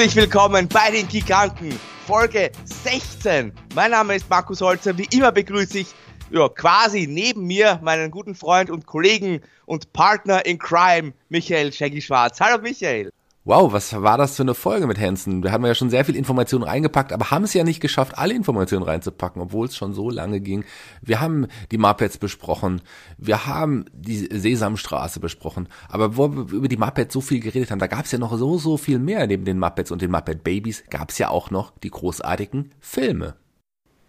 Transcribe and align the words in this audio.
Herzlich 0.00 0.16
willkommen 0.16 0.66
bei 0.66 0.90
den 0.90 1.06
Giganten, 1.08 1.78
Folge 2.06 2.50
16. 2.64 3.52
Mein 3.74 3.90
Name 3.90 4.14
ist 4.14 4.30
Markus 4.30 4.62
Holzer. 4.62 4.96
Wie 4.96 5.06
immer 5.14 5.30
begrüße 5.30 5.80
ich 5.80 5.88
ja, 6.30 6.48
quasi 6.48 7.06
neben 7.06 7.46
mir 7.46 7.78
meinen 7.82 8.10
guten 8.10 8.34
Freund 8.34 8.70
und 8.70 8.86
Kollegen 8.86 9.42
und 9.66 9.92
Partner 9.92 10.46
in 10.46 10.58
Crime, 10.58 11.12
Michael 11.28 11.70
Shaggy 11.70 12.00
Schwarz. 12.00 12.40
Hallo 12.40 12.62
Michael. 12.62 13.10
Wow, 13.44 13.72
was 13.72 13.94
war 13.94 14.18
das 14.18 14.36
für 14.36 14.42
eine 14.42 14.52
Folge 14.52 14.86
mit 14.86 14.98
Hansen? 14.98 15.42
Wir 15.42 15.50
haben 15.50 15.64
ja 15.64 15.74
schon 15.74 15.88
sehr 15.88 16.04
viel 16.04 16.14
Informationen 16.14 16.62
reingepackt, 16.62 17.10
aber 17.10 17.30
haben 17.30 17.44
es 17.44 17.54
ja 17.54 17.64
nicht 17.64 17.80
geschafft, 17.80 18.18
alle 18.18 18.34
Informationen 18.34 18.82
reinzupacken, 18.82 19.40
obwohl 19.40 19.66
es 19.66 19.74
schon 19.74 19.94
so 19.94 20.10
lange 20.10 20.40
ging. 20.40 20.62
Wir 21.00 21.20
haben 21.20 21.46
die 21.70 21.78
Muppets 21.78 22.18
besprochen, 22.18 22.82
wir 23.16 23.46
haben 23.46 23.86
die 23.94 24.28
Sesamstraße 24.30 25.20
besprochen, 25.20 25.70
aber 25.88 26.18
wo 26.18 26.28
wir 26.28 26.52
über 26.52 26.68
die 26.68 26.76
Muppets 26.76 27.14
so 27.14 27.22
viel 27.22 27.40
geredet 27.40 27.70
haben, 27.70 27.78
da 27.78 27.86
gab 27.86 28.04
es 28.04 28.12
ja 28.12 28.18
noch 28.18 28.36
so, 28.36 28.58
so 28.58 28.76
viel 28.76 28.98
mehr. 28.98 29.26
Neben 29.26 29.46
den 29.46 29.58
Muppets 29.58 29.90
und 29.90 30.02
den 30.02 30.10
Muppet 30.10 30.44
Babies 30.44 30.84
gab 30.90 31.08
es 31.08 31.16
ja 31.16 31.30
auch 31.30 31.50
noch 31.50 31.72
die 31.78 31.90
großartigen 31.90 32.72
Filme. 32.78 33.36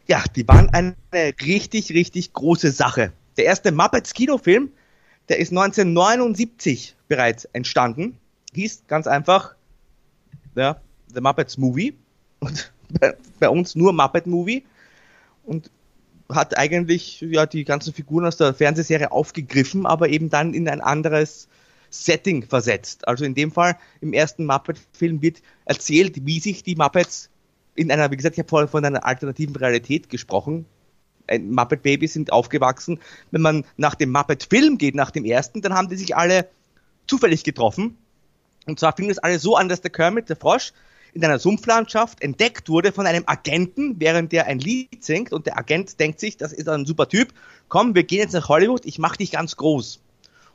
Ja, 0.08 0.26
die 0.36 0.46
waren 0.46 0.68
eine 0.72 0.96
richtig, 1.42 1.94
richtig 1.94 2.34
große 2.34 2.72
Sache. 2.72 3.14
Der 3.38 3.46
erste 3.46 3.72
Muppets 3.72 4.14
Kinofilm, 4.14 4.72
der 5.30 5.40
ist 5.40 5.52
1979 5.52 6.98
bereits 7.08 7.46
entstanden 7.46 8.18
hieß 8.54 8.84
ganz 8.88 9.08
einfach 9.08 9.56
ja, 10.56 10.82
The 11.14 11.22
Muppets 11.22 11.58
Movie 11.58 11.96
und 12.40 12.72
bei, 13.00 13.16
bei 13.40 13.50
uns 13.50 13.76
nur 13.76 13.94
Muppet 13.94 14.28
Movie 14.28 14.64
und 15.44 15.72
hat 16.30 16.58
eigentlich 16.58 17.22
ja 17.22 17.46
die 17.46 17.66
ganzen 17.66 17.94
Figuren 17.94 18.26
aus 18.26 18.38
der 18.38 18.54
Fernsehserie 18.54 19.12
aufgegriffen, 19.12 19.86
aber 19.86 20.10
eben 20.10 20.30
dann 20.30 20.54
in 20.54 20.70
ein 20.70 20.82
anderes 20.82 21.48
Setting 21.90 22.44
versetzt. 22.44 23.08
Also 23.08 23.26
in 23.26 23.36
dem 23.36 23.52
Fall 23.52 23.78
im 24.00 24.14
ersten 24.14 24.46
Muppet-Film 24.46 25.22
wird 25.22 25.42
erzählt, 25.66 26.26
wie 26.26 26.40
sich 26.40 26.64
die 26.64 26.76
Muppets 26.76 27.30
in 27.76 27.92
einer, 27.92 28.12
wie 28.12 28.18
gesagt, 28.18 28.36
ich 28.36 28.40
habe 28.40 28.50
vorhin 28.50 28.70
von 28.70 28.86
einer 28.86 29.06
alternativen 29.06 29.56
Realität 29.56 30.10
gesprochen. 30.10 30.66
Muppet 31.40 31.84
Babys 31.84 32.14
sind 32.14 32.32
aufgewachsen. 32.32 33.00
Wenn 33.32 33.42
man 33.42 33.66
nach 33.78 33.96
dem 33.96 34.12
Muppet-Film 34.12 34.78
geht, 34.78 34.96
nach 34.96 35.12
dem 35.12 35.26
ersten, 35.26 35.62
dann 35.62 35.74
haben 35.74 35.90
die 35.90 35.98
sich 35.98 36.16
alle 36.16 36.48
zufällig 37.08 37.44
getroffen 37.44 37.98
und 38.68 38.80
zwar 38.80 38.96
fing 38.96 39.08
das 39.08 39.18
alles 39.18 39.42
so 39.42 39.56
an, 39.56 39.70
dass 39.70 39.82
der 39.82 39.92
Kermit, 39.92 40.30
der 40.30 40.36
Frosch, 40.36 40.72
in 41.14 41.26
einer 41.26 41.40
Sumpflandschaft 41.40 42.22
entdeckt 42.22 42.70
wurde 42.70 42.92
von 42.92 43.06
einem 43.06 43.24
Agenten, 43.26 43.96
während 44.00 44.32
der 44.32 44.48
ein 44.48 44.60
Lied 44.60 45.04
singt. 45.04 45.34
Und 45.34 45.46
der 45.46 45.58
Agent 45.58 46.00
denkt 46.00 46.20
sich, 46.20 46.38
das 46.38 46.54
ist 46.54 46.70
ein 46.70 46.86
super 46.86 47.08
Typ, 47.10 47.34
komm, 47.68 47.96
wir 47.96 48.04
gehen 48.04 48.20
jetzt 48.20 48.34
nach 48.34 48.48
Hollywood, 48.48 48.86
ich 48.86 48.98
mach 48.98 49.18
dich 49.18 49.32
ganz 49.32 49.58
groß. 49.58 50.00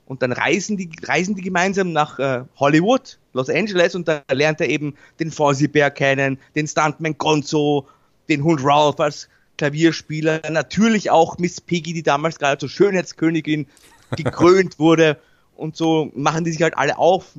Und 0.07 0.23
dann 0.23 0.33
reisen 0.33 0.77
die, 0.77 0.89
reisen 1.03 1.35
die 1.35 1.43
gemeinsam 1.43 1.93
nach 1.93 2.19
äh, 2.19 2.45
Hollywood, 2.57 3.19
Los 3.33 3.51
Angeles. 3.51 3.95
Und 3.95 4.09
da 4.09 4.23
lernt 4.31 4.61
er 4.61 4.69
eben 4.69 4.95
den 5.19 5.31
Fozzie 5.31 5.69
Bear 5.69 5.91
kennen, 5.91 6.39
den 6.55 6.69
Stuntman 6.69 7.19
Gonzo, 7.19 7.89
den 8.29 8.45
Hund 8.45 8.61
Ralph 8.63 9.01
als 9.01 9.29
Klavierspieler, 9.59 10.43
natürlich 10.51 11.11
auch 11.11 11.39
Miss 11.39 11.61
Piggy, 11.61 11.93
die 11.93 12.03
damals 12.03 12.39
gerade 12.39 12.59
zur 12.59 12.69
Schönheitskönigin 12.69 13.67
gekrönt 14.17 14.79
wurde. 14.79 15.19
Und 15.57 15.77
so 15.77 16.13
machen 16.15 16.45
die 16.45 16.53
sich 16.53 16.63
halt 16.63 16.77
alle 16.77 16.99
auf, 16.99 17.33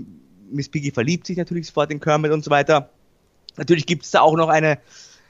Miss 0.52 0.70
Piggy 0.70 0.92
verliebt 0.92 1.28
sich 1.28 1.38
natürlich 1.38 1.68
sofort 1.68 1.92
in 1.92 2.00
Kermit 2.00 2.32
und 2.32 2.44
so 2.44 2.52
weiter. 2.52 2.90
Natürlich 3.58 3.86
gibt 3.86 4.06
es 4.06 4.12
da 4.12 4.22
auch 4.22 4.36
noch 4.36 4.50
eine, 4.50 4.80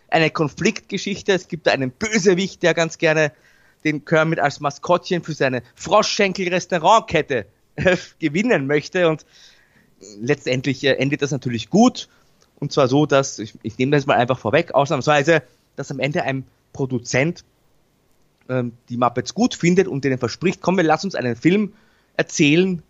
eine 0.10 0.30
Konfliktgeschichte. 0.30 1.34
Es 1.34 1.48
gibt 1.48 1.68
da 1.68 1.72
einen 1.72 1.92
Bösewicht, 1.92 2.64
der 2.64 2.74
ganz 2.74 2.98
gerne 2.98 3.32
den 3.84 4.06
Kermit 4.06 4.40
als 4.40 4.60
Maskottchen 4.60 5.24
für 5.24 5.34
seine 5.34 5.64
Froschschenkel-Restaurantkette 5.76 7.46
gewinnen 8.20 8.68
möchte. 8.68 9.08
Und 9.08 9.26
letztendlich 10.20 10.84
äh, 10.84 10.94
endet 10.94 11.22
das 11.22 11.32
natürlich 11.32 11.70
gut. 11.70 12.10
Und 12.60 12.72
zwar 12.72 12.88
so, 12.88 13.06
dass, 13.06 13.40
ich, 13.40 13.54
ich 13.62 13.78
nehme 13.78 13.96
das 13.96 14.06
mal 14.06 14.16
einfach 14.16 14.40
vorweg, 14.40 14.74
ausnahmsweise, 14.74 15.44
dass 15.76 15.92
am 15.92 16.00
Ende 16.00 16.24
ein 16.24 16.46
Produzent 16.74 17.44
ähm, 18.50 18.74
die 18.90 18.98
Muppets 18.98 19.34
gut 19.34 19.56
findet 19.56 19.88
und 19.88 20.04
denen 20.04 20.18
verspricht, 20.18 20.62
komm, 20.62 20.78
wir 20.78 20.84
lass 20.84 21.04
uns 21.04 21.16
einen 21.16 21.36
Film 21.36 21.74
erzählen, 22.16 22.82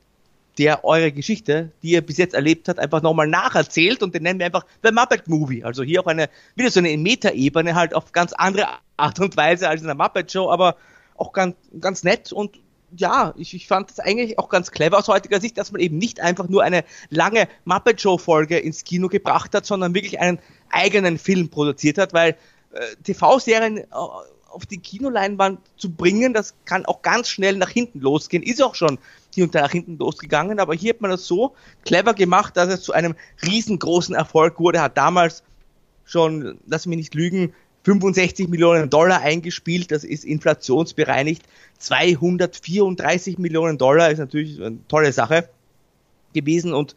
der 0.57 0.83
eure 0.83 1.11
Geschichte, 1.11 1.71
die 1.83 1.91
ihr 1.91 2.01
bis 2.01 2.17
jetzt 2.17 2.33
erlebt 2.33 2.67
habt, 2.67 2.79
einfach 2.79 3.01
nochmal 3.01 3.27
nacherzählt 3.27 4.01
und 4.01 4.15
den 4.15 4.23
nennen 4.23 4.39
wir 4.39 4.47
einfach 4.47 4.65
The 4.83 4.91
Muppet 4.91 5.27
Movie. 5.27 5.63
Also 5.63 5.83
hier 5.83 6.01
auch 6.01 6.07
eine, 6.07 6.29
wieder 6.55 6.71
so 6.71 6.79
eine 6.79 6.97
Meta-Ebene 6.97 7.75
halt 7.75 7.93
auf 7.93 8.11
ganz 8.11 8.33
andere 8.33 8.67
Art 8.97 9.19
und 9.19 9.37
Weise 9.37 9.69
als 9.69 9.81
in 9.81 9.87
der 9.87 9.95
Muppet 9.95 10.31
Show, 10.31 10.49
aber 10.49 10.75
auch 11.15 11.31
ganz, 11.31 11.55
ganz 11.79 12.03
nett 12.03 12.31
und 12.31 12.59
ja, 12.95 13.33
ich, 13.37 13.53
ich 13.53 13.67
fand 13.67 13.89
das 13.89 13.99
eigentlich 13.99 14.39
auch 14.39 14.47
ganz 14.49 14.71
clever 14.71 14.97
aus 14.97 15.09
heutiger 15.09 15.41
Sicht, 15.41 15.57
dass 15.57 15.71
man 15.71 15.81
eben 15.81 15.97
nicht 15.97 16.21
einfach 16.21 16.47
nur 16.47 16.63
eine 16.63 16.85
lange 17.09 17.47
Muppet 17.65 17.99
Show 17.99 18.17
Folge 18.17 18.57
ins 18.57 18.83
Kino 18.85 19.09
gebracht 19.09 19.53
hat, 19.53 19.65
sondern 19.65 19.93
wirklich 19.93 20.19
einen 20.19 20.39
eigenen 20.69 21.17
Film 21.17 21.49
produziert 21.49 21.97
hat, 21.97 22.13
weil 22.13 22.37
äh, 22.71 22.95
TV-Serien 23.03 23.77
äh, 23.79 23.85
auf 23.91 24.65
die 24.65 24.77
Kinoleinwand 24.77 25.59
zu 25.75 25.91
bringen, 25.91 26.33
das 26.33 26.55
kann 26.65 26.85
auch 26.85 27.01
ganz 27.01 27.29
schnell 27.29 27.57
nach 27.57 27.69
hinten 27.69 27.99
losgehen. 27.99 28.41
Ist 28.41 28.63
auch 28.63 28.75
schon 28.75 28.97
hier 29.37 29.43
und 29.43 29.53
da 29.53 29.61
nach 29.61 29.71
hinten 29.71 29.99
losgegangen, 29.99 30.59
aber 30.59 30.73
hier 30.73 30.95
hat 30.95 31.01
man 31.01 31.11
das 31.11 31.27
so 31.27 31.53
clever 31.85 32.15
gemacht, 32.15 32.57
dass 32.57 32.69
es 32.69 32.81
zu 32.81 32.91
einem 32.91 33.13
riesengroßen 33.45 34.15
Erfolg 34.15 34.59
wurde, 34.59 34.81
hat 34.81 34.97
damals 34.97 35.43
schon, 36.05 36.57
lass 36.65 36.87
mich 36.87 36.97
nicht 36.97 37.13
lügen, 37.13 37.53
65 37.83 38.47
Millionen 38.47 38.89
Dollar 38.89 39.21
eingespielt, 39.21 39.91
das 39.91 40.03
ist 40.03 40.25
inflationsbereinigt. 40.25 41.43
234 41.77 43.37
Millionen 43.37 43.77
Dollar 43.77 44.09
ist 44.09 44.17
natürlich 44.17 44.59
eine 44.59 44.79
tolle 44.87 45.13
Sache 45.13 45.47
gewesen 46.33 46.73
und 46.73 46.95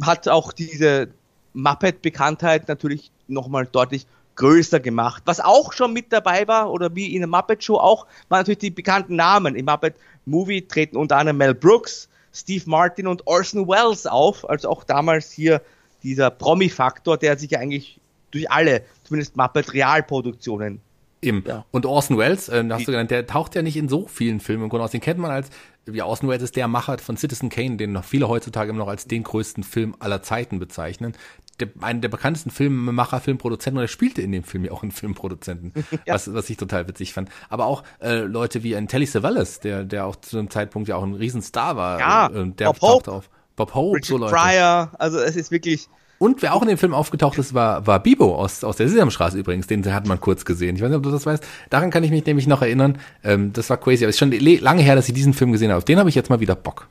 hat 0.00 0.26
auch 0.26 0.50
diese 0.54 1.08
Muppet-Bekanntheit 1.52 2.68
natürlich 2.68 3.12
nochmal 3.28 3.68
deutlich 3.70 4.06
größer 4.36 4.80
gemacht. 4.80 5.22
Was 5.26 5.40
auch 5.40 5.72
schon 5.72 5.92
mit 5.92 6.12
dabei 6.12 6.46
war, 6.48 6.70
oder 6.70 6.94
wie 6.94 7.14
in 7.14 7.20
der 7.20 7.28
Muppet 7.28 7.62
Show 7.62 7.76
auch, 7.76 8.06
waren 8.28 8.40
natürlich 8.40 8.58
die 8.58 8.70
bekannten 8.70 9.16
Namen. 9.16 9.56
Im 9.56 9.66
Muppet 9.66 9.94
Movie 10.26 10.62
treten 10.62 10.96
unter 10.96 11.16
anderem 11.16 11.38
Mel 11.38 11.54
Brooks, 11.54 12.08
Steve 12.32 12.64
Martin 12.66 13.06
und 13.06 13.26
Orson 13.26 13.68
Welles 13.68 14.06
auf, 14.06 14.48
also 14.48 14.68
auch 14.68 14.84
damals 14.84 15.30
hier 15.30 15.60
dieser 16.02 16.30
Promi-Faktor, 16.30 17.16
der 17.16 17.38
sich 17.38 17.56
eigentlich 17.56 18.00
durch 18.30 18.50
alle, 18.50 18.82
zumindest 19.04 19.36
Muppet 19.36 19.72
Realproduktionen 19.72 20.80
Eben. 21.24 21.44
Ja. 21.46 21.64
Und 21.70 21.86
Orson 21.86 22.18
Welles, 22.18 22.48
äh, 22.48 22.64
hast 22.70 22.86
du 22.86 22.92
genannt, 22.92 23.10
der 23.10 23.26
taucht 23.26 23.54
ja 23.54 23.62
nicht 23.62 23.76
in 23.76 23.88
so 23.88 24.06
vielen 24.06 24.40
Filmen 24.40 24.64
im 24.64 24.68
Grunde 24.68 24.84
aus. 24.84 24.90
Den 24.90 25.00
kennt 25.00 25.18
man 25.18 25.30
als, 25.30 25.50
wie 25.86 26.02
Orson 26.02 26.28
Welles 26.28 26.42
ist 26.42 26.56
der 26.56 26.68
Macher 26.68 26.98
von 26.98 27.16
Citizen 27.16 27.48
Kane, 27.48 27.76
den 27.76 27.92
noch 27.92 28.04
viele 28.04 28.28
heutzutage 28.28 28.70
immer 28.70 28.80
noch 28.80 28.88
als 28.88 29.06
den 29.06 29.22
größten 29.22 29.64
Film 29.64 29.94
aller 29.98 30.22
Zeiten 30.22 30.58
bezeichnen 30.58 31.14
der, 31.60 31.68
einer 31.80 32.00
der 32.00 32.08
bekanntesten 32.08 32.50
Filmemacher, 32.50 33.20
Filmproduzenten, 33.20 33.78
und 33.78 33.84
er 33.84 33.88
spielte 33.88 34.22
in 34.22 34.32
dem 34.32 34.44
Film 34.44 34.64
ja 34.64 34.72
auch 34.72 34.82
einen 34.82 34.92
Filmproduzenten, 34.92 35.72
ja. 36.06 36.14
was, 36.14 36.32
was 36.32 36.50
ich 36.50 36.56
total 36.56 36.88
witzig 36.88 37.12
fand. 37.12 37.30
Aber 37.48 37.66
auch 37.66 37.84
äh, 38.00 38.20
Leute 38.20 38.62
wie 38.62 38.76
ein 38.76 38.88
Telly 38.88 39.06
Savalas, 39.06 39.60
der, 39.60 39.84
der 39.84 40.06
auch 40.06 40.16
zu 40.16 40.38
einem 40.38 40.50
Zeitpunkt 40.50 40.88
ja 40.88 40.96
auch 40.96 41.02
ein 41.02 41.14
Riesenstar 41.14 41.76
war. 41.76 42.00
Ja, 42.00 42.26
äh, 42.28 42.50
der 42.50 42.66
Bob 42.66 42.80
Hope. 42.80 43.12
auf. 43.12 43.30
Bob 43.56 43.74
Hope, 43.74 43.96
Richard 43.96 44.08
so 44.08 44.16
Leute. 44.18 44.34
Pryor, 44.34 44.90
also 44.98 45.18
es 45.18 45.36
ist 45.36 45.50
wirklich... 45.50 45.88
Und 46.24 46.40
wer 46.40 46.54
auch 46.54 46.62
in 46.62 46.68
dem 46.68 46.78
Film 46.78 46.94
aufgetaucht 46.94 47.36
ist, 47.36 47.52
war, 47.52 47.86
war 47.86 48.02
Bibo 48.02 48.34
aus, 48.34 48.64
aus 48.64 48.78
der 48.78 48.88
Sesamstraße 48.88 49.38
übrigens. 49.38 49.66
Den 49.66 49.84
hat 49.92 50.06
man 50.06 50.18
kurz 50.22 50.46
gesehen. 50.46 50.74
Ich 50.74 50.80
weiß 50.80 50.88
nicht, 50.88 50.96
ob 50.96 51.02
du 51.02 51.10
das 51.10 51.26
weißt. 51.26 51.44
Daran 51.68 51.90
kann 51.90 52.02
ich 52.02 52.10
mich 52.10 52.24
nämlich 52.24 52.46
noch 52.46 52.62
erinnern. 52.62 52.96
Ähm, 53.22 53.52
das 53.52 53.68
war 53.68 53.76
crazy. 53.76 54.04
Aber 54.04 54.08
es 54.08 54.16
ist 54.16 54.20
schon 54.20 54.30
lange 54.30 54.80
her, 54.80 54.96
dass 54.96 55.06
ich 55.06 55.12
diesen 55.12 55.34
Film 55.34 55.52
gesehen 55.52 55.68
habe. 55.68 55.76
Auf 55.76 55.84
den 55.84 55.98
habe 55.98 56.08
ich 56.08 56.14
jetzt 56.14 56.30
mal 56.30 56.40
wieder 56.40 56.54
Bock. 56.54 56.88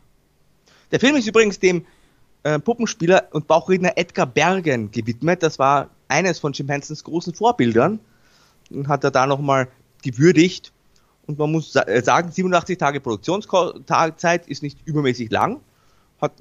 Der 0.91 0.99
Film 0.99 1.15
ist 1.15 1.25
übrigens 1.25 1.57
dem 1.57 1.83
äh, 2.43 2.59
Puppenspieler 2.59 3.29
und 3.31 3.47
Bauchredner 3.47 3.93
Edgar 3.95 4.27
Bergen 4.27 4.91
gewidmet. 4.91 5.41
Das 5.41 5.57
war 5.57 5.89
eines 6.09 6.37
von 6.37 6.53
Jim 6.53 6.69
Hensons 6.69 7.03
großen 7.03 7.33
Vorbildern 7.33 7.99
und 8.69 8.87
hat 8.87 9.03
er 9.03 9.09
da 9.09 9.25
nochmal 9.25 9.67
gewürdigt. 10.03 10.71
Und 11.25 11.39
man 11.39 11.51
muss 11.51 11.75
äh, 11.75 12.03
sagen, 12.03 12.31
87 12.31 12.77
Tage 12.77 12.99
Produktionszeit 12.99 14.47
ist 14.47 14.61
nicht 14.61 14.77
übermäßig 14.85 15.31
lang, 15.31 15.59
hat 16.21 16.33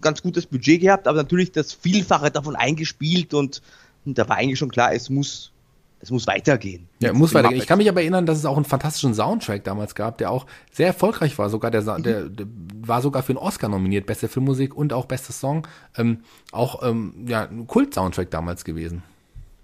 ganz 0.00 0.22
gutes 0.22 0.46
Budget 0.46 0.80
gehabt, 0.80 1.06
aber 1.06 1.18
natürlich 1.18 1.52
das 1.52 1.72
Vielfache 1.72 2.30
davon 2.30 2.56
eingespielt 2.56 3.34
und, 3.34 3.62
und 4.04 4.18
da 4.18 4.28
war 4.28 4.36
eigentlich 4.36 4.58
schon 4.58 4.70
klar, 4.70 4.92
es 4.92 5.10
muss 5.10 5.52
es 6.00 6.10
muss 6.10 6.26
weitergehen. 6.26 6.88
Ja, 7.00 7.12
muss 7.12 7.34
weitergehen. 7.34 7.60
Ich 7.60 7.66
kann 7.66 7.78
mich 7.78 7.88
aber 7.88 8.00
erinnern, 8.00 8.24
dass 8.24 8.38
es 8.38 8.44
auch 8.44 8.56
einen 8.56 8.64
fantastischen 8.64 9.14
Soundtrack 9.14 9.64
damals 9.64 9.94
gab, 9.94 10.18
der 10.18 10.30
auch 10.30 10.46
sehr 10.70 10.86
erfolgreich 10.86 11.36
war. 11.38 11.50
Sogar 11.50 11.70
der, 11.70 11.82
mhm. 11.82 12.02
der, 12.02 12.28
der 12.28 12.46
war 12.86 13.02
sogar 13.02 13.22
für 13.22 13.32
einen 13.32 13.38
Oscar 13.38 13.68
nominiert, 13.68 14.06
beste 14.06 14.28
Filmmusik 14.28 14.76
und 14.76 14.92
auch 14.92 15.06
bestes 15.06 15.40
Song. 15.40 15.66
Ähm, 15.96 16.20
auch 16.52 16.88
ähm, 16.88 17.14
ja, 17.26 17.48
ein 17.48 17.66
Kult-Soundtrack 17.66 18.30
damals 18.30 18.64
gewesen. 18.64 19.02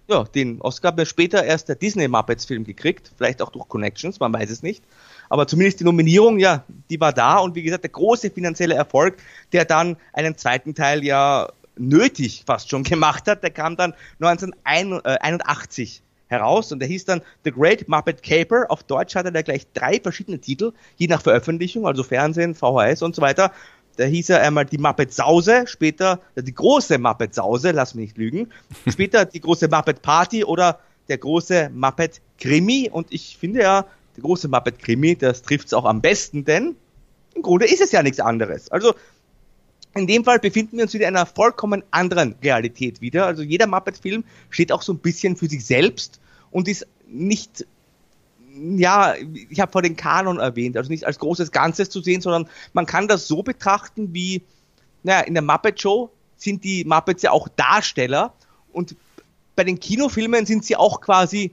Ja, 0.09 0.25
den 0.25 0.61
Oscar 0.61 0.95
hat 0.95 1.07
später 1.07 1.45
erst 1.45 1.69
der 1.69 1.77
Disney 1.77 2.09
Muppets 2.09 2.45
Film 2.45 2.65
gekriegt, 2.65 3.13
vielleicht 3.17 3.41
auch 3.41 3.51
durch 3.51 3.69
Connections, 3.69 4.21
man 4.21 4.33
weiß 4.33 4.51
es 4.51 4.63
nicht. 4.63 4.83
Aber 5.35 5.49
zumindest 5.49 5.81
die 5.81 5.85
Nominierung, 5.85 6.39
ja, 6.39 6.63
die 6.89 7.01
war 7.01 7.13
da 7.13 7.39
und 7.39 7.57
wie 7.57 7.65
gesagt, 7.65 7.83
der 7.83 7.91
große 7.91 8.31
finanzielle 8.31 8.77
Erfolg, 8.77 9.17
der 9.53 9.65
dann 9.65 9.97
einen 10.13 10.39
zweiten 10.39 10.77
Teil 10.77 11.03
ja 11.03 11.49
nötig 11.77 12.45
fast 12.47 12.71
schon 12.71 12.85
gemacht 12.85 13.27
hat, 13.27 13.43
der 13.43 13.51
kam 13.51 13.75
dann 13.75 13.95
1981 14.21 16.03
heraus 16.29 16.71
und 16.71 16.79
der 16.79 16.87
hieß 16.87 17.07
dann 17.07 17.21
The 17.43 17.51
Great 17.51 17.89
Muppet 17.89 18.23
Caper. 18.23 18.67
Auf 18.69 18.85
Deutsch 18.85 19.17
hatte 19.17 19.35
er 19.35 19.43
gleich 19.43 19.67
drei 19.75 19.99
verschiedene 19.99 20.39
Titel, 20.39 20.73
je 20.99 21.09
nach 21.09 21.21
Veröffentlichung, 21.21 21.85
also 21.85 22.05
Fernsehen, 22.05 22.55
VHS 22.55 23.03
und 23.03 23.17
so 23.17 23.21
weiter. 23.21 23.51
Da 23.97 24.05
hieß 24.05 24.31
er 24.31 24.41
einmal 24.41 24.67
die 24.67 24.79
Muppet 24.79 25.13
Sause, 25.13 25.65
später 25.67 26.21
die 26.37 26.55
große 26.55 26.97
Muppet 26.97 27.35
Sause, 27.35 27.73
lass 27.73 27.97
mich 27.97 28.11
nicht 28.11 28.19
lügen. 28.19 28.53
Später 28.89 29.25
die 29.25 29.41
große 29.41 29.67
Muppet 29.67 30.01
Party 30.01 30.45
oder 30.45 30.79
der 31.09 31.19
große 31.19 31.71
Muppet 31.75 32.21
Krimi. 32.39 32.89
Und 32.89 33.09
ich 33.13 33.37
finde 33.37 33.63
ja, 33.63 33.85
der 34.17 34.23
große 34.23 34.49
Muppet 34.49 34.79
Krimi, 34.79 35.17
das 35.17 35.43
trifft 35.43 35.69
es 35.69 35.75
auch 35.75 35.85
am 35.85 36.01
besten, 36.01 36.45
denn 36.45 36.77
im 37.35 37.43
Grunde 37.43 37.67
ist 37.67 37.81
es 37.81 37.93
ja 37.93 38.03
nichts 38.03 38.21
anderes. 38.21 38.71
Also 38.71 38.95
in 39.95 40.07
dem 40.07 40.25
Fall 40.25 40.39
befinden 40.39 40.77
wir 40.77 40.85
uns 40.85 40.95
wieder 40.95 41.09
in 41.09 41.17
einer 41.17 41.27
vollkommen 41.27 41.83
anderen 41.91 42.35
Realität 42.43 43.01
wieder. 43.01 43.27
Also 43.27 43.43
jeder 43.43 43.67
Muppet-Film 43.67 44.25
steht 44.51 44.73
auch 44.73 44.83
so 44.83 44.93
ein 44.93 44.99
bisschen 44.99 45.37
für 45.37 45.49
sich 45.49 45.65
selbst 45.65 46.21
und 46.51 46.69
ist 46.69 46.87
nicht, 47.09 47.67
ja, 48.77 49.15
ich 49.51 49.61
habe 49.61 49.73
vor 49.73 49.83
den 49.83 49.97
Kanon 49.97 50.39
erwähnt, 50.39 50.77
also 50.77 50.91
nicht 50.91 51.05
als 51.05 51.19
großes 51.19 51.53
Ganzes 51.53 51.91
zu 51.91 52.01
sehen, 52.01 52.21
sondern 52.21 52.49
man 52.73 52.87
kann 52.87 53.09
das 53.09 53.29
so 53.29 53.43
betrachten 53.43 54.13
wie, 54.13 54.43
naja, 55.03 55.21
in 55.21 55.35
der 55.35 55.43
Muppet 55.43 55.81
Show 55.81 56.11
sind 56.37 56.65
die 56.65 56.85
Muppets 56.85 57.23
ja 57.23 57.31
auch 57.31 57.49
Darsteller 57.49 58.35
und 58.73 58.97
bei 59.57 59.63
den 59.63 59.79
Kinofilmen 59.79 60.47
sind 60.47 60.65
sie 60.65 60.77
auch 60.77 61.01
quasi 61.01 61.53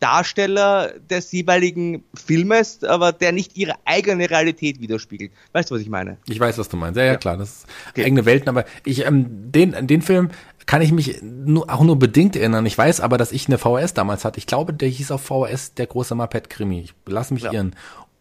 Darsteller 0.00 0.92
des 1.10 1.32
jeweiligen 1.32 2.04
Filmes, 2.14 2.84
aber 2.84 3.12
der 3.12 3.32
nicht 3.32 3.56
ihre 3.56 3.74
eigene 3.84 4.30
Realität 4.30 4.80
widerspiegelt. 4.80 5.32
Weißt 5.52 5.70
du, 5.70 5.74
was 5.74 5.82
ich 5.82 5.88
meine? 5.88 6.18
Ich 6.28 6.38
weiß, 6.38 6.58
was 6.58 6.68
du 6.68 6.76
meinst. 6.76 6.98
Ja, 6.98 7.04
ja, 7.04 7.16
klar, 7.16 7.36
das 7.36 7.50
ist 7.50 7.66
okay. 7.90 8.04
eigene 8.04 8.24
Welten, 8.24 8.48
aber 8.48 8.64
ich, 8.84 9.04
ähm, 9.04 9.26
den, 9.28 9.86
den 9.86 10.02
Film 10.02 10.30
kann 10.66 10.82
ich 10.82 10.92
mich 10.92 11.22
nur, 11.22 11.72
auch 11.72 11.82
nur 11.82 11.98
bedingt 11.98 12.36
erinnern. 12.36 12.66
Ich 12.66 12.76
weiß 12.76 13.00
aber, 13.00 13.16
dass 13.16 13.32
ich 13.32 13.48
eine 13.48 13.56
VHS 13.56 13.94
damals 13.94 14.26
hatte. 14.26 14.38
Ich 14.38 14.46
glaube, 14.46 14.74
der 14.74 14.88
hieß 14.88 15.10
auf 15.10 15.22
VHS 15.22 15.74
der 15.74 15.86
große 15.86 16.14
Muppet 16.14 16.50
Krimi. 16.50 16.80
Ich 16.80 16.94
lass 17.06 17.30
mich 17.30 17.44
ja. 17.44 17.52
irren. 17.52 17.74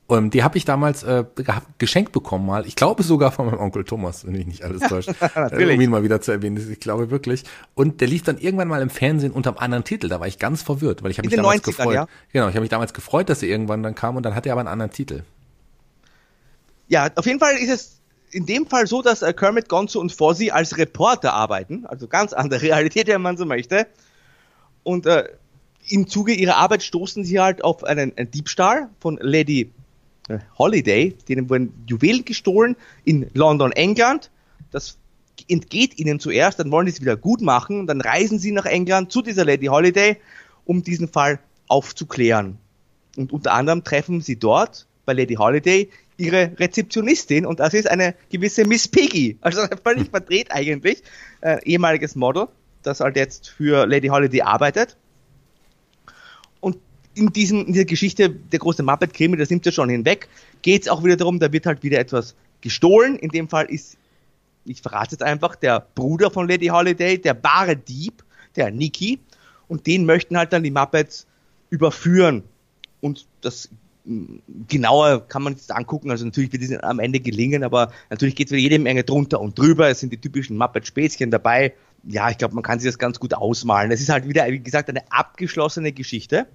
Und 0.07 0.18
ähm, 0.18 0.30
die 0.30 0.44
habe 0.44 0.57
ich 0.57 0.63
damals 0.63 1.04
äh, 1.04 1.25
geschenkt 1.77 2.13
bekommen 2.13 2.45
mal. 2.45 2.65
Ich 2.65 2.75
glaube 2.75 3.04
sogar 3.04 3.33
von 3.33 3.45
meinem 3.45 3.59
Onkel 3.59 3.83
Thomas, 3.83 4.25
wenn 4.25 4.33
mich 4.33 4.48
nicht 4.48 4.63
alles 4.63 4.81
täuscht. 4.89 5.09
Natürlich. 5.36 5.75
um 5.75 5.81
ihn 5.81 5.89
mal 5.89 6.04
wieder 6.04 6.21
zu 6.21 6.31
erwähnen. 6.31 6.65
Ich 6.71 6.80
glaube 6.80 7.12
wirklich. 7.12 7.44
Und 7.75 8.00
der 8.00 8.07
lief 8.07 8.24
dann 8.24 8.38
irgendwann 8.38 8.69
mal 8.69 8.81
im 8.81 8.89
Fernsehen 8.89 9.33
unter 9.33 9.50
einem 9.50 9.59
anderen 9.59 9.83
Titel. 9.83 10.07
Da 10.07 10.21
war 10.21 10.27
ich 10.27 10.39
ganz 10.39 10.62
verwirrt, 10.62 11.04
weil 11.04 11.12
ich 11.12 11.18
habe 11.18 11.27
mich 11.27 11.36
damals 11.36 11.62
90ern, 11.62 11.65
gefreut. 11.65 11.94
Ja? 11.94 12.07
Genau, 12.31 12.48
ich 12.48 12.56
habe 12.56 12.62
mich 12.62 12.69
damals 12.69 12.94
gefreut, 12.94 13.30
dass 13.30 13.44
er 13.44 13.50
irgendwann 13.50 13.83
dann 13.83 13.95
kam 13.95 14.15
und 14.15 14.24
dann 14.24 14.33
hatte 14.33 14.48
er 14.48 14.54
aber 14.54 14.62
einen 14.62 14.69
anderen 14.69 14.92
Titel. 14.92 15.24
Ja, 16.88 17.09
auf 17.15 17.25
jeden 17.25 17.39
Fall 17.39 17.57
ist 17.57 17.69
es 17.69 18.00
in 18.31 18.45
dem 18.45 18.65
Fall 18.65 18.88
so, 18.88 19.01
dass 19.01 19.21
äh, 19.21 19.33
Kermit, 19.33 19.68
Gonzo 19.68 20.00
und 20.00 20.13
Fozzie 20.13 20.54
als 20.54 20.77
Reporter 20.77 21.33
arbeiten. 21.33 21.86
Also 21.86 22.07
ganz 22.07 22.31
andere 22.31 22.62
Realität, 22.68 23.07
wenn 23.07 23.21
man 23.21 23.36
so 23.36 23.45
möchte. 23.45 23.88
Und 24.83 25.06
äh, 25.06 25.25
im 25.89 26.07
Zuge 26.07 26.33
ihrer 26.33 26.56
Arbeit 26.56 26.83
stoßen 26.83 27.25
sie 27.25 27.39
halt 27.39 27.63
auf 27.63 27.83
einen, 27.83 28.18
einen 28.18 28.31
Diebstahl 28.31 28.89
von 29.00 29.18
Lady 29.21 29.62
äh, 29.62 29.76
Holiday, 30.57 31.15
denen 31.27 31.50
wurden 31.50 31.74
Juwelen 31.88 32.25
gestohlen 32.25 32.75
in 33.03 33.29
London, 33.33 33.71
England. 33.71 34.31
Das 34.71 34.97
entgeht 35.50 35.97
ihnen 36.00 36.19
zuerst, 36.19 36.59
dann 36.59 36.71
wollen 36.71 36.88
sie 36.88 36.94
es 36.94 37.01
wieder 37.01 37.15
gut 37.15 37.41
machen, 37.41 37.88
dann 37.88 38.01
reisen 38.01 38.39
sie 38.39 38.51
nach 38.51 38.65
England 38.65 39.12
zu 39.12 39.21
dieser 39.21 39.45
Lady 39.45 39.68
Holiday, 39.68 40.18
um 40.65 40.83
diesen 40.83 41.07
Fall 41.07 41.39
aufzuklären. 41.68 42.57
Und 43.15 43.31
unter 43.31 43.53
anderem 43.53 43.83
treffen 43.83 44.21
sie 44.21 44.38
dort 44.38 44.88
bei 45.06 45.13
Lady 45.13 45.35
Holiday 45.35 45.89
ihre 46.18 46.51
Rezeptionistin 46.59 47.45
und 47.45 47.59
das 47.59 47.73
ist 47.73 47.89
eine 47.89 48.15
gewisse 48.30 48.65
Miss 48.65 48.88
Piggy, 48.88 49.38
also 49.41 49.62
völlig 49.83 50.09
verdreht 50.09 50.51
eigentlich, 50.51 51.03
äh, 51.41 51.63
ehemaliges 51.63 52.15
Model, 52.15 52.47
das 52.83 53.00
halt 53.00 53.15
jetzt 53.15 53.50
für 53.50 53.85
Lady 53.85 54.07
Holiday 54.07 54.41
arbeitet 54.41 54.97
in, 57.18 57.34
diesem, 57.34 57.66
in 57.66 57.74
dieser 57.74 57.86
Geschichte, 57.86 58.30
der 58.30 58.60
große 58.60 58.84
Muppet-Krimi, 58.84 59.38
das 59.38 59.50
nimmt 59.50 59.66
ja 59.66 59.72
schon 59.72 59.90
hinweg, 59.90 60.28
geht 60.62 60.84
es 60.84 60.88
auch 60.88 61.04
wieder 61.04 61.18
darum, 61.18 61.40
da 61.40 61.52
wird 61.52 61.66
halt 61.66 61.84
wieder 61.84 62.00
etwas 62.00 62.36
gestohlen. 62.62 63.18
In 63.18 63.30
dem 63.30 63.50
Fall 63.50 63.66
ist, 63.66 63.98
ich 64.66 64.81
verrate 64.81 65.12
jetzt 65.12 65.24
einfach, 65.24 65.56
der 65.56 65.88
Bruder 65.96 66.30
von 66.30 66.48
Lady 66.48 66.68
Holiday, 66.68 67.18
der 67.18 67.42
wahre 67.44 67.75
Dieb, 67.75 68.24
der 68.56 68.72
Nicky. 68.72 69.19
Und 69.68 69.88
den 69.88 70.06
möchten 70.06 70.38
halt 70.38 70.54
dann 70.54 70.64
die 70.64 70.72
Muppets 70.72 71.25
überführen. 71.69 72.44
Und 73.02 73.25
das 73.42 73.69
mm, 74.06 74.38
genauer 74.68 75.28
kann 75.28 75.44
man 75.44 75.54
jetzt 75.54 75.72
angucken. 75.72 76.12
Also 76.12 76.25
natürlich 76.25 76.54
wird 76.54 76.64
es 76.64 76.78
am 76.80 77.00
Ende 77.00 77.19
gelingen, 77.19 77.64
aber 77.64 77.92
natürlich 78.10 78.36
geht 78.36 78.48
es 78.48 78.52
wieder 78.52 78.62
jede 78.62 78.80
Menge 78.80 79.04
drunter 79.04 79.42
und 79.42 79.58
drüber. 79.58 79.90
Es 79.90 80.00
sind 80.00 80.14
die 80.14 80.22
typischen 80.22 80.58
Muppet-Späßchen 80.58 81.31
dabei. 81.31 81.74
Ja, 82.04 82.30
ich 82.30 82.38
glaube, 82.38 82.56
man 82.56 82.64
kann 82.64 82.80
sich 82.80 82.88
das 82.88 83.00
ganz 83.00 83.19
gut 83.19 83.34
ausmalen. 83.34 83.92
Es 83.92 84.02
ist 84.02 84.10
halt 84.10 84.28
wieder, 84.28 84.46
wie 84.48 84.60
gesagt, 84.60 84.90
eine 84.90 85.12
abgeschlossene 85.12 85.92
Geschichte 85.92 86.48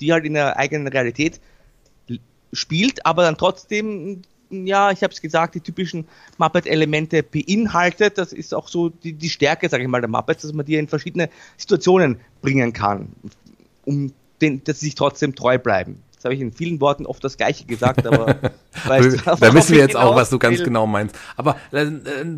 die 0.00 0.12
halt 0.12 0.24
in 0.24 0.34
der 0.34 0.58
eigenen 0.58 0.88
Realität 0.88 1.40
spielt, 2.52 3.04
aber 3.04 3.22
dann 3.22 3.36
trotzdem, 3.36 4.22
ja, 4.50 4.90
ich 4.90 5.02
habe 5.02 5.12
es 5.12 5.20
gesagt, 5.20 5.54
die 5.54 5.60
typischen 5.60 6.06
Muppet-Elemente 6.38 7.22
beinhaltet. 7.22 8.18
Das 8.18 8.32
ist 8.32 8.54
auch 8.54 8.68
so 8.68 8.88
die, 8.88 9.12
die 9.12 9.28
Stärke, 9.28 9.68
sage 9.68 9.82
ich 9.82 9.88
mal, 9.88 10.00
der 10.00 10.10
Muppets, 10.10 10.42
dass 10.42 10.52
man 10.52 10.64
die 10.64 10.76
in 10.76 10.88
verschiedene 10.88 11.28
Situationen 11.56 12.20
bringen 12.42 12.72
kann, 12.72 13.08
um 13.84 14.12
den, 14.40 14.62
dass 14.64 14.80
sie 14.80 14.86
sich 14.86 14.94
trotzdem 14.94 15.34
treu 15.34 15.58
bleiben. 15.58 16.02
Jetzt 16.24 16.28
habe 16.28 16.36
ich 16.36 16.40
in 16.40 16.52
vielen 16.52 16.80
Worten 16.80 17.04
oft 17.04 17.22
das 17.22 17.36
Gleiche 17.36 17.66
gesagt, 17.66 18.06
aber 18.06 18.36
weißt 18.86 19.12
du, 19.12 19.36
da 19.36 19.52
wissen 19.52 19.74
wir 19.74 19.82
jetzt 19.82 19.92
genau 19.92 20.12
auch, 20.12 20.16
was 20.16 20.30
du 20.30 20.38
ganz 20.38 20.56
will. 20.56 20.64
genau 20.64 20.86
meinst. 20.86 21.14
Aber 21.36 21.58
äh, 21.70 21.84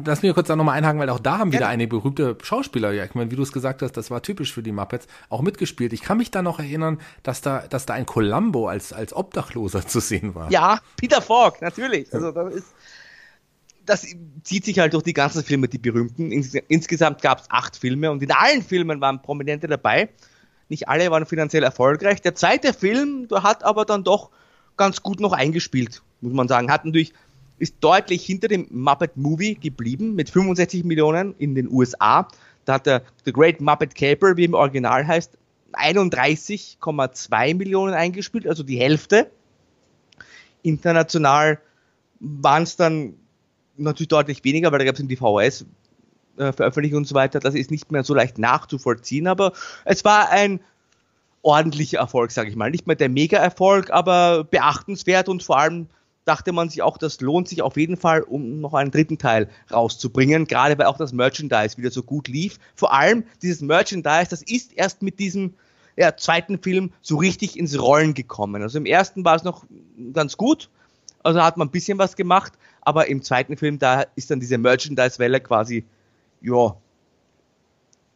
lass 0.04 0.22
mich 0.22 0.34
kurz 0.34 0.48
da 0.48 0.56
nochmal 0.56 0.76
einhaken, 0.76 0.98
weil 0.98 1.08
auch 1.08 1.20
da 1.20 1.38
haben 1.38 1.52
wieder 1.52 1.66
ja. 1.66 1.68
einige 1.68 1.90
berühmte 1.90 2.36
Schauspieler, 2.42 2.90
ja, 2.90 3.04
ich 3.04 3.14
meine, 3.14 3.30
wie 3.30 3.36
du 3.36 3.42
es 3.44 3.52
gesagt 3.52 3.82
hast, 3.82 3.92
das 3.92 4.10
war 4.10 4.22
typisch 4.22 4.52
für 4.52 4.64
die 4.64 4.72
Muppets, 4.72 5.06
auch 5.28 5.40
mitgespielt. 5.40 5.92
Ich 5.92 6.02
kann 6.02 6.18
mich 6.18 6.32
da 6.32 6.42
noch 6.42 6.58
erinnern, 6.58 6.98
dass 7.22 7.42
da, 7.42 7.62
dass 7.70 7.86
da 7.86 7.94
ein 7.94 8.06
Columbo 8.06 8.66
als, 8.66 8.92
als 8.92 9.14
Obdachloser 9.14 9.86
zu 9.86 10.00
sehen 10.00 10.34
war. 10.34 10.50
Ja, 10.50 10.80
Peter 10.96 11.22
Falk, 11.22 11.62
natürlich. 11.62 12.12
Also 12.12 12.32
das 12.32 12.54
ist 12.54 12.66
das 13.84 14.04
zieht 14.42 14.64
sich 14.64 14.80
halt 14.80 14.94
durch 14.94 15.04
die 15.04 15.12
ganzen 15.12 15.44
Filme, 15.44 15.68
die 15.68 15.78
berühmten. 15.78 16.32
Insgesamt 16.32 17.22
gab 17.22 17.38
es 17.38 17.46
acht 17.50 17.76
Filme 17.76 18.10
und 18.10 18.20
in 18.20 18.32
allen 18.32 18.62
Filmen 18.62 19.00
waren 19.00 19.22
Prominente 19.22 19.68
dabei. 19.68 20.08
Nicht 20.68 20.88
alle 20.88 21.10
waren 21.10 21.26
finanziell 21.26 21.62
erfolgreich. 21.62 22.20
Der 22.22 22.34
zweite 22.34 22.72
Film, 22.72 23.28
der 23.28 23.42
hat 23.42 23.64
aber 23.64 23.84
dann 23.84 24.04
doch 24.04 24.30
ganz 24.76 25.02
gut 25.02 25.20
noch 25.20 25.32
eingespielt, 25.32 26.02
muss 26.20 26.32
man 26.32 26.48
sagen. 26.48 26.70
Hat 26.70 26.84
natürlich, 26.84 27.12
ist 27.58 27.76
deutlich 27.80 28.24
hinter 28.24 28.48
dem 28.48 28.66
Muppet 28.70 29.16
Movie 29.16 29.54
geblieben 29.54 30.14
mit 30.14 30.30
65 30.30 30.84
Millionen 30.84 31.34
in 31.38 31.54
den 31.54 31.70
USA. 31.70 32.28
Da 32.64 32.74
hat 32.74 32.86
der 32.86 33.02
The 33.24 33.32
Great 33.32 33.60
Muppet 33.60 33.94
Caper, 33.94 34.36
wie 34.36 34.44
im 34.44 34.54
Original 34.54 35.06
heißt, 35.06 35.38
31,2 35.72 37.54
Millionen 37.54 37.94
eingespielt, 37.94 38.46
also 38.46 38.62
die 38.62 38.78
Hälfte. 38.78 39.30
International 40.62 41.60
waren 42.18 42.62
es 42.64 42.76
dann 42.76 43.14
natürlich 43.76 44.08
deutlich 44.08 44.42
weniger, 44.42 44.72
weil 44.72 44.78
da 44.78 44.84
gab 44.84 44.94
es 44.94 45.00
in 45.00 45.08
die 45.08 45.16
VHS 45.16 45.66
äh, 46.38 46.52
Veröffentlichung 46.52 46.98
und 46.98 47.08
so 47.08 47.14
weiter, 47.14 47.40
das 47.40 47.54
ist 47.54 47.70
nicht 47.70 47.90
mehr 47.92 48.04
so 48.04 48.14
leicht 48.14 48.38
nachzuvollziehen, 48.38 49.26
aber 49.26 49.52
es 49.84 50.04
war 50.04 50.30
ein 50.30 50.60
ordentlicher 51.42 51.98
Erfolg, 51.98 52.32
sage 52.32 52.50
ich 52.50 52.56
mal. 52.56 52.70
Nicht 52.70 52.86
mehr 52.86 52.96
der 52.96 53.08
Mega-Erfolg, 53.08 53.90
aber 53.90 54.44
beachtenswert 54.44 55.28
und 55.28 55.42
vor 55.42 55.58
allem 55.58 55.86
dachte 56.24 56.50
man 56.52 56.68
sich 56.68 56.82
auch, 56.82 56.98
das 56.98 57.20
lohnt 57.20 57.48
sich 57.48 57.62
auf 57.62 57.76
jeden 57.76 57.96
Fall, 57.96 58.22
um 58.22 58.60
noch 58.60 58.74
einen 58.74 58.90
dritten 58.90 59.16
Teil 59.16 59.48
rauszubringen, 59.72 60.46
gerade 60.46 60.76
weil 60.76 60.86
auch 60.86 60.98
das 60.98 61.12
Merchandise 61.12 61.78
wieder 61.78 61.92
so 61.92 62.02
gut 62.02 62.26
lief. 62.26 62.58
Vor 62.74 62.92
allem 62.92 63.22
dieses 63.42 63.60
Merchandise, 63.60 64.26
das 64.28 64.42
ist 64.42 64.72
erst 64.74 65.02
mit 65.02 65.20
diesem 65.20 65.54
ja, 65.96 66.16
zweiten 66.16 66.58
Film 66.58 66.92
so 67.00 67.16
richtig 67.16 67.56
ins 67.56 67.80
Rollen 67.80 68.12
gekommen. 68.12 68.60
Also 68.60 68.78
im 68.78 68.86
ersten 68.86 69.24
war 69.24 69.36
es 69.36 69.44
noch 69.44 69.64
ganz 70.12 70.36
gut, 70.36 70.68
also 71.22 71.42
hat 71.42 71.56
man 71.56 71.68
ein 71.68 71.72
bisschen 71.72 71.98
was 71.98 72.16
gemacht, 72.16 72.54
aber 72.82 73.06
im 73.08 73.22
zweiten 73.22 73.56
Film, 73.56 73.78
da 73.78 74.04
ist 74.16 74.30
dann 74.30 74.40
diese 74.40 74.58
Merchandise-Welle 74.58 75.40
quasi 75.40 75.84
ja, 76.40 76.76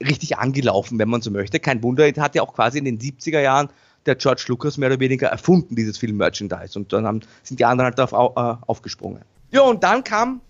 richtig 0.02 0.38
angelaufen, 0.38 0.98
wenn 0.98 1.08
man 1.08 1.22
so 1.22 1.30
möchte. 1.30 1.60
Kein 1.60 1.82
Wunder, 1.82 2.06
hat 2.06 2.34
ja 2.34 2.42
auch 2.42 2.54
quasi 2.54 2.78
in 2.78 2.84
den 2.84 2.98
70er 2.98 3.40
Jahren 3.40 3.68
der 4.06 4.14
George 4.14 4.44
Lucas 4.48 4.78
mehr 4.78 4.88
oder 4.88 5.00
weniger 5.00 5.28
erfunden, 5.28 5.76
dieses 5.76 5.98
Film-Merchandise. 5.98 6.78
Und 6.78 6.92
dann 6.92 7.06
haben, 7.06 7.20
sind 7.42 7.60
die 7.60 7.64
anderen 7.64 7.86
halt 7.86 7.98
darauf 7.98 8.36
äh, 8.36 8.64
aufgesprungen. 8.66 9.22
Ja, 9.50 9.62
und 9.62 9.82
dann 9.84 10.02
kam 10.04 10.40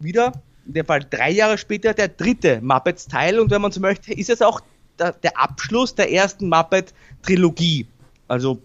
wieder, 0.00 0.32
in 0.66 0.74
dem 0.74 0.86
Fall 0.86 1.00
drei 1.08 1.30
Jahre 1.30 1.58
später, 1.58 1.94
der 1.94 2.08
dritte 2.08 2.60
Muppets-Teil. 2.60 3.38
Und 3.38 3.50
wenn 3.50 3.62
man 3.62 3.70
so 3.70 3.80
möchte, 3.80 4.12
ist 4.12 4.30
es 4.30 4.42
auch 4.42 4.60
der, 4.98 5.12
der 5.12 5.38
Abschluss 5.38 5.94
der 5.94 6.10
ersten 6.10 6.48
Muppet-Trilogie. 6.48 7.86
Also 8.26 8.60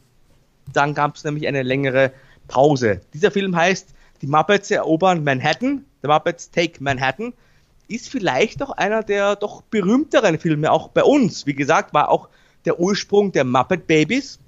dann 0.74 0.94
gab 0.94 1.16
es 1.16 1.24
nämlich 1.24 1.48
eine 1.48 1.62
längere 1.62 2.12
Pause. 2.48 3.02
Dieser 3.14 3.32
Film 3.32 3.56
heißt 3.56 3.94
Die 4.22 4.28
Muppets 4.28 4.72
erobern 4.72 5.24
Manhattan, 5.24 5.86
The 6.02 6.08
Muppets 6.08 6.50
Take 6.50 6.82
Manhattan 6.82 7.34
ist 7.88 8.10
vielleicht 8.10 8.62
auch 8.62 8.72
einer 8.72 9.04
der 9.04 9.36
doch 9.36 9.62
berühmteren 9.62 10.40
Filme, 10.40 10.72
auch 10.72 10.90
bei 10.90 11.04
uns. 11.04 11.46
Wie 11.46 11.54
gesagt, 11.54 11.94
war 11.94 12.10
auch 12.10 12.30
der 12.66 12.80
Ursprung 12.80 13.32
der 13.32 13.44
Muppet 13.44 13.88
Babies. 13.88 14.40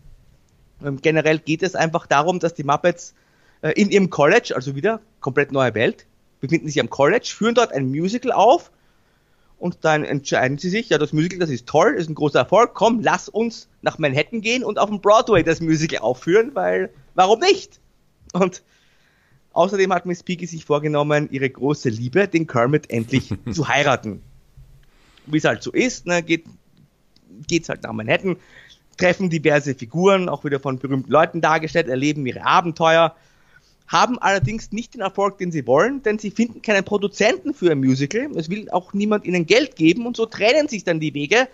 Ähm, 0.83 1.01
generell 1.01 1.39
geht 1.39 1.63
es 1.63 1.75
einfach 1.75 2.07
darum, 2.07 2.39
dass 2.39 2.53
die 2.53 2.63
Muppets 2.63 3.13
äh, 3.61 3.71
in 3.71 3.89
ihrem 3.89 4.09
College, 4.09 4.53
also 4.55 4.75
wieder 4.75 5.01
komplett 5.19 5.51
neue 5.51 5.73
Welt, 5.73 6.05
befinden 6.39 6.67
sich 6.67 6.79
am 6.79 6.89
College, 6.89 7.33
führen 7.35 7.55
dort 7.55 7.73
ein 7.73 7.89
Musical 7.89 8.31
auf 8.31 8.71
und 9.57 9.77
dann 9.81 10.03
entscheiden 10.03 10.57
sie 10.57 10.69
sich, 10.69 10.89
ja, 10.89 10.97
das 10.97 11.13
Musical, 11.13 11.39
das 11.39 11.49
ist 11.49 11.65
toll, 11.65 11.95
ist 11.97 12.09
ein 12.09 12.15
großer 12.15 12.39
Erfolg, 12.39 12.73
komm, 12.73 13.01
lass 13.01 13.29
uns 13.29 13.67
nach 13.81 13.97
Manhattan 13.97 14.41
gehen 14.41 14.63
und 14.63 14.79
auf 14.79 14.89
dem 14.89 15.01
Broadway 15.01 15.43
das 15.43 15.61
Musical 15.61 15.99
aufführen, 15.99 16.51
weil, 16.53 16.91
warum 17.13 17.39
nicht? 17.39 17.79
Und 18.33 18.63
Außerdem 19.55 19.93
hat 19.93 20.05
Miss 20.05 20.21
Piggy 20.21 20.45
sich 20.45 20.65
vorgenommen, 20.65 21.29
ihre 21.31 21.49
große 21.49 21.87
Liebe, 21.87 22.27
den 22.27 22.45
Kermit, 22.45 22.89
endlich 22.89 23.33
zu 23.51 23.67
heiraten. 23.67 24.21
Wie 25.27 25.37
es 25.37 25.45
halt 25.45 25.63
so 25.63 25.71
ist, 25.71 26.05
ne, 26.05 26.21
geht, 26.21 26.43
geht's 27.47 27.69
halt 27.69 27.83
nach 27.83 27.93
Manhattan, 27.93 28.35
treffen 28.97 29.29
diverse 29.29 29.73
Figuren, 29.73 30.27
auch 30.27 30.43
wieder 30.43 30.59
von 30.59 30.77
berühmten 30.77 31.09
Leuten 31.09 31.39
dargestellt, 31.39 31.87
erleben 31.87 32.25
ihre 32.25 32.45
Abenteuer, 32.45 33.15
haben 33.87 34.19
allerdings 34.19 34.73
nicht 34.73 34.93
den 34.93 35.01
Erfolg, 35.01 35.37
den 35.37 35.53
sie 35.53 35.65
wollen, 35.65 36.03
denn 36.03 36.19
sie 36.19 36.31
finden 36.31 36.61
keinen 36.61 36.83
Produzenten 36.83 37.53
für 37.53 37.71
ein 37.71 37.79
Musical. 37.79 38.29
Es 38.35 38.49
will 38.49 38.69
auch 38.71 38.91
niemand 38.91 39.23
ihnen 39.23 39.45
Geld 39.45 39.77
geben 39.77 40.05
und 40.05 40.17
so 40.17 40.25
trennen 40.25 40.67
sich 40.67 40.83
dann 40.83 40.99
die 40.99 41.13
Wege. 41.13 41.47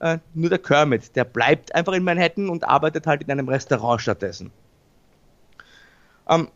Äh, 0.00 0.18
nur 0.34 0.50
der 0.50 0.58
Kermit, 0.58 1.14
der 1.14 1.24
bleibt 1.24 1.74
einfach 1.76 1.92
in 1.92 2.02
Manhattan 2.02 2.48
und 2.48 2.64
arbeitet 2.64 3.06
halt 3.06 3.22
in 3.22 3.30
einem 3.30 3.48
Restaurant 3.48 4.00
stattdessen. 4.00 4.50
Ähm, 6.28 6.48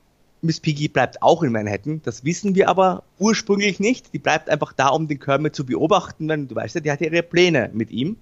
Miss 0.42 0.60
Piggy 0.60 0.88
bleibt 0.88 1.22
auch 1.22 1.42
in 1.42 1.52
Manhattan, 1.52 2.00
das 2.02 2.24
wissen 2.24 2.54
wir 2.54 2.68
aber 2.68 3.02
ursprünglich 3.18 3.78
nicht. 3.78 4.14
Die 4.14 4.18
bleibt 4.18 4.48
einfach 4.48 4.72
da, 4.72 4.88
um 4.88 5.06
den 5.06 5.20
Kermit 5.20 5.54
zu 5.54 5.66
beobachten, 5.66 6.28
denn 6.28 6.48
du 6.48 6.54
weißt 6.54 6.76
ja, 6.76 6.80
die 6.80 6.90
hat 6.90 7.00
ihre 7.02 7.22
Pläne 7.22 7.70
mit 7.74 7.90
ihm. 7.90 8.16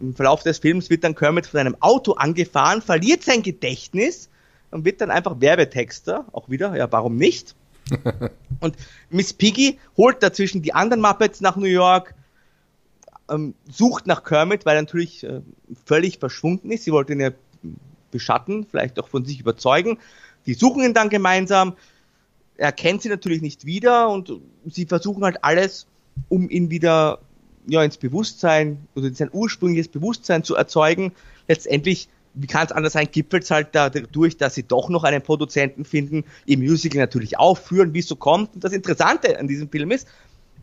Im 0.00 0.14
Verlauf 0.14 0.44
des 0.44 0.58
Films 0.58 0.90
wird 0.90 1.02
dann 1.02 1.16
Kermit 1.16 1.46
von 1.46 1.58
einem 1.58 1.76
Auto 1.80 2.12
angefahren, 2.12 2.82
verliert 2.82 3.24
sein 3.24 3.42
Gedächtnis 3.42 4.28
und 4.70 4.84
wird 4.84 5.00
dann 5.00 5.10
einfach 5.10 5.40
Werbetexter, 5.40 6.26
auch 6.32 6.48
wieder, 6.48 6.76
ja, 6.76 6.90
warum 6.92 7.16
nicht? 7.16 7.56
und 8.60 8.76
Miss 9.10 9.32
Piggy 9.32 9.78
holt 9.96 10.22
dazwischen 10.22 10.62
die 10.62 10.74
anderen 10.74 11.00
Muppets 11.02 11.40
nach 11.40 11.56
New 11.56 11.66
York, 11.66 12.14
ähm, 13.28 13.54
sucht 13.68 14.06
nach 14.06 14.22
Kermit, 14.22 14.66
weil 14.66 14.76
er 14.76 14.82
natürlich 14.82 15.24
äh, 15.24 15.40
völlig 15.84 16.18
verschwunden 16.18 16.70
ist. 16.70 16.84
Sie 16.84 16.92
wollte 16.92 17.14
ihn 17.14 17.20
ja 17.20 17.30
beschatten, 18.10 18.66
vielleicht 18.70 18.98
auch 19.00 19.08
von 19.08 19.24
sich 19.24 19.40
überzeugen. 19.40 19.98
Die 20.48 20.54
suchen 20.54 20.82
ihn 20.82 20.94
dann 20.94 21.10
gemeinsam. 21.10 21.76
Er 22.56 22.72
kennt 22.72 23.02
sie 23.02 23.10
natürlich 23.10 23.42
nicht 23.42 23.66
wieder 23.66 24.08
und 24.08 24.32
sie 24.64 24.86
versuchen 24.86 25.22
halt 25.22 25.44
alles, 25.44 25.86
um 26.30 26.48
ihn 26.48 26.70
wieder 26.70 27.18
ja, 27.66 27.84
ins 27.84 27.98
Bewusstsein 27.98 28.78
oder 28.96 29.08
in 29.08 29.14
sein 29.14 29.28
ursprüngliches 29.30 29.88
Bewusstsein 29.88 30.42
zu 30.42 30.54
erzeugen. 30.54 31.12
Letztendlich, 31.48 32.08
wie 32.32 32.46
kann 32.46 32.64
es 32.64 32.72
anders 32.72 32.94
sein, 32.94 33.08
gipfelt 33.12 33.42
es 33.42 33.50
halt 33.50 33.68
dadurch, 33.72 34.38
dass 34.38 34.54
sie 34.54 34.62
doch 34.62 34.88
noch 34.88 35.04
einen 35.04 35.20
Produzenten 35.20 35.84
finden, 35.84 36.24
im 36.46 36.60
Musical 36.60 36.98
natürlich 36.98 37.38
aufführen, 37.38 37.92
wie 37.92 37.98
es 37.98 38.08
so 38.08 38.16
kommt. 38.16 38.54
Und 38.54 38.64
das 38.64 38.72
Interessante 38.72 39.38
an 39.38 39.48
diesem 39.48 39.68
Film 39.68 39.90
ist, 39.90 40.08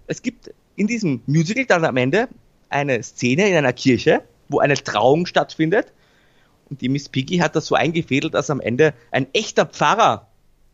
es 0.07 0.23
gibt 0.23 0.51
in 0.75 0.87
diesem 0.87 1.21
Musical 1.27 1.65
dann 1.67 1.85
am 1.85 1.97
Ende 1.97 2.27
eine 2.69 3.03
Szene 3.03 3.47
in 3.47 3.55
einer 3.55 3.73
Kirche, 3.73 4.23
wo 4.49 4.57
eine 4.57 4.73
Trauung 4.73 5.27
stattfindet. 5.27 5.93
Und 6.69 6.81
die 6.81 6.89
Miss 6.89 7.09
Piggy 7.09 7.37
hat 7.37 7.55
das 7.55 7.67
so 7.67 7.75
eingefädelt, 7.75 8.33
dass 8.33 8.49
am 8.49 8.59
Ende 8.59 8.93
ein 9.11 9.27
echter 9.33 9.65
Pfarrer 9.65 10.27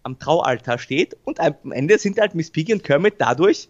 am 0.04 0.18
Traualtar 0.18 0.80
steht 0.80 1.18
und 1.26 1.40
am 1.40 1.72
Ende 1.72 1.98
sind 1.98 2.20
halt 2.20 2.34
Miss 2.34 2.50
Piggy 2.50 2.74
und 2.74 2.84
Kermit 2.84 3.16
dadurch 3.20 3.70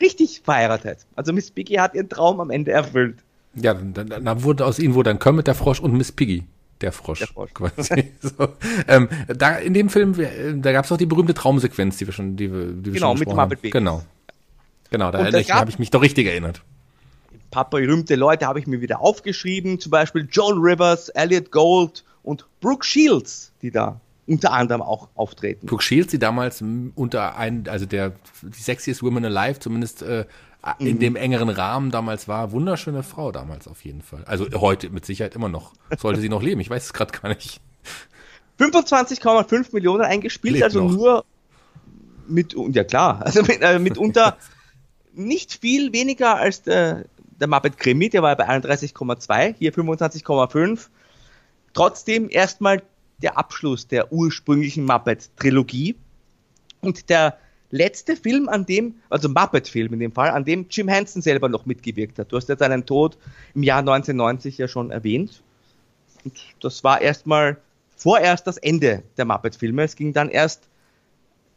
richtig 0.00 0.40
verheiratet. 0.44 1.06
Also 1.16 1.32
Miss 1.32 1.50
Piggy 1.50 1.74
hat 1.74 1.94
ihren 1.94 2.08
Traum 2.08 2.40
am 2.40 2.50
Ende 2.50 2.72
erfüllt. 2.72 3.18
Ja, 3.54 3.74
dann, 3.74 4.08
dann 4.08 4.42
wurde 4.42 4.64
aus 4.64 4.78
ihnen 4.78 4.94
wurde 4.94 5.10
dann 5.10 5.18
Kermit 5.18 5.46
der 5.46 5.54
Frosch 5.54 5.80
und 5.80 5.92
Miss 5.92 6.12
Piggy 6.12 6.44
der 6.80 6.92
Frosch. 6.92 7.18
Der 7.18 7.28
Frosch. 7.28 7.52
Quasi. 7.52 8.12
so. 8.20 8.48
ähm, 8.88 9.08
da 9.28 9.56
in 9.56 9.74
dem 9.74 9.88
Film, 9.88 10.18
äh, 10.18 10.54
da 10.56 10.72
gab 10.72 10.84
es 10.84 10.92
auch 10.92 10.96
die 10.96 11.06
berühmte 11.06 11.34
Traumsequenz, 11.34 11.98
die 11.98 12.06
wir 12.06 12.12
schon, 12.12 12.36
die 12.36 12.52
wir, 12.52 12.66
die 12.66 12.86
wir 12.86 12.92
genau, 12.94 13.10
schon 13.10 13.18
mit 13.18 13.28
Muppet 13.28 13.48
Babies. 13.48 13.72
Genau, 13.72 14.02
genau, 14.90 15.10
da 15.10 15.24
habe 15.24 15.70
ich 15.70 15.78
mich 15.78 15.90
doch 15.90 16.02
richtig 16.02 16.26
erinnert. 16.26 16.62
Paar 17.50 17.68
berühmte 17.68 18.14
Leute 18.14 18.46
habe 18.46 18.60
ich 18.60 18.66
mir 18.66 18.80
wieder 18.80 19.00
aufgeschrieben, 19.00 19.80
zum 19.80 19.90
Beispiel 19.90 20.28
Joan 20.30 20.58
Rivers, 20.58 21.08
Elliot 21.10 21.50
Gold 21.50 22.04
und 22.22 22.46
Brooke 22.60 22.84
Shields, 22.84 23.52
die 23.62 23.70
da 23.70 24.00
unter 24.26 24.52
anderem 24.52 24.82
auch 24.82 25.08
auftreten. 25.16 25.66
Brooke 25.66 25.82
Shields, 25.82 26.12
die 26.12 26.18
damals 26.18 26.62
unter 26.94 27.36
ein, 27.36 27.66
also 27.68 27.86
der 27.86 28.12
die 28.42 28.62
Sexiest 28.62 29.02
Woman 29.02 29.24
Alive, 29.24 29.58
zumindest 29.58 30.02
äh, 30.02 30.24
in 30.78 30.96
mhm. 30.96 31.00
dem 31.00 31.16
engeren 31.16 31.48
Rahmen 31.48 31.90
damals 31.90 32.28
war, 32.28 32.52
wunderschöne 32.52 33.02
Frau 33.02 33.32
damals 33.32 33.66
auf 33.66 33.84
jeden 33.84 34.02
Fall. 34.02 34.24
Also 34.26 34.46
heute 34.60 34.90
mit 34.90 35.04
Sicherheit 35.06 35.34
immer 35.34 35.48
noch. 35.48 35.72
Sollte 35.98 36.20
sie 36.20 36.28
noch 36.28 36.42
leben, 36.42 36.60
ich 36.60 36.70
weiß 36.70 36.84
es 36.84 36.92
gerade 36.92 37.18
gar 37.18 37.30
nicht. 37.30 37.60
25,5 38.58 39.72
Millionen 39.72 40.02
eingespielt, 40.02 40.54
Lebt 40.54 40.64
also 40.64 40.84
noch. 40.84 40.92
nur 40.92 41.24
mit, 42.28 42.54
ja 42.72 42.84
klar, 42.84 43.22
also 43.24 43.42
mit, 43.42 43.62
äh, 43.62 43.78
mitunter 43.78 44.36
nicht 45.14 45.54
viel 45.60 45.92
weniger 45.92 46.36
als 46.36 46.62
der, 46.62 47.06
der 47.40 47.48
Muppet 47.48 47.78
Krimi, 47.78 48.08
der 48.10 48.22
war 48.22 48.36
bei 48.36 48.48
31,2, 48.48 49.54
hier 49.58 49.72
25,5. 49.72 50.88
Trotzdem 51.72 52.28
erstmal 52.30 52.82
der 53.22 53.38
Abschluss 53.38 53.88
der 53.88 54.12
ursprünglichen 54.12 54.84
Muppet-Trilogie. 54.84 55.96
Und 56.80 57.08
der 57.10 57.38
letzte 57.70 58.16
Film, 58.16 58.48
an 58.48 58.66
dem, 58.66 58.96
also 59.08 59.28
Muppet-Film 59.28 59.92
in 59.94 60.00
dem 60.00 60.12
Fall, 60.12 60.30
an 60.30 60.44
dem 60.44 60.66
Jim 60.70 60.88
Henson 60.88 61.22
selber 61.22 61.48
noch 61.48 61.66
mitgewirkt 61.66 62.18
hat. 62.18 62.32
Du 62.32 62.36
hast 62.36 62.48
ja 62.48 62.56
seinen 62.56 62.86
Tod 62.86 63.18
im 63.54 63.62
Jahr 63.62 63.80
1990 63.80 64.58
ja 64.58 64.68
schon 64.68 64.90
erwähnt. 64.90 65.42
Und 66.24 66.38
das 66.60 66.84
war 66.84 67.00
erstmal 67.00 67.58
vorerst 67.96 68.46
das 68.46 68.56
Ende 68.56 69.02
der 69.16 69.24
Muppet-Filme. 69.24 69.82
Es 69.82 69.96
ging 69.96 70.12
dann 70.12 70.28
erst 70.28 70.64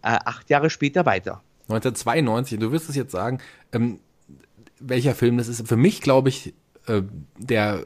äh, 0.01 0.19
acht 0.25 0.49
Jahre 0.49 0.69
später 0.69 1.05
weiter. 1.05 1.41
1992, 1.69 2.59
du 2.59 2.71
wirst 2.71 2.89
es 2.89 2.95
jetzt 2.95 3.13
sagen, 3.13 3.39
ähm, 3.71 3.99
welcher 4.87 5.15
Film 5.15 5.37
das 5.37 5.47
ist. 5.47 5.67
Für 5.67 5.77
mich, 5.77 6.01
glaube 6.01 6.29
ich, 6.29 6.53
äh, 6.87 7.01
der 7.37 7.85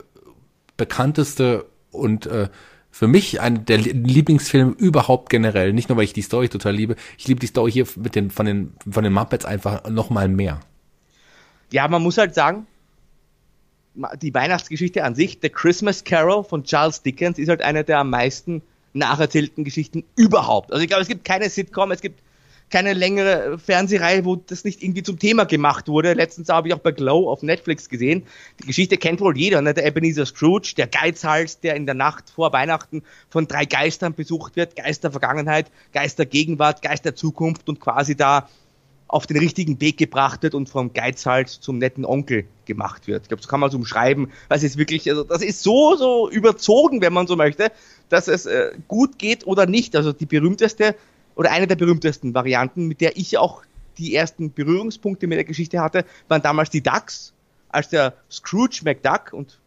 bekannteste 0.75 1.65
und 1.91 2.25
äh, 2.25 2.49
für 2.91 3.07
mich 3.07 3.41
ein 3.41 3.65
der 3.65 3.77
Lieblingsfilm 3.77 4.73
überhaupt 4.73 5.29
generell. 5.29 5.73
Nicht 5.73 5.89
nur, 5.89 5.97
weil 5.97 6.05
ich 6.05 6.13
die 6.13 6.21
Story 6.21 6.49
total 6.49 6.75
liebe. 6.75 6.95
Ich 7.17 7.27
liebe 7.27 7.39
die 7.39 7.47
Story 7.47 7.71
hier 7.71 7.87
mit 7.95 8.15
den, 8.15 8.31
von 8.31 8.45
den, 8.45 8.73
von 8.89 9.03
den 9.03 9.13
Muppets 9.13 9.45
einfach 9.45 9.87
noch 9.89 10.09
mal 10.09 10.27
mehr. 10.27 10.59
Ja, 11.71 11.87
man 11.87 12.01
muss 12.01 12.17
halt 12.17 12.33
sagen, 12.33 12.65
die 14.21 14.33
Weihnachtsgeschichte 14.33 15.03
an 15.03 15.15
sich, 15.15 15.39
The 15.41 15.49
Christmas 15.49 16.03
Carol 16.03 16.43
von 16.43 16.63
Charles 16.63 17.01
Dickens, 17.01 17.37
ist 17.39 17.49
halt 17.49 17.61
eine 17.61 17.83
der 17.83 17.99
am 17.99 18.09
meisten 18.09 18.61
nacherzählten 18.93 19.63
Geschichten 19.63 20.03
überhaupt. 20.15 20.71
Also 20.71 20.81
ich 20.81 20.87
glaube, 20.87 21.01
es 21.01 21.07
gibt 21.07 21.25
keine 21.25 21.49
Sitcom, 21.49 21.91
es 21.91 22.01
gibt 22.01 22.21
keine 22.69 22.93
längere 22.93 23.57
Fernsehreihe, 23.57 24.25
wo 24.25 24.35
das 24.35 24.63
nicht 24.63 24.83
irgendwie 24.83 25.03
zum 25.03 25.19
Thema 25.19 25.45
gemacht 25.45 25.87
wurde. 25.87 26.13
Letztens 26.13 26.49
habe 26.49 26.67
ich 26.67 26.73
auch 26.73 26.79
bei 26.79 26.91
Glow 26.91 27.29
auf 27.29 27.41
Netflix 27.41 27.87
gesehen. 27.87 28.23
Die 28.61 28.67
Geschichte 28.67 28.97
kennt 28.97 29.21
wohl 29.21 29.37
jeder, 29.37 29.61
ne? 29.61 29.73
der 29.73 29.85
Ebenezer 29.85 30.25
Scrooge, 30.25 30.73
der 30.75 30.87
Geizhals, 30.87 31.59
der 31.59 31.75
in 31.75 31.85
der 31.85 31.95
Nacht 31.95 32.29
vor 32.29 32.51
Weihnachten 32.51 33.03
von 33.29 33.47
drei 33.47 33.65
Geistern 33.65 34.13
besucht 34.13 34.55
wird. 34.55 34.75
Geister 34.75 35.11
Vergangenheit, 35.11 35.71
Geister 35.93 36.25
Gegenwart, 36.25 36.81
Geister 36.81 37.15
Zukunft 37.15 37.69
und 37.69 37.79
quasi 37.79 38.15
da 38.15 38.49
auf 39.07 39.25
den 39.25 39.37
richtigen 39.37 39.79
Weg 39.79 39.97
gebracht 39.97 40.43
wird 40.43 40.53
und 40.53 40.67
vom 40.67 40.91
Geizhals 40.91 41.61
zum 41.61 41.77
netten 41.77 42.03
Onkel 42.05 42.45
gemacht 42.65 43.07
wird. 43.07 43.23
Ich 43.23 43.27
glaube, 43.29 43.41
so 43.41 43.47
kann 43.47 43.61
man 43.61 43.69
es 43.69 43.75
umschreiben. 43.75 44.31
Das 44.49 44.63
ist 44.63 44.77
wirklich, 44.77 45.09
also 45.09 45.23
das 45.23 45.41
ist 45.41 45.63
so, 45.63 45.95
so 45.95 46.29
überzogen, 46.29 47.01
wenn 47.01 47.13
man 47.13 47.27
so 47.27 47.37
möchte, 47.37 47.71
dass 48.09 48.27
es 48.27 48.45
äh, 48.45 48.71
gut 48.89 49.17
geht 49.17 49.47
oder 49.47 49.65
nicht. 49.65 49.95
Also 49.95 50.11
die 50.11 50.25
berühmteste 50.25 50.95
oder 51.37 51.51
eine 51.51 51.67
der 51.67 51.75
berühmtesten 51.75 52.33
Varianten, 52.33 52.87
mit 52.87 52.99
der 52.99 53.15
ich 53.15 53.37
auch 53.37 53.63
die 53.97 54.15
ersten 54.15 54.51
Berührungspunkte 54.51 55.27
mit 55.27 55.37
der 55.37 55.45
Geschichte 55.45 55.79
hatte, 55.79 56.03
waren 56.27 56.41
damals 56.41 56.69
die 56.69 56.81
Ducks, 56.81 57.33
als 57.69 57.89
der 57.89 58.13
Scrooge 58.29 58.81
McDuck 58.83 59.33
und 59.33 59.59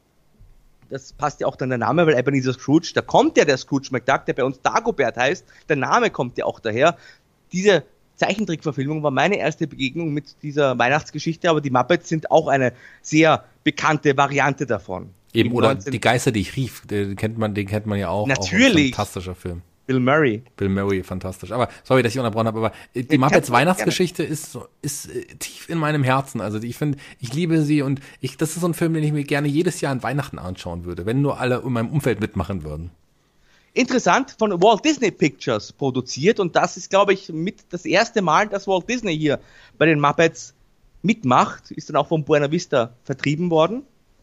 das 0.90 1.12
passt 1.12 1.40
ja 1.40 1.46
auch 1.46 1.54
dann 1.54 1.68
der 1.68 1.78
Name, 1.78 2.04
weil 2.06 2.18
Ebenezer 2.18 2.52
Scrooge, 2.52 2.90
da 2.94 3.00
kommt 3.00 3.38
ja 3.38 3.44
der 3.44 3.56
Scrooge 3.56 3.88
McDuck, 3.92 4.26
der 4.26 4.34
bei 4.34 4.44
uns 4.44 4.60
Dagobert 4.60 5.16
heißt, 5.16 5.44
der 5.68 5.76
Name 5.76 6.10
kommt 6.10 6.36
ja 6.36 6.44
auch 6.44 6.58
daher. 6.58 6.96
Diese 7.52 7.84
Zeichentrickverfilmung 8.16 9.02
war 9.04 9.12
meine 9.12 9.38
erste 9.38 9.68
Begegnung 9.68 10.12
mit 10.12 10.42
dieser 10.42 10.76
Weihnachtsgeschichte, 10.78 11.48
aber 11.48 11.60
die 11.60 11.70
Muppets 11.70 12.08
sind 12.08 12.32
auch 12.32 12.48
eine 12.48 12.72
sehr 13.02 13.44
bekannte 13.62 14.16
Variante 14.16 14.66
davon. 14.66 15.10
Eben, 15.32 15.52
oder 15.52 15.76
die 15.76 16.00
Geister, 16.00 16.32
die 16.32 16.40
ich 16.40 16.56
rief, 16.56 16.84
den 16.86 17.14
kennt 17.14 17.38
man, 17.38 17.54
den 17.54 17.68
kennt 17.68 17.86
man 17.86 17.98
ja 17.98 18.08
auch. 18.08 18.26
Natürlich. 18.26 18.92
Auch 18.92 18.96
fantastischer 18.96 19.36
Film. 19.36 19.62
Bill 19.90 19.98
Murray. 19.98 20.44
Bill 20.56 20.68
Murray, 20.68 21.02
fantastisch. 21.02 21.50
Aber 21.50 21.68
sorry, 21.82 22.04
dass 22.04 22.12
ich 22.12 22.18
unterbrochen 22.20 22.46
habe, 22.46 22.58
aber 22.58 22.72
äh, 22.94 23.02
die 23.02 23.18
Muppets 23.18 23.50
Weihnachtsgeschichte 23.50 24.22
ist, 24.22 24.56
ist 24.82 25.10
äh, 25.10 25.24
tief 25.40 25.68
in 25.68 25.78
meinem 25.78 26.04
Herzen. 26.04 26.40
Also 26.40 26.62
ich 26.62 26.76
finde, 26.76 26.96
ich 27.18 27.34
liebe 27.34 27.60
sie 27.62 27.82
und 27.82 28.00
ich, 28.20 28.36
das 28.36 28.50
ist 28.50 28.60
so 28.60 28.68
ein 28.68 28.74
Film, 28.74 28.94
den 28.94 29.02
ich 29.02 29.10
mir 29.10 29.24
gerne 29.24 29.48
jedes 29.48 29.80
Jahr 29.80 29.90
an 29.90 30.04
Weihnachten 30.04 30.38
anschauen 30.38 30.84
würde, 30.84 31.06
wenn 31.06 31.22
nur 31.22 31.40
alle 31.40 31.62
in 31.66 31.72
meinem 31.72 31.88
Umfeld 31.88 32.20
mitmachen 32.20 32.62
würden. 32.62 32.92
Interessant, 33.72 34.36
von 34.38 34.52
Walt 34.62 34.84
Disney 34.84 35.10
Pictures 35.10 35.72
produziert 35.72 36.38
und 36.38 36.54
das 36.54 36.76
ist, 36.76 36.88
glaube 36.88 37.12
ich, 37.12 37.28
mit 37.32 37.64
das 37.70 37.84
erste 37.84 38.22
Mal, 38.22 38.46
dass 38.46 38.68
Walt 38.68 38.88
Disney 38.88 39.18
hier 39.18 39.40
bei 39.76 39.86
den 39.86 39.98
Muppets 39.98 40.54
mitmacht, 41.02 41.72
ist 41.72 41.88
dann 41.88 41.96
auch 41.96 42.06
von 42.06 42.22
Buena 42.22 42.52
Vista 42.52 42.94
vertrieben 43.02 43.50
worden 43.50 43.82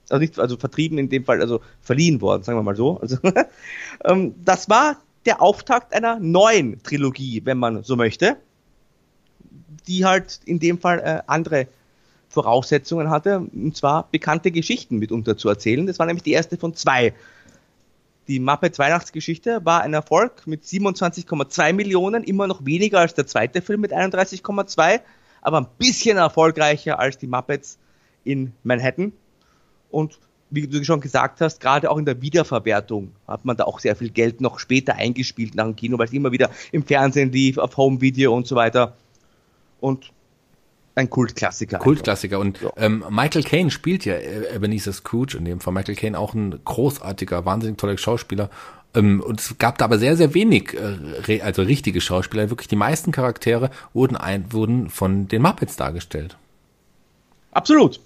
also 0.09 0.21
nicht, 0.21 0.39
also 0.39 0.57
vertrieben 0.57 0.97
in 0.97 1.09
dem 1.09 1.25
Fall, 1.25 1.41
also 1.41 1.61
verliehen 1.81 2.21
worden, 2.21 2.43
sagen 2.43 2.57
wir 2.57 2.63
mal 2.63 2.75
so. 2.75 2.99
Also, 2.99 3.17
ähm, 4.05 4.35
das 4.43 4.69
war 4.69 5.01
der 5.27 5.41
Auftakt 5.41 5.93
einer 5.93 6.19
neuen 6.19 6.81
Trilogie, 6.81 7.41
wenn 7.43 7.57
man 7.57 7.83
so 7.83 7.95
möchte, 7.95 8.37
die 9.87 10.05
halt 10.05 10.39
in 10.45 10.59
dem 10.59 10.79
Fall 10.79 10.99
äh, 10.99 11.21
andere 11.27 11.67
Voraussetzungen 12.29 13.09
hatte, 13.09 13.39
und 13.39 13.75
zwar 13.75 14.07
bekannte 14.09 14.51
Geschichten 14.51 14.97
mitunter 14.97 15.37
zu 15.37 15.49
erzählen. 15.49 15.85
Das 15.85 15.99
war 15.99 16.05
nämlich 16.05 16.23
die 16.23 16.31
erste 16.31 16.57
von 16.57 16.73
zwei 16.73 17.13
Die 18.27 18.39
Muppets 18.39 18.79
Weihnachtsgeschichte 18.79 19.63
war 19.63 19.81
ein 19.81 19.93
Erfolg 19.93 20.47
mit 20.47 20.63
27,2 20.63 21.73
Millionen, 21.73 22.23
immer 22.23 22.47
noch 22.47 22.65
weniger 22.65 22.99
als 22.99 23.13
der 23.13 23.27
zweite 23.27 23.61
Film 23.61 23.81
mit 23.81 23.93
31,2, 23.93 25.01
aber 25.41 25.61
ein 25.61 25.67
bisschen 25.77 26.17
erfolgreicher 26.17 26.99
als 26.99 27.17
die 27.17 27.27
Muppets 27.27 27.77
in 28.23 28.53
Manhattan. 28.63 29.13
Und 29.89 30.19
wie 30.49 30.67
du 30.67 30.83
schon 30.83 31.01
gesagt 31.01 31.41
hast, 31.41 31.59
gerade 31.59 31.89
auch 31.91 31.97
in 31.97 32.05
der 32.05 32.21
Wiederverwertung 32.21 33.11
hat 33.27 33.43
man 33.43 33.57
da 33.57 33.65
auch 33.65 33.79
sehr 33.79 33.95
viel 33.95 34.09
Geld 34.09 34.39
noch 34.41 34.59
später 34.59 34.95
eingespielt 34.95 35.55
nach 35.55 35.65
dem 35.65 35.75
Kino, 35.75 35.97
weil 35.97 36.07
es 36.07 36.13
immer 36.13 36.31
wieder 36.31 36.49
im 36.71 36.83
Fernsehen 36.83 37.31
lief, 37.31 37.57
auf 37.57 37.75
Home 37.77 37.99
Video 38.01 38.35
und 38.35 38.47
so 38.47 38.55
weiter. 38.55 38.95
Und 39.81 40.11
ein 40.95 41.09
Kultklassiker. 41.09 41.77
Kultklassiker. 41.77 42.39
Und 42.39 42.61
ja. 42.61 42.71
ähm, 42.77 43.03
Michael 43.09 43.43
Caine 43.43 43.69
spielt 43.69 44.05
ja 44.05 44.15
Ebenezer 44.17 44.93
Scrooge 44.93 45.37
in 45.37 45.45
dem 45.45 45.59
Fall. 45.59 45.73
Michael 45.73 45.95
Caine 45.95 46.17
auch 46.17 46.33
ein 46.33 46.59
großartiger, 46.65 47.45
wahnsinnig 47.45 47.77
toller 47.77 47.97
Schauspieler. 47.97 48.49
Ähm, 48.95 49.21
und 49.21 49.39
es 49.39 49.57
gab 49.59 49.77
da 49.77 49.85
aber 49.85 49.99
sehr, 49.99 50.17
sehr 50.17 50.33
wenig, 50.33 50.73
äh, 50.73 51.41
also 51.41 51.61
richtige 51.61 52.01
Schauspieler. 52.01 52.49
Wirklich 52.49 52.67
die 52.67 52.75
meisten 52.75 53.11
Charaktere 53.11 53.69
wurden, 53.93 54.15
ein, 54.15 54.51
wurden 54.51 54.89
von 54.89 55.27
den 55.27 55.43
Muppets 55.43 55.75
dargestellt. 55.75 56.35
Absolut. 57.51 57.99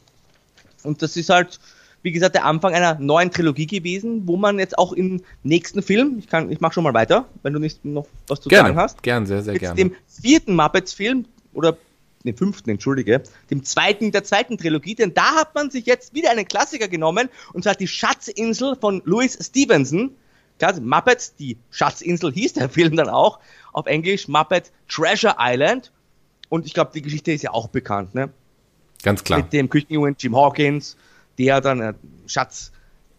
Und 0.83 1.01
das 1.01 1.15
ist 1.15 1.29
halt, 1.29 1.59
wie 2.03 2.11
gesagt, 2.11 2.35
der 2.35 2.45
Anfang 2.45 2.73
einer 2.73 2.95
neuen 2.99 3.31
Trilogie 3.31 3.67
gewesen, 3.67 4.27
wo 4.27 4.37
man 4.37 4.59
jetzt 4.59 4.77
auch 4.77 4.93
im 4.93 5.21
nächsten 5.43 5.81
Film, 5.81 6.17
ich 6.19 6.27
kann, 6.27 6.51
ich 6.51 6.59
mach 6.59 6.73
schon 6.73 6.83
mal 6.83 6.93
weiter, 6.93 7.25
wenn 7.43 7.53
du 7.53 7.59
nicht 7.59 7.85
noch 7.85 8.07
was 8.27 8.41
zu 8.41 8.49
gerne, 8.49 8.69
sagen 8.69 8.79
hast. 8.79 9.03
Gerne, 9.03 9.25
sehr, 9.27 9.43
sehr 9.43 9.57
gerne. 9.57 9.75
Dem 9.75 9.95
vierten 10.07 10.55
Muppets-Film 10.55 11.25
oder 11.53 11.77
den 12.23 12.37
fünften, 12.37 12.69
entschuldige, 12.69 13.23
dem 13.49 13.63
zweiten 13.63 14.11
der 14.11 14.23
zweiten 14.23 14.57
Trilogie, 14.57 14.95
denn 14.95 15.13
da 15.13 15.35
hat 15.35 15.55
man 15.55 15.71
sich 15.71 15.85
jetzt 15.85 16.13
wieder 16.13 16.31
einen 16.31 16.47
Klassiker 16.47 16.87
genommen, 16.87 17.29
und 17.53 17.63
zwar 17.63 17.75
die 17.75 17.87
Schatzinsel 17.87 18.75
von 18.79 19.01
Louis 19.05 19.37
Stevenson. 19.41 20.11
Klar, 20.59 20.79
Muppets, 20.79 21.35
die 21.35 21.57
Schatzinsel 21.71 22.31
hieß 22.31 22.53
der 22.53 22.69
Film 22.69 22.95
dann 22.95 23.09
auch, 23.09 23.39
auf 23.73 23.87
Englisch 23.87 24.27
Muppet 24.27 24.71
Treasure 24.87 25.35
Island. 25.39 25.91
Und 26.49 26.65
ich 26.65 26.73
glaube, 26.73 26.91
die 26.93 27.01
Geschichte 27.01 27.31
ist 27.31 27.41
ja 27.41 27.51
auch 27.51 27.69
bekannt, 27.69 28.13
ne? 28.13 28.29
Ganz 29.03 29.23
klar. 29.23 29.39
Mit 29.39 29.53
dem 29.53 29.69
Küchenjungen 29.69 30.15
Jim 30.19 30.35
Hawkins, 30.35 30.97
der 31.41 31.59
dann 31.59 31.81
einen 31.81 31.95
Schatz 32.27 32.71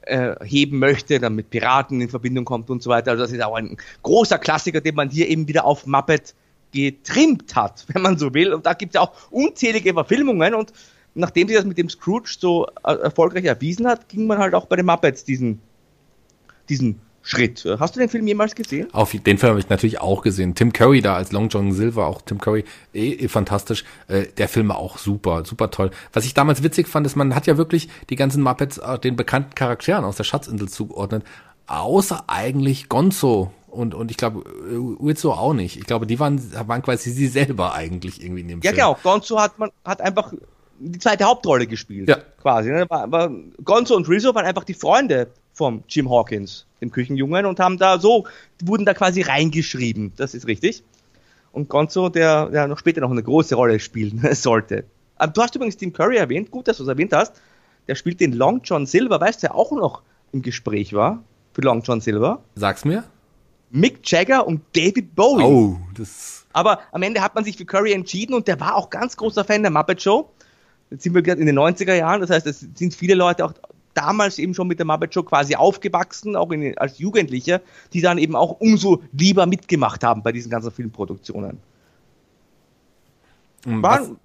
äh, 0.02 0.36
heben 0.44 0.78
möchte, 0.78 1.18
dann 1.18 1.34
mit 1.34 1.50
Piraten 1.50 2.00
in 2.00 2.08
Verbindung 2.08 2.44
kommt 2.44 2.70
und 2.70 2.82
so 2.82 2.90
weiter. 2.90 3.10
Also 3.10 3.24
das 3.24 3.32
ist 3.32 3.42
auch 3.42 3.56
ein 3.56 3.76
großer 4.02 4.38
Klassiker, 4.38 4.80
den 4.80 4.94
man 4.94 5.10
hier 5.10 5.28
eben 5.28 5.48
wieder 5.48 5.64
auf 5.64 5.86
Muppet 5.86 6.34
getrimmt 6.72 7.54
hat, 7.56 7.84
wenn 7.92 8.02
man 8.02 8.16
so 8.16 8.32
will. 8.32 8.52
Und 8.54 8.64
da 8.64 8.74
gibt 8.74 8.94
es 8.94 8.94
ja 8.94 9.00
auch 9.00 9.12
unzählige 9.30 9.92
Verfilmungen 9.92 10.54
und 10.54 10.72
nachdem 11.14 11.48
sie 11.48 11.54
das 11.54 11.64
mit 11.64 11.78
dem 11.78 11.88
Scrooge 11.88 12.30
so 12.38 12.66
äh, 12.84 12.94
erfolgreich 12.94 13.44
erwiesen 13.44 13.86
hat, 13.86 14.08
ging 14.08 14.26
man 14.26 14.38
halt 14.38 14.54
auch 14.54 14.66
bei 14.66 14.76
den 14.76 14.86
Muppets 14.86 15.24
diesen, 15.24 15.60
diesen 16.68 17.00
Schritt. 17.22 17.64
Hast 17.78 17.94
du 17.94 18.00
den 18.00 18.08
Film 18.08 18.26
jemals 18.26 18.54
gesehen? 18.54 18.92
Auf 18.92 19.12
den 19.12 19.38
Film 19.38 19.50
habe 19.50 19.60
ich 19.60 19.68
natürlich 19.68 20.00
auch 20.00 20.22
gesehen. 20.22 20.54
Tim 20.54 20.72
Curry 20.72 21.00
da 21.00 21.14
als 21.14 21.30
Long 21.32 21.48
John 21.48 21.72
Silver, 21.72 22.06
auch 22.06 22.22
Tim 22.22 22.38
Curry, 22.38 22.64
eh, 22.92 23.12
eh 23.12 23.28
fantastisch. 23.28 23.84
Äh, 24.08 24.26
der 24.36 24.48
Film 24.48 24.68
war 24.68 24.78
auch 24.78 24.98
super, 24.98 25.44
super 25.44 25.70
toll. 25.70 25.92
Was 26.12 26.24
ich 26.24 26.34
damals 26.34 26.62
witzig 26.62 26.88
fand, 26.88 27.06
ist, 27.06 27.14
man 27.14 27.34
hat 27.34 27.46
ja 27.46 27.56
wirklich 27.56 27.88
die 28.10 28.16
ganzen 28.16 28.42
Muppets 28.42 28.78
äh, 28.78 28.98
den 28.98 29.16
bekannten 29.16 29.54
Charakteren 29.54 30.04
aus 30.04 30.16
der 30.16 30.24
Schatzinsel 30.24 30.68
zugeordnet, 30.68 31.24
außer 31.66 32.24
eigentlich 32.26 32.88
Gonzo 32.88 33.52
und, 33.68 33.94
und 33.94 34.10
ich 34.10 34.18
glaube, 34.18 34.44
Uezo 34.98 35.32
auch 35.32 35.54
nicht. 35.54 35.78
Ich 35.78 35.84
glaube, 35.84 36.06
die 36.06 36.20
waren, 36.20 36.40
waren 36.68 36.82
quasi 36.82 37.10
sie 37.10 37.26
selber 37.26 37.72
eigentlich 37.72 38.22
irgendwie 38.22 38.42
in 38.42 38.48
dem 38.48 38.60
ja, 38.60 38.70
Film. 38.70 38.78
Ja, 38.78 38.92
genau. 38.92 38.98
Gonzo 39.02 39.40
hat 39.40 39.58
man, 39.58 39.70
hat 39.84 40.02
einfach 40.02 40.32
die 40.78 40.98
zweite 40.98 41.24
Hauptrolle 41.24 41.66
gespielt. 41.66 42.08
Ja. 42.08 42.18
Quasi. 42.40 42.70
Ne? 42.70 42.84
War, 42.88 43.10
war, 43.10 43.30
Gonzo 43.64 43.94
und 43.94 44.08
Rizzo 44.08 44.34
waren 44.34 44.44
einfach 44.44 44.64
die 44.64 44.74
Freunde 44.74 45.28
vom 45.52 45.84
Jim 45.88 46.10
Hawkins, 46.10 46.66
dem 46.80 46.90
Küchenjungen, 46.90 47.46
und 47.46 47.60
haben 47.60 47.78
da 47.78 47.98
so, 47.98 48.26
wurden 48.62 48.84
da 48.84 48.94
quasi 48.94 49.22
reingeschrieben. 49.22 50.12
Das 50.16 50.34
ist 50.34 50.46
richtig. 50.46 50.82
Und 51.52 51.68
Gonzo, 51.68 52.08
der, 52.08 52.46
der 52.46 52.66
noch 52.66 52.78
später 52.78 53.02
noch 53.02 53.10
eine 53.10 53.22
große 53.22 53.54
Rolle 53.54 53.78
spielen 53.78 54.26
sollte. 54.32 54.84
Aber 55.16 55.32
du 55.32 55.42
hast 55.42 55.54
übrigens 55.54 55.76
Tim 55.76 55.92
Curry 55.92 56.16
erwähnt. 56.16 56.50
Gut, 56.50 56.66
dass 56.66 56.78
du 56.78 56.82
es 56.82 56.88
erwähnt 56.88 57.12
hast. 57.12 57.40
Der 57.86 57.94
spielt 57.94 58.20
den 58.20 58.32
Long 58.32 58.62
John 58.64 58.86
Silver. 58.86 59.20
Weißt 59.20 59.42
du, 59.42 59.48
der 59.48 59.54
auch 59.54 59.70
noch 59.72 60.02
im 60.32 60.42
Gespräch 60.42 60.94
war 60.94 61.22
für 61.52 61.60
Long 61.60 61.82
John 61.82 62.00
Silver? 62.00 62.42
Sag's 62.54 62.84
mir. 62.84 63.04
Mick 63.70 64.10
Jagger 64.10 64.46
und 64.46 64.62
David 64.74 65.14
Bowie. 65.14 65.44
Oh, 65.44 65.78
das. 65.94 66.46
Aber 66.52 66.80
am 66.92 67.02
Ende 67.02 67.20
hat 67.20 67.34
man 67.34 67.44
sich 67.44 67.56
für 67.56 67.64
Curry 67.64 67.92
entschieden 67.92 68.34
und 68.34 68.46
der 68.46 68.60
war 68.60 68.76
auch 68.76 68.90
ganz 68.90 69.16
großer 69.16 69.44
Fan 69.44 69.62
der 69.62 69.70
Muppet 69.70 70.02
Show. 70.02 70.30
Jetzt 70.90 71.04
sind 71.04 71.14
wir 71.14 71.22
gerade 71.22 71.40
in 71.40 71.46
den 71.46 71.58
90er 71.58 71.94
Jahren, 71.94 72.20
das 72.20 72.28
heißt, 72.28 72.46
es 72.46 72.66
sind 72.74 72.94
viele 72.94 73.14
Leute 73.14 73.46
auch 73.46 73.54
damals 73.94 74.38
eben 74.38 74.54
schon 74.54 74.68
mit 74.68 74.78
der 74.78 74.86
Muppet 74.86 75.14
Show 75.14 75.22
quasi 75.22 75.54
aufgewachsen, 75.54 76.36
auch 76.36 76.50
in, 76.50 76.76
als 76.78 76.98
Jugendliche, 76.98 77.60
die 77.92 78.00
dann 78.00 78.18
eben 78.18 78.36
auch 78.36 78.60
umso 78.60 79.02
lieber 79.12 79.46
mitgemacht 79.46 80.04
haben 80.04 80.22
bei 80.22 80.32
diesen 80.32 80.50
ganzen 80.50 80.70
Filmproduktionen. 80.70 81.58
Waren, 83.64 84.16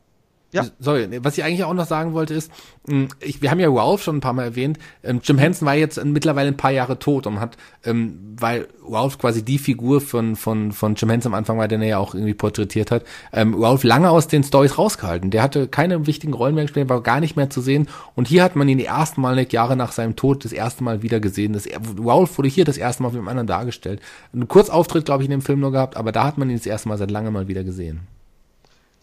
ja. 0.51 0.65
Sorry, 0.79 1.07
was 1.23 1.37
ich 1.37 1.43
eigentlich 1.43 1.65
auch 1.65 1.73
noch 1.73 1.87
sagen 1.87 2.13
wollte 2.13 2.33
ist, 2.33 2.51
hm, 2.87 3.09
ich, 3.19 3.41
wir 3.41 3.51
haben 3.51 3.59
ja 3.59 3.69
Ralph 3.69 4.01
schon 4.01 4.17
ein 4.17 4.21
paar 4.21 4.31
Mal 4.31 4.43
erwähnt. 4.43 4.79
Ähm, 5.03 5.19
Jim 5.21 5.37
Henson 5.37 5.65
war 5.65 5.75
jetzt 5.75 6.03
mittlerweile 6.05 6.47
ein 6.47 6.57
paar 6.57 6.71
Jahre 6.71 6.99
tot 6.99 7.27
und 7.27 7.41
hat, 7.41 7.57
ähm, 7.83 8.35
weil 8.39 8.67
Ralph 8.87 9.17
quasi 9.17 9.43
die 9.43 9.57
Figur 9.57 9.99
von, 9.99 10.37
von, 10.37 10.71
von 10.71 10.95
Jim 10.95 11.09
Henson 11.09 11.33
am 11.33 11.37
Anfang 11.37 11.57
war, 11.57 11.67
den 11.67 11.81
er 11.81 11.87
ja 11.89 11.97
auch 11.97 12.15
irgendwie 12.15 12.33
porträtiert 12.33 12.91
hat, 12.91 13.03
ähm, 13.33 13.61
Ralph 13.61 13.83
lange 13.83 14.09
aus 14.09 14.29
den 14.29 14.43
Stories 14.43 14.77
rausgehalten. 14.77 15.31
Der 15.31 15.43
hatte 15.43 15.67
keine 15.67 16.07
wichtigen 16.07 16.33
Rollen 16.33 16.55
mehr 16.55 16.63
gespielt, 16.63 16.87
war 16.87 17.01
gar 17.03 17.19
nicht 17.19 17.35
mehr 17.35 17.49
zu 17.49 17.59
sehen. 17.59 17.89
Und 18.15 18.29
hier 18.29 18.41
hat 18.41 18.55
man 18.55 18.69
ihn 18.69 18.77
die 18.77 18.85
ersten 18.85 19.19
Mal, 19.19 19.37
Jahre 19.51 19.75
nach 19.75 19.91
seinem 19.91 20.15
Tod, 20.15 20.45
das 20.45 20.53
erste 20.53 20.83
Mal 20.83 21.01
wieder 21.01 21.19
gesehen. 21.19 21.53
Das, 21.53 21.67
Ralph 21.99 22.37
wurde 22.37 22.49
hier 22.49 22.65
das 22.65 22.77
erste 22.77 23.03
Mal 23.03 23.09
mit 23.09 23.19
einem 23.19 23.27
anderen 23.27 23.47
dargestellt. 23.47 24.01
Ein 24.33 24.47
Kurzauftritt, 24.47 25.05
glaube 25.05 25.23
ich, 25.23 25.27
in 25.27 25.31
dem 25.31 25.41
Film 25.41 25.59
nur 25.59 25.73
gehabt, 25.73 25.97
aber 25.97 26.13
da 26.13 26.23
hat 26.23 26.37
man 26.37 26.49
ihn 26.49 26.57
das 26.57 26.65
erste 26.65 26.87
Mal 26.87 26.97
seit 26.97 27.11
langem 27.11 27.33
mal 27.33 27.49
wieder 27.49 27.63
gesehen. 27.65 28.07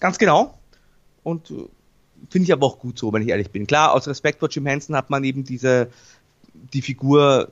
Ganz 0.01 0.19
genau 0.19 0.55
und 1.25 1.51
äh, 1.51 1.65
finde 2.31 2.45
ich 2.45 2.53
aber 2.53 2.67
auch 2.67 2.79
gut 2.79 2.99
so, 2.99 3.13
wenn 3.13 3.23
ich 3.23 3.29
ehrlich 3.29 3.51
bin. 3.51 3.67
Klar, 3.67 3.93
aus 3.93 4.07
Respekt 4.07 4.39
vor 4.39 4.49
Jim 4.49 4.67
Henson 4.67 4.95
hat 4.95 5.11
man 5.11 5.25
eben 5.25 5.43
diese, 5.43 5.89
die 6.73 6.83
Figur 6.83 7.51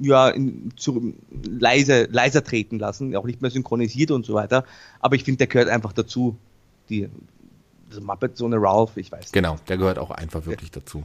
ja, 0.00 0.28
in, 0.28 0.72
zu, 0.76 1.14
leise, 1.42 2.04
leiser 2.10 2.44
treten 2.44 2.78
lassen, 2.78 3.16
auch 3.16 3.24
nicht 3.24 3.42
mehr 3.42 3.50
synchronisiert 3.50 4.10
und 4.10 4.24
so 4.24 4.34
weiter. 4.34 4.64
Aber 5.00 5.16
ich 5.16 5.24
finde, 5.24 5.38
der 5.38 5.46
gehört 5.48 5.68
einfach 5.68 5.92
dazu. 5.92 6.36
Die 6.88 7.08
also 7.88 8.00
Muppet, 8.00 8.36
so 8.36 8.46
eine 8.46 8.60
Ralph, 8.60 8.96
ich 8.96 9.10
weiß. 9.10 9.32
Genau, 9.32 9.56
der 9.68 9.78
gehört 9.78 9.98
auch 9.98 10.10
einfach 10.10 10.46
wirklich 10.46 10.70
ja. 10.70 10.80
dazu. 10.80 11.04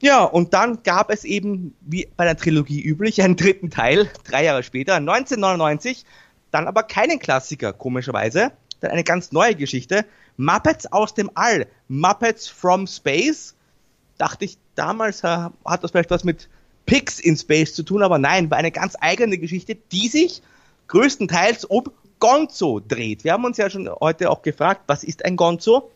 Ja, 0.00 0.24
und 0.24 0.54
dann 0.54 0.82
gab 0.82 1.10
es 1.10 1.24
eben, 1.24 1.74
wie 1.82 2.08
bei 2.16 2.24
der 2.24 2.36
Trilogie 2.36 2.80
üblich, 2.80 3.22
einen 3.22 3.36
dritten 3.36 3.70
Teil, 3.70 4.10
drei 4.24 4.44
Jahre 4.44 4.62
später, 4.62 4.94
1999, 4.94 6.04
dann 6.50 6.66
aber 6.66 6.82
keinen 6.82 7.18
Klassiker, 7.18 7.72
komischerweise, 7.72 8.52
dann 8.80 8.90
eine 8.90 9.04
ganz 9.04 9.32
neue 9.32 9.54
Geschichte, 9.54 10.04
Muppets 10.36 10.90
aus 10.90 11.14
dem 11.14 11.30
All, 11.34 11.66
Muppets 11.88 12.48
from 12.48 12.86
Space. 12.86 13.54
Dachte 14.18 14.44
ich 14.44 14.58
damals, 14.74 15.22
hat 15.22 15.52
das 15.64 15.90
vielleicht 15.90 16.10
was 16.10 16.24
mit 16.24 16.48
Pigs 16.86 17.20
in 17.20 17.36
Space 17.36 17.74
zu 17.74 17.82
tun, 17.82 18.02
aber 18.02 18.18
nein, 18.18 18.50
war 18.50 18.58
eine 18.58 18.72
ganz 18.72 18.96
eigene 19.00 19.38
Geschichte, 19.38 19.76
die 19.92 20.08
sich 20.08 20.42
größtenteils 20.88 21.64
um 21.64 21.84
Gonzo 22.18 22.80
dreht. 22.80 23.24
Wir 23.24 23.32
haben 23.32 23.44
uns 23.44 23.56
ja 23.56 23.70
schon 23.70 23.88
heute 23.88 24.30
auch 24.30 24.42
gefragt, 24.42 24.82
was 24.86 25.04
ist 25.04 25.24
ein 25.24 25.36
Gonzo? 25.36 25.90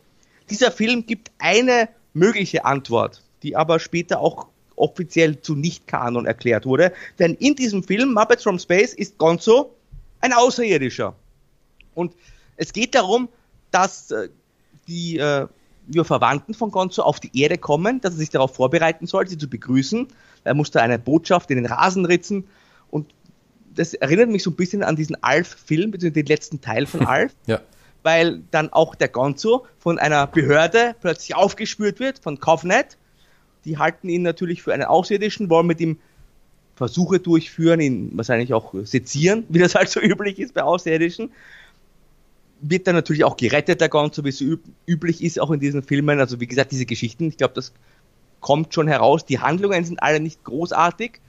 Dieser 0.49 0.71
Film 0.71 1.05
gibt 1.05 1.31
eine 1.37 1.89
mögliche 2.13 2.65
Antwort, 2.65 3.21
die 3.43 3.55
aber 3.55 3.79
später 3.79 4.19
auch 4.19 4.47
offiziell 4.75 5.41
zu 5.41 5.55
Nicht-Kanon 5.55 6.25
erklärt 6.25 6.65
wurde. 6.65 6.93
Denn 7.19 7.35
in 7.35 7.55
diesem 7.55 7.83
Film 7.83 8.13
Muppets 8.13 8.43
from 8.43 8.59
Space 8.59 8.93
ist 8.93 9.17
Gonzo 9.17 9.75
ein 10.21 10.33
Außerirdischer. 10.33 11.15
Und 11.93 12.13
es 12.57 12.73
geht 12.73 12.95
darum, 12.95 13.29
dass 13.71 14.11
äh, 14.11 14.29
die 14.87 15.17
äh, 15.17 15.47
Verwandten 16.03 16.53
von 16.53 16.71
Gonzo 16.71 17.03
auf 17.03 17.19
die 17.19 17.39
Erde 17.39 17.57
kommen, 17.57 18.01
dass 18.01 18.13
er 18.13 18.19
sich 18.19 18.29
darauf 18.29 18.55
vorbereiten 18.55 19.07
soll, 19.07 19.27
sie 19.27 19.37
zu 19.37 19.49
begrüßen. 19.49 20.07
Er 20.43 20.53
musste 20.53 20.81
eine 20.81 20.99
Botschaft 20.99 21.51
in 21.51 21.57
den 21.57 21.65
Rasen 21.65 22.05
ritzen 22.05 22.45
und 22.89 23.13
das 23.75 23.93
erinnert 23.93 24.29
mich 24.29 24.43
so 24.43 24.51
ein 24.51 24.55
bisschen 24.55 24.83
an 24.83 24.95
diesen 24.95 25.21
Alf-Film, 25.21 25.91
beziehungsweise 25.91 26.23
den 26.23 26.27
letzten 26.27 26.61
Teil 26.61 26.85
von 26.85 27.05
Alf. 27.05 27.33
ja. 27.45 27.61
Weil 28.03 28.43
dann 28.51 28.71
auch 28.71 28.93
der 28.93 29.07
Gonzo 29.07 29.65
von 29.79 29.97
einer 29.97 30.27
Behörde 30.27 30.95
plötzlich 31.01 31.35
aufgespürt 31.35 31.99
wird, 31.99 32.19
von 32.19 32.39
Kovnet. 32.39 32.97
Die 33.65 33.79
halten 33.79 34.09
ihn 34.09 34.21
natürlich 34.21 34.61
für 34.61 34.75
einen 34.75 34.83
Außerirdischen, 34.83 35.49
wollen 35.49 35.65
mit 35.65 35.81
ihm 35.81 35.97
Versuche 36.75 37.19
durchführen, 37.19 37.79
ihn 37.79 38.11
wahrscheinlich 38.13 38.53
auch 38.53 38.75
sezieren, 38.83 39.45
wie 39.49 39.57
das 39.57 39.73
halt 39.73 39.89
so 39.89 39.99
üblich 40.01 40.39
ist 40.39 40.53
bei 40.53 40.61
Außerirdischen 40.61 41.31
wird 42.61 42.87
dann 42.87 42.95
natürlich 42.95 43.23
auch 43.23 43.37
gerettet, 43.37 43.81
der 43.81 43.89
Gonzo, 43.89 44.23
wie 44.23 44.29
es 44.29 44.41
üb 44.41 44.61
üblich 44.87 45.23
ist, 45.23 45.39
auch 45.39 45.51
in 45.51 45.59
diesen 45.59 45.83
Filmen. 45.83 46.19
Also 46.19 46.39
wie 46.39 46.47
gesagt, 46.47 46.71
diese 46.71 46.85
Geschichten, 46.85 47.27
ich 47.27 47.37
glaube, 47.37 47.53
das 47.53 47.73
kommt 48.39 48.73
schon 48.73 48.87
heraus. 48.87 49.25
Die 49.25 49.39
Handlungen 49.39 49.83
sind 49.85 50.01
alle 50.01 50.19
nicht 50.19 50.43
großartig, 50.43 51.19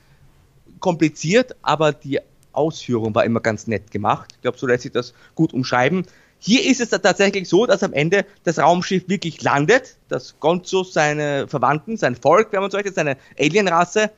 kompliziert, 0.80 1.56
aber 1.62 1.92
die 1.92 2.20
Ausführung 2.52 3.14
war 3.14 3.24
immer 3.24 3.40
ganz 3.40 3.66
nett 3.66 3.90
gemacht. 3.90 4.30
Ich 4.34 4.42
glaube, 4.42 4.58
so 4.58 4.66
lässt 4.66 4.82
sich 4.82 4.92
das 4.92 5.14
gut 5.34 5.52
umschreiben. 5.52 6.06
Hier 6.38 6.64
ist 6.64 6.80
es 6.80 6.90
tatsächlich 6.90 7.48
so, 7.48 7.66
dass 7.66 7.82
am 7.82 7.92
Ende 7.92 8.26
das 8.44 8.58
Raumschiff 8.58 9.08
wirklich 9.08 9.42
landet, 9.42 9.96
dass 10.08 10.38
Gonzo 10.38 10.84
seine 10.84 11.48
Verwandten, 11.48 11.96
sein 11.96 12.14
Volk, 12.14 12.52
wenn 12.52 12.60
man 12.60 12.70
so 12.70 12.76
möchte, 12.76 12.92
seine 12.92 13.16
Alienrasse 13.38 14.10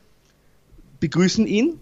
begrüßen 1.01 1.47
ihn 1.47 1.79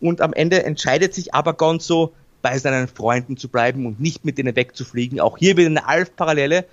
Und 0.00 0.20
am 0.20 0.32
Ende 0.32 0.64
entscheidet 0.64 1.14
sich 1.14 1.34
aber 1.34 1.54
Gonzo, 1.54 2.12
bei 2.42 2.58
seinen 2.58 2.88
Freunden 2.88 3.36
zu 3.36 3.48
bleiben 3.48 3.86
und 3.86 4.00
nicht 4.00 4.24
mit 4.24 4.38
denen 4.38 4.54
wegzufliegen. 4.54 5.20
Auch 5.20 5.38
hier 5.38 5.56
wieder 5.56 5.68
eine 5.68 5.86
Alf-Parallele. 5.86 6.64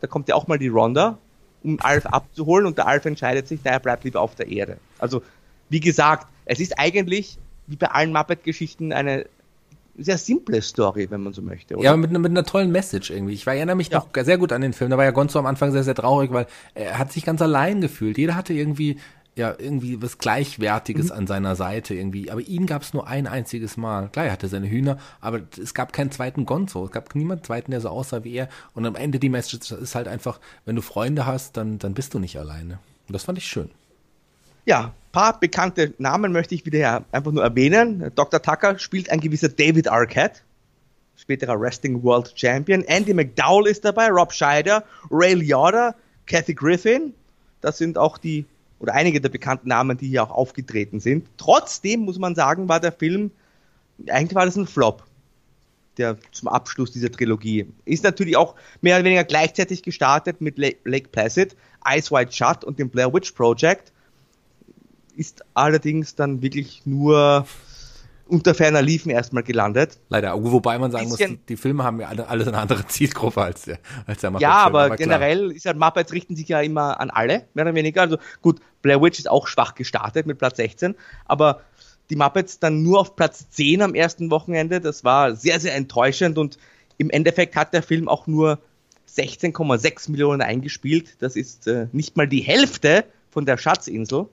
Da 0.00 0.06
kommt 0.06 0.28
ja 0.28 0.34
auch 0.34 0.46
mal 0.46 0.58
die 0.58 0.68
Ronda, 0.68 1.18
um 1.62 1.78
Alf 1.80 2.06
abzuholen 2.06 2.66
und 2.66 2.78
der 2.78 2.86
Alf 2.86 3.04
entscheidet 3.06 3.48
sich, 3.48 3.64
naja, 3.64 3.78
bleibt 3.78 4.04
lieber 4.04 4.20
auf 4.20 4.34
der 4.34 4.48
Erde. 4.48 4.78
Also, 4.98 5.22
wie 5.68 5.80
gesagt, 5.80 6.26
es 6.44 6.60
ist 6.60 6.78
eigentlich, 6.78 7.38
wie 7.66 7.76
bei 7.76 7.88
allen 7.88 8.12
Muppet-Geschichten, 8.12 8.92
eine 8.92 9.26
sehr 9.98 10.18
simple 10.18 10.60
Story, 10.60 11.10
wenn 11.10 11.22
man 11.22 11.32
so 11.32 11.42
möchte. 11.42 11.74
Oder? 11.74 11.84
Ja, 11.84 11.96
mit, 11.96 12.10
mit 12.10 12.26
einer 12.26 12.44
tollen 12.44 12.70
Message 12.70 13.10
irgendwie. 13.10 13.32
Ich 13.32 13.46
erinnere 13.46 13.76
mich 13.76 13.88
ja. 13.88 13.98
noch 13.98 14.08
sehr 14.24 14.38
gut 14.38 14.52
an 14.52 14.60
den 14.60 14.72
Film. 14.72 14.90
Da 14.90 14.98
war 14.98 15.04
ja 15.04 15.10
Gonzo 15.10 15.38
am 15.38 15.46
Anfang 15.46 15.72
sehr, 15.72 15.84
sehr 15.84 15.94
traurig, 15.94 16.32
weil 16.32 16.46
er 16.74 16.98
hat 16.98 17.12
sich 17.12 17.24
ganz 17.24 17.40
allein 17.40 17.80
gefühlt. 17.80 18.18
Jeder 18.18 18.34
hatte 18.34 18.52
irgendwie 18.52 18.98
ja 19.36 19.54
irgendwie 19.56 20.00
was 20.02 20.18
Gleichwertiges 20.18 21.06
mhm. 21.06 21.12
an 21.12 21.26
seiner 21.26 21.56
Seite 21.56 21.94
irgendwie. 21.94 22.30
Aber 22.30 22.40
ihn 22.40 22.66
gab 22.66 22.82
es 22.82 22.94
nur 22.94 23.06
ein 23.06 23.26
einziges 23.26 23.76
Mal. 23.76 24.08
Klar, 24.08 24.26
er 24.26 24.32
hatte 24.32 24.48
seine 24.48 24.68
Hühner, 24.68 24.98
aber 25.20 25.42
es 25.62 25.74
gab 25.74 25.92
keinen 25.92 26.10
zweiten 26.10 26.46
Gonzo. 26.46 26.86
Es 26.86 26.90
gab 26.90 27.14
niemanden 27.14 27.44
zweiten, 27.44 27.70
der 27.70 27.80
so 27.80 27.90
aussah 27.90 28.24
wie 28.24 28.34
er. 28.34 28.48
Und 28.74 28.86
am 28.86 28.96
Ende 28.96 29.18
die 29.18 29.28
Message 29.28 29.72
ist 29.72 29.94
halt 29.94 30.08
einfach, 30.08 30.40
wenn 30.64 30.76
du 30.76 30.82
Freunde 30.82 31.26
hast, 31.26 31.56
dann, 31.56 31.78
dann 31.78 31.94
bist 31.94 32.14
du 32.14 32.18
nicht 32.18 32.38
alleine. 32.38 32.78
Und 33.06 33.12
das 33.12 33.24
fand 33.24 33.38
ich 33.38 33.46
schön. 33.46 33.70
Ja, 34.64 34.94
paar 35.12 35.38
bekannte 35.38 35.94
Namen 35.98 36.32
möchte 36.32 36.54
ich 36.54 36.66
wieder 36.66 37.04
einfach 37.12 37.30
nur 37.30 37.44
erwähnen. 37.44 38.10
Dr. 38.14 38.42
Tucker 38.42 38.78
spielt 38.78 39.10
ein 39.10 39.20
gewisser 39.20 39.48
David 39.48 39.88
Arquette, 39.88 40.40
späterer 41.14 41.60
Wrestling 41.60 42.02
World 42.02 42.32
Champion. 42.34 42.82
Andy 42.82 43.14
McDowell 43.14 43.70
ist 43.70 43.84
dabei, 43.84 44.08
Rob 44.08 44.32
Scheider, 44.32 44.82
Ray 45.10 45.34
Liotta, 45.34 45.94
Kathy 46.26 46.54
Griffin. 46.54 47.14
Das 47.60 47.78
sind 47.78 47.96
auch 47.96 48.18
die 48.18 48.44
oder 48.78 48.94
einige 48.94 49.20
der 49.20 49.28
bekannten 49.28 49.68
Namen, 49.68 49.96
die 49.96 50.08
hier 50.08 50.22
auch 50.22 50.30
aufgetreten 50.30 51.00
sind. 51.00 51.28
Trotzdem 51.36 52.00
muss 52.00 52.18
man 52.18 52.34
sagen, 52.34 52.68
war 52.68 52.80
der 52.80 52.92
Film, 52.92 53.30
eigentlich 54.08 54.34
war 54.34 54.44
das 54.44 54.56
ein 54.56 54.66
Flop, 54.66 55.04
der 55.96 56.16
zum 56.32 56.48
Abschluss 56.48 56.92
dieser 56.92 57.10
Trilogie. 57.10 57.66
Ist 57.84 58.04
natürlich 58.04 58.36
auch 58.36 58.54
mehr 58.82 58.96
oder 58.96 59.04
weniger 59.04 59.24
gleichzeitig 59.24 59.82
gestartet 59.82 60.40
mit 60.40 60.58
Lake 60.58 61.08
Placid, 61.10 61.56
Ice 61.88 62.10
White 62.10 62.32
Shut 62.32 62.64
und 62.64 62.78
dem 62.78 62.90
Blair 62.90 63.12
Witch 63.12 63.32
Project. 63.32 63.92
Ist 65.16 65.42
allerdings 65.54 66.14
dann 66.14 66.42
wirklich 66.42 66.82
nur 66.84 67.46
unter 68.28 68.54
ferner 68.54 68.82
Liefen 68.82 69.10
erstmal 69.10 69.42
gelandet. 69.42 69.98
Leider, 70.08 70.34
wobei 70.42 70.78
man 70.78 70.90
sagen 70.90 71.08
muss, 71.08 71.18
die, 71.18 71.38
die, 71.48 71.56
Filme 71.56 71.84
haben 71.84 72.00
ja 72.00 72.08
alle, 72.08 72.28
alle 72.28 72.46
eine 72.46 72.58
andere 72.58 72.86
Zielgruppe 72.86 73.40
als 73.42 73.62
der, 73.62 73.78
als 74.06 74.20
der 74.20 74.30
Muppets 74.30 74.42
Ja, 74.42 74.58
aber, 74.58 74.84
aber 74.84 74.96
generell 74.96 75.52
ist 75.52 75.66
halt 75.66 75.78
Muppets 75.78 76.12
richten 76.12 76.36
sich 76.36 76.48
ja 76.48 76.60
immer 76.60 76.98
an 77.00 77.10
alle, 77.10 77.44
mehr 77.54 77.64
oder 77.64 77.74
weniger. 77.74 78.02
Also 78.02 78.18
gut, 78.42 78.60
Blair 78.82 79.00
Witch 79.00 79.18
ist 79.18 79.30
auch 79.30 79.46
schwach 79.46 79.74
gestartet 79.74 80.26
mit 80.26 80.38
Platz 80.38 80.56
16, 80.56 80.94
aber 81.26 81.60
die 82.10 82.16
Muppets 82.16 82.58
dann 82.58 82.82
nur 82.82 83.00
auf 83.00 83.16
Platz 83.16 83.48
10 83.50 83.82
am 83.82 83.94
ersten 83.94 84.30
Wochenende, 84.30 84.80
das 84.80 85.04
war 85.04 85.34
sehr, 85.34 85.60
sehr 85.60 85.74
enttäuschend 85.74 86.38
und 86.38 86.58
im 86.98 87.10
Endeffekt 87.10 87.56
hat 87.56 87.74
der 87.74 87.82
Film 87.82 88.08
auch 88.08 88.26
nur 88.26 88.58
16,6 89.08 90.10
Millionen 90.10 90.42
eingespielt. 90.42 91.16
Das 91.20 91.36
ist 91.36 91.66
äh, 91.66 91.88
nicht 91.92 92.16
mal 92.16 92.26
die 92.26 92.40
Hälfte 92.40 93.04
von 93.30 93.44
der 93.46 93.56
Schatzinsel 93.56 94.28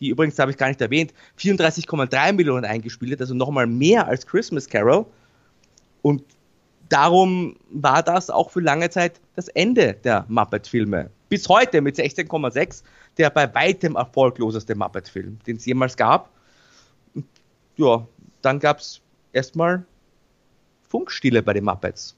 die 0.00 0.08
übrigens, 0.08 0.38
habe 0.38 0.50
ich 0.50 0.56
gar 0.56 0.68
nicht 0.68 0.80
erwähnt, 0.80 1.12
34,3 1.38 2.32
Millionen 2.32 2.64
eingespielt, 2.64 3.20
also 3.20 3.34
nochmal 3.34 3.66
mehr 3.66 4.06
als 4.06 4.26
Christmas 4.26 4.68
Carol. 4.68 5.06
Und 6.02 6.22
darum 6.88 7.56
war 7.70 8.02
das 8.02 8.30
auch 8.30 8.50
für 8.50 8.60
lange 8.60 8.90
Zeit 8.90 9.20
das 9.36 9.48
Ende 9.48 9.94
der 10.04 10.24
Muppet-Filme. 10.28 11.10
Bis 11.28 11.48
heute 11.48 11.80
mit 11.80 11.96
16,6 11.96 12.82
der 13.18 13.30
bei 13.30 13.52
weitem 13.54 13.96
erfolgloseste 13.96 14.74
Muppet-Film, 14.74 15.38
den 15.46 15.56
es 15.56 15.66
jemals 15.66 15.96
gab. 15.96 16.30
Ja, 17.76 18.06
dann 18.42 18.60
gab 18.60 18.78
es 18.78 19.00
erstmal 19.32 19.84
Funkstille 20.88 21.42
bei 21.42 21.52
den 21.52 21.64
Muppets. 21.64 22.16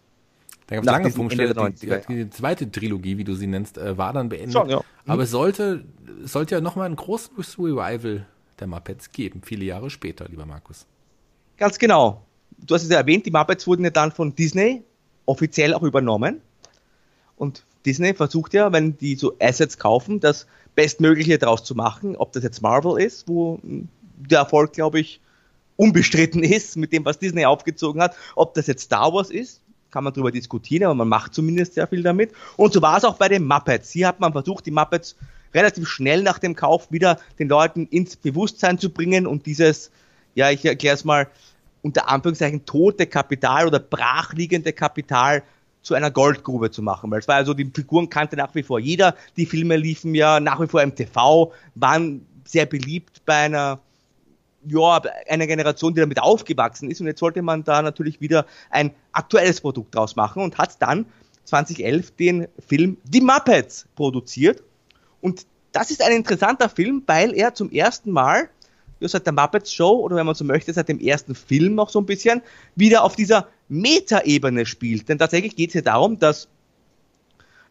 Da 0.70 0.76
gab 0.76 0.84
es 0.84 0.90
lange 0.90 1.10
Funkstelle. 1.10 1.72
Die, 1.72 2.00
die, 2.08 2.30
zweite 2.30 2.70
Trilogie, 2.70 3.18
wie 3.18 3.24
du 3.24 3.34
sie 3.34 3.48
nennst, 3.48 3.76
äh, 3.76 3.98
war 3.98 4.12
dann 4.12 4.28
beendet. 4.28 4.52
Schon, 4.52 4.70
ja. 4.70 4.78
mhm. 4.78 5.10
Aber 5.10 5.24
es 5.24 5.30
sollte, 5.32 5.84
es 6.24 6.32
sollte 6.32 6.54
ja 6.54 6.60
nochmal 6.60 6.86
ein 6.86 6.94
großes 6.94 7.58
Revival 7.58 8.24
der 8.60 8.66
Muppets 8.68 9.10
geben, 9.10 9.42
viele 9.44 9.64
Jahre 9.64 9.90
später, 9.90 10.26
lieber 10.28 10.46
Markus. 10.46 10.86
Ganz 11.56 11.78
genau. 11.78 12.24
Du 12.58 12.74
hast 12.74 12.84
es 12.84 12.88
ja 12.88 12.98
erwähnt, 12.98 13.26
die 13.26 13.32
Muppets 13.32 13.66
wurden 13.66 13.82
ja 13.82 13.90
dann 13.90 14.12
von 14.12 14.34
Disney 14.34 14.84
offiziell 15.26 15.74
auch 15.74 15.82
übernommen. 15.82 16.40
Und 17.36 17.64
Disney 17.84 18.14
versucht 18.14 18.54
ja, 18.54 18.72
wenn 18.72 18.96
die 18.96 19.16
so 19.16 19.34
Assets 19.40 19.76
kaufen, 19.76 20.20
das 20.20 20.46
Bestmögliche 20.76 21.38
daraus 21.38 21.64
zu 21.64 21.74
machen. 21.74 22.14
Ob 22.14 22.32
das 22.32 22.44
jetzt 22.44 22.62
Marvel 22.62 23.02
ist, 23.02 23.26
wo 23.26 23.58
der 23.62 24.38
Erfolg, 24.40 24.72
glaube 24.72 25.00
ich, 25.00 25.20
unbestritten 25.74 26.42
ist 26.44 26.76
mit 26.76 26.92
dem, 26.92 27.04
was 27.04 27.18
Disney 27.18 27.44
aufgezogen 27.44 28.00
hat. 28.00 28.14
Ob 28.36 28.54
das 28.54 28.68
jetzt 28.68 28.84
Star 28.84 29.12
Wars 29.12 29.30
ist, 29.30 29.62
kann 29.90 30.04
man 30.04 30.12
darüber 30.12 30.30
diskutieren, 30.30 30.84
aber 30.84 30.94
man 30.94 31.08
macht 31.08 31.34
zumindest 31.34 31.74
sehr 31.74 31.86
viel 31.86 32.02
damit. 32.02 32.32
Und 32.56 32.72
so 32.72 32.82
war 32.82 32.98
es 32.98 33.04
auch 33.04 33.16
bei 33.16 33.28
den 33.28 33.46
Muppets. 33.46 33.90
Hier 33.90 34.08
hat 34.08 34.20
man 34.20 34.32
versucht, 34.32 34.66
die 34.66 34.70
Muppets 34.70 35.16
relativ 35.54 35.88
schnell 35.88 36.22
nach 36.22 36.38
dem 36.38 36.54
Kauf 36.54 36.90
wieder 36.90 37.18
den 37.38 37.48
Leuten 37.48 37.86
ins 37.86 38.16
Bewusstsein 38.16 38.78
zu 38.78 38.90
bringen 38.90 39.26
und 39.26 39.46
dieses, 39.46 39.90
ja, 40.34 40.50
ich 40.50 40.64
erkläre 40.64 40.94
es 40.94 41.04
mal, 41.04 41.28
unter 41.82 42.08
Anführungszeichen 42.08 42.66
tote 42.66 43.06
Kapital 43.06 43.66
oder 43.66 43.78
brachliegende 43.78 44.72
Kapital 44.72 45.42
zu 45.82 45.94
einer 45.94 46.10
Goldgrube 46.10 46.70
zu 46.70 46.82
machen. 46.82 47.10
Weil 47.10 47.20
es 47.20 47.28
war 47.28 47.36
also, 47.36 47.54
die 47.54 47.70
Figuren 47.74 48.10
kannte 48.10 48.36
nach 48.36 48.54
wie 48.54 48.62
vor 48.62 48.78
jeder, 48.78 49.16
die 49.36 49.46
Filme 49.46 49.76
liefen 49.76 50.14
ja 50.14 50.40
nach 50.40 50.60
wie 50.60 50.66
vor 50.66 50.82
im 50.82 50.94
TV, 50.94 51.52
waren 51.74 52.26
sehr 52.44 52.66
beliebt 52.66 53.22
bei 53.24 53.36
einer 53.36 53.80
ja, 54.66 55.00
einer 55.28 55.46
Generation, 55.46 55.94
die 55.94 56.00
damit 56.00 56.20
aufgewachsen 56.20 56.90
ist. 56.90 57.00
Und 57.00 57.06
jetzt 57.06 57.20
sollte 57.20 57.42
man 57.42 57.64
da 57.64 57.82
natürlich 57.82 58.20
wieder 58.20 58.46
ein 58.70 58.92
aktuelles 59.12 59.60
Produkt 59.60 59.94
draus 59.94 60.16
machen 60.16 60.42
und 60.42 60.58
hat 60.58 60.80
dann 60.80 61.06
2011 61.44 62.12
den 62.12 62.48
Film 62.66 62.96
Die 63.04 63.20
Muppets 63.20 63.86
produziert. 63.96 64.62
Und 65.20 65.46
das 65.72 65.90
ist 65.90 66.02
ein 66.02 66.12
interessanter 66.12 66.68
Film, 66.68 67.02
weil 67.06 67.34
er 67.34 67.54
zum 67.54 67.70
ersten 67.70 68.10
Mal, 68.10 68.48
ja, 69.00 69.08
seit 69.08 69.26
der 69.26 69.32
Muppets 69.32 69.72
Show, 69.72 70.00
oder 70.00 70.16
wenn 70.16 70.26
man 70.26 70.34
so 70.34 70.44
möchte, 70.44 70.72
seit 70.72 70.88
dem 70.88 71.00
ersten 71.00 71.34
Film 71.34 71.74
noch 71.74 71.88
so 71.88 72.00
ein 72.00 72.06
bisschen, 72.06 72.42
wieder 72.76 73.02
auf 73.02 73.16
dieser 73.16 73.48
Metaebene 73.68 74.66
spielt. 74.66 75.08
Denn 75.08 75.18
tatsächlich 75.18 75.56
geht 75.56 75.70
es 75.70 75.72
hier 75.72 75.82
darum, 75.82 76.18
dass 76.18 76.48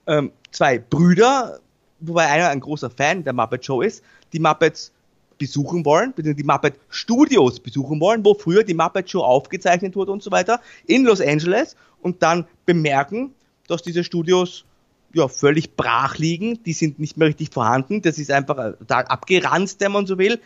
ähm, 0.08 0.32
zwei 0.52 0.80
Brüder, 0.80 1.60
wobei 1.99 2.28
einer 2.28 2.49
ein 2.49 2.62
großer 2.62 2.89
Fan 2.89 3.23
der 3.23 3.34
Muppet 3.34 3.65
Show 3.65 3.82
ist, 3.82 4.04
die 4.34 4.39
Muppets 4.39 4.91
besuchen 5.39 5.86
wollen, 5.86 6.13
die 6.15 6.43
Muppet 6.43 6.75
Studios 6.89 7.60
besuchen 7.60 7.99
wollen, 7.99 8.23
wo 8.23 8.36
früher 8.36 8.63
die 8.63 8.75
Muppet 8.75 9.10
Show 9.10 9.21
aufgezeichnet 9.21 9.95
wurde 9.95 10.12
und 10.12 10.21
so 10.21 10.30
weiter, 10.30 10.62
in 10.86 11.06
Los 11.06 11.21
Angeles 11.21 11.75
und 12.02 12.21
dann 12.21 12.45
bemerken, 12.67 13.34
dass 13.67 13.82
diese 13.82 14.04
Studios 14.04 14.65
ja, 15.13 15.28
völlig 15.28 15.75
brach 15.75 16.17
liegen, 16.17 16.62
die 16.63 16.73
sind 16.73 16.99
nicht 16.99 17.17
mehr 17.17 17.30
richtig 17.30 17.49
vorhanden, 17.52 18.04
das 18.04 18.19
ist 18.19 18.30
einfach 18.30 18.78
total 18.78 19.06
abgeranzt, 19.06 19.82
wenn 19.82 19.91
man 19.91 20.06
so 20.06 20.19
will. 20.19 20.39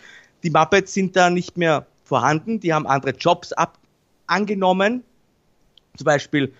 Die 0.43 0.51
Muppets 0.51 0.93
sind 0.93 1.17
da 1.17 1.29
nicht 1.29 1.57
mehr 1.57 1.85
vorhanden, 2.05 2.61
die 2.61 2.73
haben 2.73 2.87
andere 2.87 3.11
Jobs 3.11 3.51
ab 3.51 3.77
angenommen. 4.27 5.03
Zum 5.97 6.05
Beispiel 6.05 6.53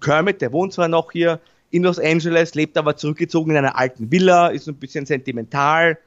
Kermit, 0.00 0.40
der 0.40 0.52
wohnt 0.52 0.72
zwar 0.72 0.88
noch 0.88 1.12
hier 1.12 1.40
in 1.70 1.82
Los 1.82 1.98
Angeles, 1.98 2.54
lebt 2.54 2.78
aber 2.78 2.96
zurückgezogen 2.96 3.50
in 3.50 3.56
einer 3.58 3.76
alten 3.76 4.10
Villa, 4.10 4.48
ist 4.48 4.68
ein 4.68 4.76
bisschen 4.76 5.04
sentimental, 5.04 5.98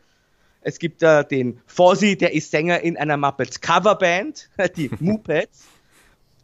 es 0.62 0.80
gibt 0.80 1.02
äh, 1.04 1.24
den 1.26 1.60
Fozzy, 1.65 2.17
der 2.17 2.34
ist 2.34 2.52
Sänger 2.52 2.82
in 2.82 2.98
einer 2.98 3.17
Muppets 3.17 3.62
Coverband, 3.62 4.50
die 4.76 4.89
Muppets. 5.00 5.65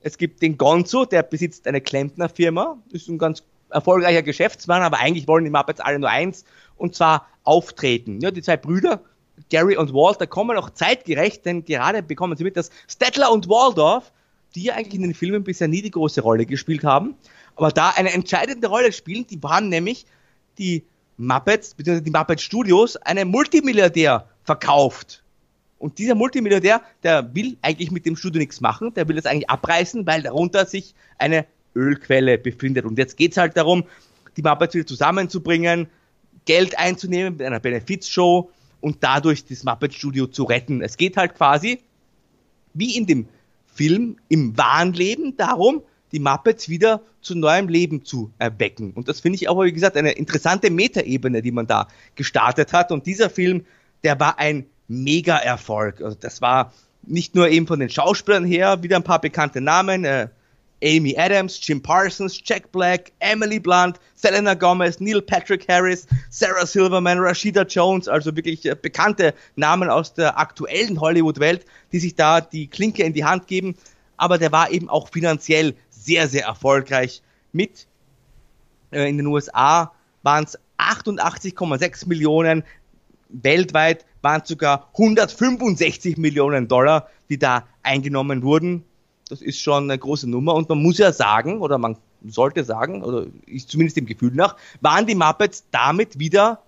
es 0.01 0.17
gibt 0.17 0.41
den 0.41 0.57
Gonzo, 0.57 1.05
der 1.05 1.23
besitzt 1.23 1.67
eine 1.67 1.81
Klempnerfirma, 1.81 2.77
ist 2.91 3.09
ein 3.09 3.17
ganz 3.17 3.43
erfolgreicher 3.69 4.23
Geschäftsmann, 4.23 4.83
aber 4.83 4.99
eigentlich 4.99 5.27
wollen 5.27 5.43
die 5.43 5.51
Muppets 5.51 5.81
alle 5.81 5.99
nur 5.99 6.09
eins, 6.09 6.45
und 6.77 6.95
zwar 6.95 7.27
auftreten. 7.43 8.21
Ja, 8.21 8.31
die 8.31 8.41
zwei 8.41 8.57
Brüder, 8.57 9.01
Gary 9.49 9.75
und 9.75 9.93
Walter, 9.93 10.27
kommen 10.27 10.57
auch 10.57 10.69
zeitgerecht, 10.69 11.45
denn 11.45 11.65
gerade 11.65 12.01
bekommen 12.01 12.37
sie 12.37 12.43
mit, 12.43 12.55
dass 12.55 12.69
Stettler 12.87 13.31
und 13.31 13.49
Waldorf, 13.49 14.11
die 14.55 14.63
ja 14.63 14.75
eigentlich 14.75 14.95
in 14.95 15.01
den 15.01 15.13
Filmen 15.13 15.43
bisher 15.43 15.67
nie 15.67 15.81
die 15.81 15.91
große 15.91 16.21
Rolle 16.21 16.45
gespielt 16.45 16.83
haben, 16.83 17.15
aber 17.55 17.71
da 17.71 17.89
eine 17.89 18.13
entscheidende 18.13 18.67
Rolle 18.67 18.91
spielen, 18.93 19.27
die 19.27 19.41
waren 19.43 19.67
nämlich 19.67 20.05
die 20.57 20.85
Muppets, 21.17 21.73
beziehungsweise 21.73 22.03
die 22.03 22.11
Muppet 22.11 22.41
Studios, 22.41 22.97
einem 22.97 23.29
Multimilliardär 23.29 24.27
verkauft. 24.43 25.23
Und 25.77 25.97
dieser 25.97 26.15
Multimilliardär, 26.15 26.81
der 27.03 27.35
will 27.35 27.57
eigentlich 27.61 27.91
mit 27.91 28.05
dem 28.05 28.15
Studio 28.15 28.39
nichts 28.39 28.61
machen, 28.61 28.93
der 28.93 29.07
will 29.07 29.17
es 29.17 29.25
eigentlich 29.25 29.49
abreißen, 29.49 30.05
weil 30.07 30.23
darunter 30.23 30.65
sich 30.65 30.95
eine 31.17 31.45
Ölquelle 31.75 32.37
befindet. 32.37 32.85
Und 32.85 32.97
jetzt 32.97 33.17
geht's 33.17 33.37
halt 33.37 33.57
darum, 33.57 33.83
die 34.37 34.41
Muppets 34.41 34.73
wieder 34.73 34.87
zusammenzubringen, 34.87 35.87
Geld 36.45 36.77
einzunehmen 36.77 37.33
mit 37.33 37.45
einer 37.45 37.59
Benefizshow 37.59 38.49
und 38.81 39.03
dadurch 39.03 39.45
das 39.45 39.63
Muppet 39.63 39.93
Studio 39.93 40.27
zu 40.27 40.43
retten. 40.43 40.81
Es 40.81 40.97
geht 40.97 41.17
halt 41.17 41.35
quasi, 41.35 41.79
wie 42.73 42.95
in 42.95 43.05
dem 43.05 43.27
Film, 43.73 44.17
im 44.29 44.57
wahren 44.57 44.93
Leben 44.93 45.35
darum, 45.37 45.81
die 46.15 46.21
Muppets 46.21 46.69
wieder 46.69 47.01
zu 47.21 47.35
neuem 47.35 47.67
Leben 47.67 48.05
zu 48.05 48.31
erwecken. 48.39 48.93
Und 48.93 49.09
das 49.09 49.19
finde 49.19 49.35
ich 49.35 49.49
aber, 49.49 49.65
wie 49.65 49.73
gesagt, 49.73 49.97
eine 49.97 50.13
interessante 50.13 50.71
Metaebene, 50.71 51.41
die 51.41 51.51
man 51.51 51.67
da 51.67 51.89
gestartet 52.15 52.71
hat. 52.71 52.93
Und 52.93 53.05
dieser 53.05 53.29
Film, 53.29 53.65
der 54.05 54.17
war 54.19 54.39
ein 54.39 54.65
Mega-Erfolg. 54.87 56.01
Also 56.01 56.15
das 56.17 56.41
war 56.41 56.71
nicht 57.03 57.35
nur 57.35 57.49
eben 57.49 57.67
von 57.67 57.81
den 57.81 57.89
Schauspielern 57.89 58.45
her, 58.45 58.81
wieder 58.81 58.95
ein 58.95 59.03
paar 59.03 59.19
bekannte 59.19 59.59
Namen, 59.59 60.05
äh, 60.05 60.29
Amy 60.81 61.17
Adams, 61.17 61.59
Jim 61.61 61.81
Parsons, 61.81 62.39
Jack 62.45 62.71
Black, 62.71 63.11
Emily 63.19 63.59
Blunt, 63.59 63.99
Selena 64.15 64.53
Gomez, 64.53 64.99
Neil 65.01 65.21
Patrick 65.21 65.67
Harris, 65.67 66.07
Sarah 66.29 66.65
Silverman, 66.65 67.19
Rashida 67.19 67.63
Jones, 67.63 68.07
also 68.07 68.33
wirklich 68.37 68.65
äh, 68.65 68.75
bekannte 68.81 69.33
Namen 69.57 69.89
aus 69.89 70.13
der 70.13 70.37
aktuellen 70.37 71.01
Hollywood-Welt, 71.01 71.65
die 71.91 71.99
sich 71.99 72.15
da 72.15 72.39
die 72.39 72.67
Klinke 72.67 73.03
in 73.03 73.13
die 73.13 73.25
Hand 73.25 73.47
geben. 73.47 73.75
Aber 74.17 74.37
der 74.37 74.51
war 74.51 74.71
eben 74.71 74.89
auch 74.89 75.09
finanziell 75.09 75.75
sehr, 76.05 76.27
sehr 76.27 76.45
erfolgreich 76.45 77.21
mit. 77.51 77.87
Äh, 78.91 79.09
in 79.09 79.17
den 79.17 79.27
USA 79.27 79.91
waren 80.23 80.43
es 80.43 80.57
88,6 80.77 82.07
Millionen, 82.07 82.63
weltweit 83.29 84.05
waren 84.21 84.41
es 84.41 84.49
sogar 84.49 84.89
165 84.93 86.17
Millionen 86.17 86.67
Dollar, 86.67 87.09
die 87.29 87.37
da 87.37 87.67
eingenommen 87.83 88.43
wurden. 88.43 88.83
Das 89.29 89.41
ist 89.41 89.59
schon 89.59 89.85
eine 89.85 89.97
große 89.97 90.29
Nummer 90.29 90.53
und 90.53 90.69
man 90.69 90.81
muss 90.81 90.97
ja 90.97 91.11
sagen, 91.11 91.61
oder 91.61 91.77
man 91.77 91.97
sollte 92.27 92.63
sagen, 92.63 93.03
oder 93.03 93.25
ist 93.45 93.69
zumindest 93.69 93.97
dem 93.97 94.05
Gefühl 94.05 94.33
nach, 94.33 94.55
waren 94.81 95.05
die 95.07 95.15
Muppets 95.15 95.65
damit 95.71 96.19
wieder 96.19 96.61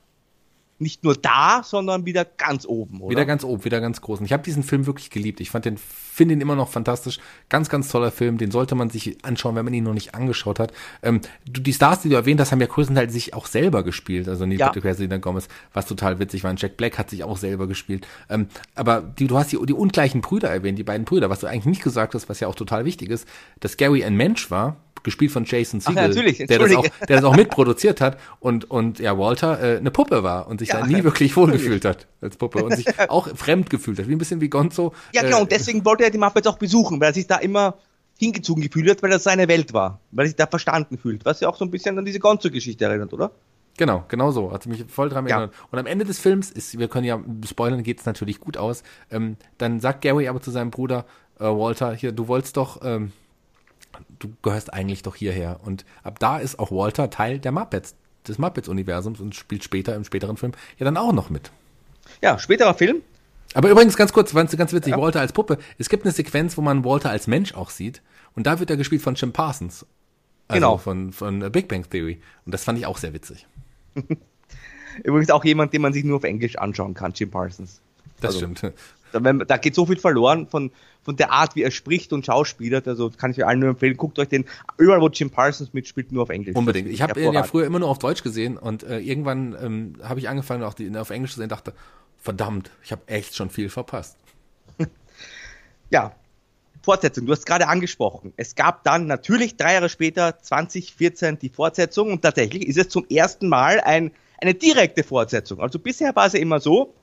nicht 0.80 1.04
nur 1.04 1.16
da, 1.16 1.63
sondern 1.63 2.06
wieder 2.06 2.24
ganz 2.24 2.66
oben, 2.66 3.02
oder? 3.02 3.12
Wieder 3.12 3.26
ganz 3.26 3.44
oben, 3.44 3.66
wieder 3.66 3.82
ganz 3.82 4.02
groß. 4.02 4.20
Und 4.20 4.26
ich 4.26 4.34
habe 4.34 4.44
diesen 4.44 4.63
Film 4.63 4.86
wirklich 4.86 5.10
geliebt. 5.10 5.40
Ich 5.40 5.50
fand 5.50 5.66
den, 5.66 5.78
finde 5.78 6.36
ihn 6.36 6.42
immer 6.42 6.56
noch 6.56 6.70
fantastisch. 6.70 7.20
Ganz, 7.50 7.70
ganz 7.70 7.90
toller 7.90 8.12
Film. 8.12 8.38
Den 8.38 8.52
sollte 8.52 8.76
man 8.76 8.90
sich 8.90 9.18
anschauen, 9.26 9.56
wenn 9.56 9.66
man 9.66 9.74
ihn 9.74 9.84
noch 9.84 9.94
nicht 9.94 10.13
angeschaut 10.13 10.60
hat. 10.60 10.72
Ähm, 11.02 11.22
die 11.46 11.74
Stars, 11.74 12.02
die 12.02 12.10
du 12.10 12.16
erwähnt 12.16 12.40
hast, 12.40 12.52
haben 12.52 12.62
ja 12.62 12.68
größtenteils 12.68 13.12
sich 13.12 13.34
auch 13.34 13.48
selber 13.48 13.84
gespielt. 13.84 14.30
Also 14.30 14.46
Neil 14.46 14.60
ja. 14.60 14.74
Harris, 14.74 15.00
Gomez, 15.22 15.48
was 15.74 15.88
total 15.88 16.20
witzig 16.20 16.44
war. 16.44 16.52
Und 16.52 16.62
Jack 16.62 16.78
Black 16.78 16.98
hat 17.00 17.10
sich 17.10 17.24
auch 17.24 17.38
selber 17.38 17.68
gespielt. 17.68 18.06
Ähm, 18.30 18.48
aber 18.76 19.02
die, 19.02 19.28
du 19.28 19.38
hast 19.38 19.52
die, 19.52 19.60
die 19.66 19.74
ungleichen 19.74 20.22
Brüder 20.22 20.50
erwähnt, 20.50 20.78
die 20.78 20.84
beiden 20.84 21.06
Brüder, 21.06 21.30
was 21.30 21.40
du 21.40 21.48
eigentlich 21.48 21.66
nicht 21.66 21.84
gesagt 21.84 22.13
hast, 22.13 22.30
was 22.30 22.40
ja 22.40 22.48
auch 22.48 22.56
total 22.56 22.86
wichtig 22.86 23.10
ist, 23.10 23.28
dass 23.60 23.78
Gary 23.78 24.04
ein 24.04 24.16
Mensch 24.16 24.52
war, 24.52 24.78
gespielt 25.08 25.32
von 25.32 25.46
Jason 25.46 25.80
Segel, 25.80 26.34
ja, 26.34 26.46
der, 26.48 26.60
das 26.60 26.76
auch, 26.76 26.86
der 27.08 27.15
das 27.15 27.24
auch 27.24 27.36
mitproduziert 27.38 28.02
hat 28.02 28.20
und, 28.41 28.70
und 28.70 29.00
ja, 29.00 29.17
Walter 29.17 29.58
äh, 29.63 29.78
eine 29.78 29.89
Puppe 29.89 30.22
war 30.22 30.50
und 30.50 30.60
sich 30.60 30.67
ja, 30.67 30.82
da 30.82 30.86
nie 30.86 31.02
wirklich 31.06 31.38
wohlgefühlt 31.38 31.86
hat 31.86 32.08
als 32.20 32.36
Puppe 32.36 32.62
und 32.62 32.76
sich 32.76 32.88
auch 33.08 33.34
fremd 33.34 33.70
gefühlt 33.70 34.00
hat, 34.00 34.10
wie 34.10 34.12
ein 34.12 34.17
bisschen 34.17 34.41
wie 34.41 34.50
Gonzo. 34.50 34.93
Ja, 35.13 35.22
genau, 35.22 35.38
äh, 35.38 35.41
und 35.43 35.52
deswegen 35.54 35.86
wollte 35.86 36.04
er 36.04 36.10
die 36.10 36.17
Muppets 36.17 36.46
auch 36.46 36.58
besuchen, 36.58 37.00
weil 37.00 37.12
er 37.12 37.13
sich 37.13 37.26
da 37.26 37.38
immer 37.38 37.78
hingezogen 38.20 38.62
gefühlt 38.62 38.89
hat, 38.89 39.02
weil 39.02 39.12
das 39.12 39.24
seine 39.24 39.48
Welt 39.48 39.72
war, 39.72 40.02
weil 40.12 40.26
er 40.26 40.28
sich 40.28 40.36
da 40.36 40.46
verstanden 40.46 40.98
fühlt, 40.98 41.24
was 41.24 41.39
ja 41.39 41.48
auch 41.48 41.56
so 41.56 41.63
ein 41.63 41.72
bisschen 41.72 41.98
an 41.98 42.04
diese 42.04 42.20
Gonzo-Geschichte 42.20 42.84
erinnert, 42.84 43.13
oder? 43.13 43.32
Genau, 43.78 44.04
genau 44.10 44.32
so. 44.32 44.52
Hat 44.52 44.65
mich 44.65 44.84
voll 44.89 45.08
dran 45.08 45.26
erinnert. 45.26 45.54
Ja. 45.54 45.60
Und 45.72 45.80
am 45.80 45.86
Ende 45.86 46.04
des 46.04 46.20
Films 46.20 46.52
ist, 46.52 46.78
wir 46.78 46.89
können 46.89 47.06
ja 47.06 47.24
spoilern, 47.48 47.82
geht 47.82 48.02
es 48.02 48.06
natürlich 48.06 48.41
gut 48.41 48.58
aus. 48.58 48.84
Ähm, 49.10 49.38
dann 49.58 49.80
sagt 49.80 50.02
Gary 50.02 50.28
aber 50.28 50.41
zu 50.41 50.52
seinem 50.52 50.72
Bruder 50.72 51.06
äh, 51.39 51.46
Walter, 51.46 51.93
hier, 51.93 52.12
du 52.12 52.28
wolltest 52.28 52.58
doch 52.58 52.82
ähm, 52.84 53.13
du 54.20 54.34
gehörst 54.42 54.74
eigentlich 54.74 55.04
doch 55.04 55.16
hierher. 55.16 55.60
Und 55.64 55.86
ab 56.04 56.20
da 56.20 56.38
ist 56.38 56.60
auch 56.60 56.72
Walter 56.72 57.10
Teil 57.10 57.40
der 57.40 57.52
Muppets, 57.52 57.96
des 58.28 58.38
Muppets-Universums 58.38 59.20
und 59.20 59.36
spielt 59.36 59.64
später 59.64 59.96
im 59.96 60.04
späteren 60.04 60.38
Film 60.38 60.54
ja 60.78 60.86
dann 60.86 60.98
auch 60.98 61.14
noch 61.14 61.30
mit. 61.30 61.52
Ja, 62.22 62.40
späterer 62.40 62.74
Film. 62.74 63.02
Aber 63.54 63.70
übrigens 63.70 63.96
ganz 63.96 64.14
kurz, 64.14 64.34
ganz 64.34 64.74
witzig, 64.74 64.92
ja. 64.92 65.00
Walter 65.00 65.20
als 65.20 65.34
Puppe. 65.34 65.58
Es 65.78 65.90
gibt 65.90 66.04
eine 66.04 66.12
Sequenz, 66.12 66.58
wo 66.58 66.62
man 66.62 66.84
Walter 66.84 67.10
als 67.10 67.28
Mensch 67.28 67.54
auch 67.54 67.70
sieht. 67.70 68.02
Und 68.36 68.46
da 68.46 68.60
wird 68.60 68.70
er 68.70 68.78
gespielt 68.78 69.02
von 69.02 69.16
Jim 69.16 69.32
Parsons. 69.32 69.86
Also 70.48 70.60
genau. 70.60 70.78
Von, 70.78 71.12
von 71.12 71.52
Big 71.52 71.68
Bang 71.68 71.90
Theory. 71.90 72.22
Und 72.46 72.54
das 72.54 72.64
fand 72.64 72.78
ich 72.78 72.86
auch 72.86 72.98
sehr 72.98 73.14
witzig. 73.14 73.48
Übrigens 75.04 75.30
auch 75.30 75.46
jemand, 75.46 75.74
den 75.74 75.82
man 75.82 75.94
sich 75.94 76.04
nur 76.04 76.18
auf 76.18 76.24
Englisch 76.24 76.58
anschauen 76.58 76.94
kann, 76.94 77.14
Jim 77.14 77.32
Parsons. 77.32 77.82
Das 78.20 78.36
also, 78.36 78.40
stimmt. 78.40 78.74
Da, 79.12 79.20
da, 79.20 79.58
geht 79.58 79.76
so 79.76 79.86
viel 79.86 79.98
verloren 79.98 80.48
von, 80.48 80.72
von 81.04 81.15
der 81.15 81.32
Art, 81.32 81.56
wie 81.56 81.63
er 81.63 81.72
spricht 81.72 82.13
und 82.13 82.26
schauspielert. 82.26 82.88
Also 82.88 83.10
kann 83.10 83.32
ich 83.32 83.38
euch 83.39 83.46
allen 83.46 83.60
nur 83.60 83.70
empfehlen, 83.70 83.98
guckt 83.98 84.20
euch 84.20 84.28
den, 84.28 84.46
überall 84.78 85.02
wo 85.02 85.10
Jim 85.10 85.30
Parsons 85.30 85.74
mitspielt, 85.74 86.12
nur 86.12 86.24
auf 86.24 86.30
Englisch. 86.30 86.56
Unbedingt. 86.56 86.89
Ich 86.89 87.02
habe 87.02 87.20
ihn 87.20 87.34
ja 87.34 87.43
früher 87.43 87.65
immer 87.65 87.80
nur 87.80 87.89
auf 87.89 88.00
Deutsch 88.00 88.24
gesehen 88.24 88.58
und 88.58 88.84
äh, 88.84 89.00
irgendwann 89.00 89.56
ähm, 89.62 89.93
habe 90.04 90.20
ich 90.20 90.30
angefangen, 90.30 90.63
auch 90.63 90.74
die, 90.74 90.96
auf 90.98 91.10
Englisch 91.10 91.32
zu 91.32 91.38
sehen 91.38 91.46
und 91.46 91.52
dachte, 91.52 91.74
verdammt, 92.17 92.72
ich 92.84 92.91
habe 92.91 93.02
echt 93.08 93.36
schon 93.36 93.50
viel 93.50 93.70
verpasst. 93.70 94.17
ja, 95.89 96.13
Fortsetzung, 96.88 97.26
du 97.26 97.34
hast 97.34 97.46
gerade 97.46 97.67
angesprochen. 97.67 98.32
Es 98.38 98.56
gab 98.56 98.86
dann 98.86 99.08
natürlich 99.08 99.58
drei 99.58 99.74
Jahre 99.74 99.89
später, 99.89 100.39
2014, 100.39 101.38
die 101.38 101.50
Fortsetzung 101.50 102.13
und 102.13 102.22
tatsächlich 102.22 102.65
ist 102.65 102.78
es 102.78 102.88
zum 102.88 103.06
ersten 103.10 103.50
Mal 103.50 103.82
ein, 103.82 104.12
eine 104.41 104.54
direkte 104.54 105.04
Fortsetzung. 105.04 105.60
Also 105.60 105.80
bisher 105.80 106.15
war 106.15 106.28
es 106.28 106.34
ja 106.34 106.39
immer 106.39 106.62
so, 106.62 106.93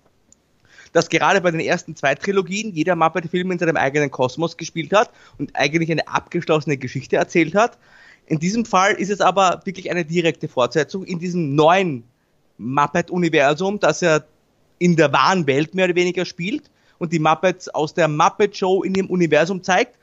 dass 0.94 1.10
gerade 1.10 1.40
bei 1.40 1.50
den 1.50 1.60
ersten 1.60 1.96
zwei 1.96 2.14
Trilogien 2.14 2.72
jeder 2.72 2.94
Muppet-Film 2.94 3.50
in 3.50 3.58
seinem 3.58 3.76
eigenen 3.76 4.10
Kosmos 4.10 4.56
gespielt 4.56 4.92
hat 4.92 5.10
und 5.38 5.54
eigentlich 5.54 5.90
eine 5.90 6.06
abgeschlossene 6.06 6.78
Geschichte 6.78 7.16
erzählt 7.16 7.54
hat. 7.54 7.76
In 8.26 8.38
diesem 8.38 8.64
Fall 8.64 8.94
ist 8.94 9.10
es 9.10 9.20
aber 9.20 9.60
wirklich 9.64 9.90
eine 9.90 10.04
direkte 10.04 10.48
Fortsetzung 10.48 11.04
in 11.04 11.18
diesem 11.18 11.56
neuen 11.56 12.04
Muppet-Universum, 12.58 13.80
das 13.80 14.02
er 14.02 14.24
in 14.78 14.94
der 14.94 15.12
wahren 15.12 15.48
Welt 15.48 15.74
mehr 15.74 15.86
oder 15.86 15.96
weniger 15.96 16.24
spielt 16.24 16.70
und 16.98 17.12
die 17.12 17.18
Muppets 17.18 17.68
aus 17.68 17.92
der 17.92 18.06
Muppet 18.06 18.56
Show 18.56 18.84
in 18.84 18.94
ihrem 18.94 19.10
Universum 19.10 19.64
zeigt. 19.64 19.98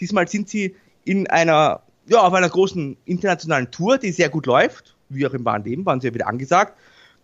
Diesmal 0.00 0.26
sind 0.26 0.48
sie 0.48 0.74
in 1.04 1.28
einer, 1.28 1.80
ja, 2.06 2.22
auf 2.22 2.34
einer 2.34 2.48
großen 2.48 2.96
internationalen 3.04 3.70
Tour, 3.70 3.98
die 3.98 4.10
sehr 4.10 4.30
gut 4.30 4.46
läuft, 4.46 4.96
wie 5.10 5.24
auch 5.28 5.32
im 5.32 5.44
wahren 5.44 5.62
Leben, 5.62 5.86
waren 5.86 6.00
sie 6.00 6.08
ja 6.08 6.14
wieder 6.14 6.26
angesagt. 6.26 6.76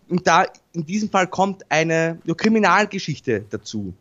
Und 0.09 0.27
da 0.27 0.45
in 0.73 0.85
diesem 0.85 1.09
Fall 1.09 1.27
kommt 1.27 1.63
eine 1.69 2.19
ja, 2.23 2.33
Kriminalgeschichte 2.33 3.45
dazu. 3.49 3.93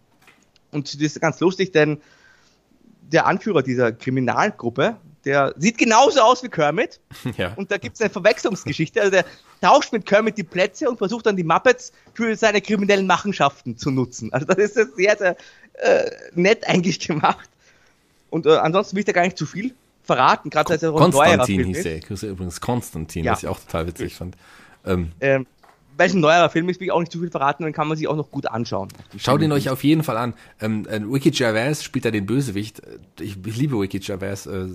Und 0.72 0.94
das 0.94 1.00
ist 1.00 1.20
ganz 1.20 1.40
lustig, 1.40 1.72
denn 1.72 2.00
der 3.00 3.26
Anführer 3.26 3.62
dieser 3.62 3.92
Kriminalgruppe, 3.92 4.96
der 5.24 5.54
sieht 5.56 5.78
genauso 5.78 6.20
aus 6.20 6.42
wie 6.42 6.48
Kermit. 6.48 7.00
Ja. 7.36 7.52
Und 7.54 7.70
da 7.70 7.76
gibt 7.76 7.96
es 7.96 8.00
eine 8.00 8.10
Verwechslungsgeschichte. 8.10 9.00
Also 9.00 9.10
der 9.12 9.24
tauscht 9.60 9.92
mit 9.92 10.06
Kermit 10.06 10.38
die 10.38 10.44
Plätze 10.44 10.88
und 10.88 10.98
versucht 10.98 11.26
dann 11.26 11.36
die 11.36 11.44
Muppets 11.44 11.92
für 12.14 12.36
seine 12.36 12.60
kriminellen 12.60 13.06
Machenschaften 13.06 13.76
zu 13.76 13.90
nutzen. 13.90 14.32
Also 14.32 14.46
das 14.46 14.56
ist 14.58 14.74
sehr, 14.96 15.16
sehr 15.16 15.36
äh, 15.74 16.10
nett 16.34 16.66
eigentlich 16.68 17.00
gemacht. 17.00 17.48
Und 18.30 18.46
äh, 18.46 18.56
ansonsten 18.56 18.96
will 18.96 19.00
ich 19.00 19.06
da 19.06 19.12
gar 19.12 19.24
nicht 19.24 19.36
zu 19.38 19.46
viel 19.46 19.74
verraten, 20.02 20.50
gerade 20.50 20.74
er 20.74 20.92
Konstantin 20.92 21.64
hieß 21.64 21.84
er. 21.84 22.30
Übrigens 22.30 22.60
Konstantin, 22.60 23.24
ja. 23.24 23.32
was 23.32 23.42
ich 23.42 23.48
auch 23.48 23.60
total 23.60 23.86
witzig 23.86 24.14
fand. 24.14 24.36
Ähm, 24.84 25.12
ähm, 25.20 25.46
weil 26.00 26.06
es 26.06 26.14
ein 26.14 26.20
neuerer 26.20 26.48
Film 26.48 26.66
ist, 26.70 26.80
will 26.80 26.86
ich 26.86 26.92
auch 26.92 27.00
nicht 27.00 27.12
zu 27.12 27.18
viel 27.20 27.30
verraten, 27.30 27.62
dann 27.62 27.74
kann 27.74 27.86
man 27.86 27.98
sich 27.98 28.08
auch 28.08 28.16
noch 28.16 28.30
gut 28.30 28.46
anschauen. 28.46 28.88
Schaut 29.18 29.42
ihn 29.42 29.52
euch 29.52 29.68
auf 29.68 29.84
jeden 29.84 30.02
Fall 30.02 30.16
an. 30.16 30.32
Ähm, 30.58 30.86
äh, 30.88 30.98
Wiki 31.02 31.30
Gervais 31.30 31.82
spielt 31.82 32.06
da 32.06 32.10
den 32.10 32.24
Bösewicht. 32.24 32.80
Ich, 33.20 33.36
ich 33.44 33.56
liebe 33.58 33.78
Wiki 33.78 33.98
Gervais. 33.98 34.46
Äh, 34.46 34.66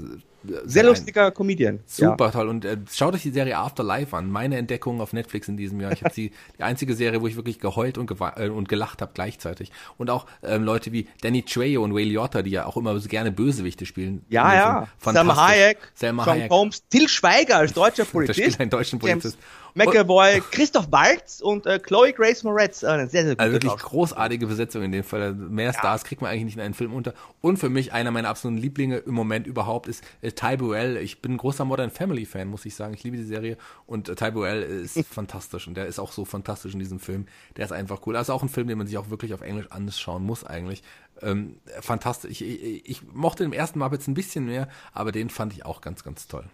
sehr 0.66 0.84
lustiger 0.84 1.32
Comedian. 1.32 1.80
Super 1.86 2.26
ja. 2.26 2.32
toll. 2.32 2.50
Und 2.50 2.66
äh, 2.66 2.78
schaut 2.92 3.14
euch 3.14 3.24
die 3.24 3.32
Serie 3.32 3.58
Afterlife 3.58 4.16
an. 4.16 4.30
Meine 4.30 4.58
Entdeckung 4.58 5.02
auf 5.02 5.14
Netflix 5.14 5.48
in 5.48 5.58
diesem 5.58 5.80
Jahr. 5.80 5.92
Ich 5.92 6.04
habe 6.04 6.14
die, 6.14 6.32
die 6.58 6.64
einzige 6.64 6.96
Serie, 6.96 7.22
wo 7.22 7.28
ich 7.28 7.36
wirklich 7.36 7.60
geheult 7.60 7.98
und, 7.98 8.12
äh, 8.20 8.50
und 8.50 8.70
gelacht 8.70 9.02
habe 9.02 9.12
gleichzeitig. 9.14 9.72
Und 9.98 10.10
auch 10.10 10.26
ähm, 10.44 10.64
Leute 10.64 10.92
wie 10.92 11.08
Danny 11.22 11.44
Trejo 11.44 11.84
und 11.84 11.92
Ray 11.92 12.06
Liotta, 12.06 12.42
die 12.42 12.52
ja 12.52 12.66
auch 12.66 12.78
immer 12.78 12.98
so 13.00 13.08
gerne 13.08 13.32
Bösewichte 13.32 13.86
spielen. 13.86 14.26
Ja, 14.30 14.54
ja. 14.54 14.88
Sam 15.00 15.36
Hayek, 15.36 15.78
Sam 15.94 16.26
Hayek. 16.26 16.50
Holmes, 16.50 16.88
Till 16.90 17.08
Schweiger 17.08 17.58
als 17.58 17.74
deutscher 17.74 18.06
Polizist. 18.06 18.40
Der 18.40 18.44
spielt 18.44 18.60
einen 18.60 18.70
deutschen 18.70 19.00
Polizist. 19.00 19.38
McAvoy, 19.76 20.42
Christoph 20.52 20.90
Waltz 20.92 21.42
und 21.42 21.66
äh, 21.66 21.80
Chloe 21.80 22.14
Grace 22.14 22.44
Moretz. 22.44 22.82
Äh, 22.82 22.88
eine 22.88 23.08
sehr, 23.08 23.24
sehr 23.24 23.32
gute 23.36 23.42
Also 23.42 23.54
wirklich 23.54 23.76
großartige 23.76 24.48
Besetzung 24.48 24.84
in 24.84 24.94
dem 24.94 25.04
Fall. 25.04 25.34
Mehr 25.34 25.74
Stars 25.74 26.02
ja. 26.02 26.08
kriegt 26.08 26.22
man 26.22 26.32
eigentlich 26.32 26.46
nicht 26.46 26.56
in 26.56 26.62
einen 26.62 26.74
Film 26.74 26.94
unter. 26.94 27.14
Und 27.42 27.58
für 27.58 27.70
mich 27.70 27.92
einer 27.92 28.12
meiner 28.12 28.30
absoluten 28.30 28.58
Lieblinge 28.58 28.98
im 28.98 29.14
Moment 29.14 29.48
überhaupt 29.48 29.88
ist 29.88 30.04
äh, 30.22 30.32
Ty 30.36 30.58
Burrell. 30.58 30.98
Ich 30.98 31.22
bin 31.22 31.34
ein 31.34 31.38
großer 31.38 31.66
Modern 31.66 31.90
Family 31.90 32.26
Fan, 32.26 32.48
muss 32.48 32.66
ich 32.66 32.76
sagen. 32.76 32.94
Ich 32.94 33.04
liebe 33.04 33.18
die 33.18 33.24
Serie 33.24 33.58
und 33.86 34.10
äh, 34.10 34.16
Ty 34.16 34.32
Burrell 34.32 34.62
ist 34.62 34.98
fantastisch 35.10 35.68
und 35.68 35.76
der 35.76 35.88
ist 35.88 36.00
auch 36.00 36.12
so 36.12 36.26
fantastisch 36.26 36.74
in 36.74 36.80
diesem 36.80 37.00
Film. 37.00 37.26
Der 37.58 37.66
ist 37.66 37.72
einfach 37.72 38.02
cool. 38.06 38.16
Also 38.16 38.34
auch 38.34 38.44
ein 38.44 38.50
Film, 38.50 38.68
den 38.68 38.78
man 38.78 38.88
sich 38.88 38.98
auch 38.98 39.10
wirklich 39.10 39.34
auf 39.34 39.42
Englisch 39.42 39.72
anschauen 39.72 40.24
muss 40.24 40.44
eigentlich. 40.44 40.84
Ähm, 41.22 41.58
fantastisch. 41.82 42.42
Ich, 42.42 42.42
ich, 42.42 42.90
ich 42.90 43.04
mochte 43.04 43.44
den 43.44 43.54
ersten 43.54 43.80
Mal 43.80 43.92
jetzt 43.92 44.08
ein 44.08 44.14
bisschen 44.14 44.46
mehr, 44.46 44.68
aber 44.94 45.12
den 45.12 45.30
fand 45.30 45.54
ich 45.54 45.66
auch 45.66 45.82
ganz, 45.82 46.04
ganz 46.04 46.28
toll 46.28 46.46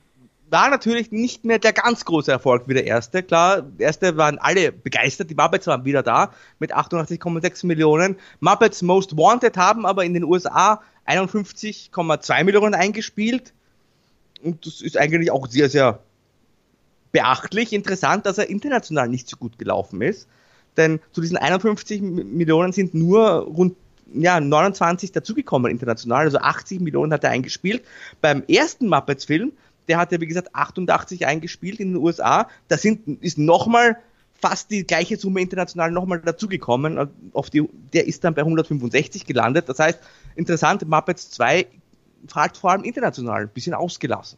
war 0.51 0.69
natürlich 0.69 1.11
nicht 1.11 1.45
mehr 1.45 1.59
der 1.59 1.71
ganz 1.71 2.03
große 2.03 2.29
Erfolg 2.29 2.67
wie 2.67 2.73
der 2.73 2.85
erste. 2.85 3.23
Klar, 3.23 3.61
der 3.61 3.87
erste 3.87 4.17
waren 4.17 4.37
alle 4.37 4.73
begeistert, 4.73 5.29
die 5.29 5.35
Muppets 5.35 5.65
waren 5.67 5.85
wieder 5.85 6.03
da 6.03 6.33
mit 6.59 6.75
88,6 6.75 7.65
Millionen. 7.65 8.17
Muppets 8.41 8.81
Most 8.81 9.15
Wanted 9.15 9.55
haben 9.55 9.85
aber 9.85 10.03
in 10.03 10.13
den 10.13 10.25
USA 10.25 10.81
51,2 11.07 12.43
Millionen 12.43 12.75
eingespielt. 12.75 13.53
Und 14.43 14.65
das 14.65 14.81
ist 14.81 14.97
eigentlich 14.97 15.31
auch 15.31 15.47
sehr, 15.47 15.69
sehr 15.69 15.99
beachtlich. 17.11 17.73
Interessant, 17.73 18.25
dass 18.25 18.37
er 18.37 18.49
international 18.49 19.09
nicht 19.09 19.29
so 19.29 19.37
gut 19.37 19.57
gelaufen 19.57 20.01
ist. 20.01 20.27
Denn 20.77 20.99
zu 21.11 21.21
diesen 21.21 21.37
51 21.37 22.01
Millionen 22.01 22.71
sind 22.71 22.93
nur 22.93 23.21
rund 23.21 23.75
ja, 24.13 24.39
29 24.39 25.13
dazugekommen 25.13 25.71
international, 25.71 26.25
also 26.25 26.37
80 26.37 26.81
Millionen 26.81 27.13
hat 27.13 27.23
er 27.23 27.29
eingespielt. 27.29 27.83
Beim 28.19 28.43
ersten 28.47 28.87
Muppets-Film 28.87 29.53
der 29.87 29.97
hat 29.97 30.11
ja, 30.11 30.21
wie 30.21 30.27
gesagt, 30.27 30.55
88 30.55 31.25
eingespielt 31.25 31.79
in 31.79 31.93
den 31.93 31.97
USA. 31.97 32.47
Da 32.67 32.77
sind, 32.77 33.21
ist 33.21 33.37
nochmal 33.37 33.97
fast 34.39 34.71
die 34.71 34.85
gleiche 34.85 35.17
Summe 35.17 35.41
international 35.41 35.91
nochmal 35.91 36.19
dazugekommen. 36.19 37.09
Auf 37.33 37.49
die, 37.49 37.67
der 37.93 38.07
ist 38.07 38.23
dann 38.23 38.33
bei 38.33 38.41
165 38.41 39.25
gelandet. 39.25 39.69
Das 39.69 39.79
heißt, 39.79 39.99
interessant, 40.35 40.87
Muppets 40.87 41.29
2 41.31 41.67
fragt 42.27 42.57
vor 42.57 42.71
allem 42.71 42.83
international 42.83 43.43
ein 43.43 43.49
bisschen 43.49 43.73
ausgelassen. 43.73 44.37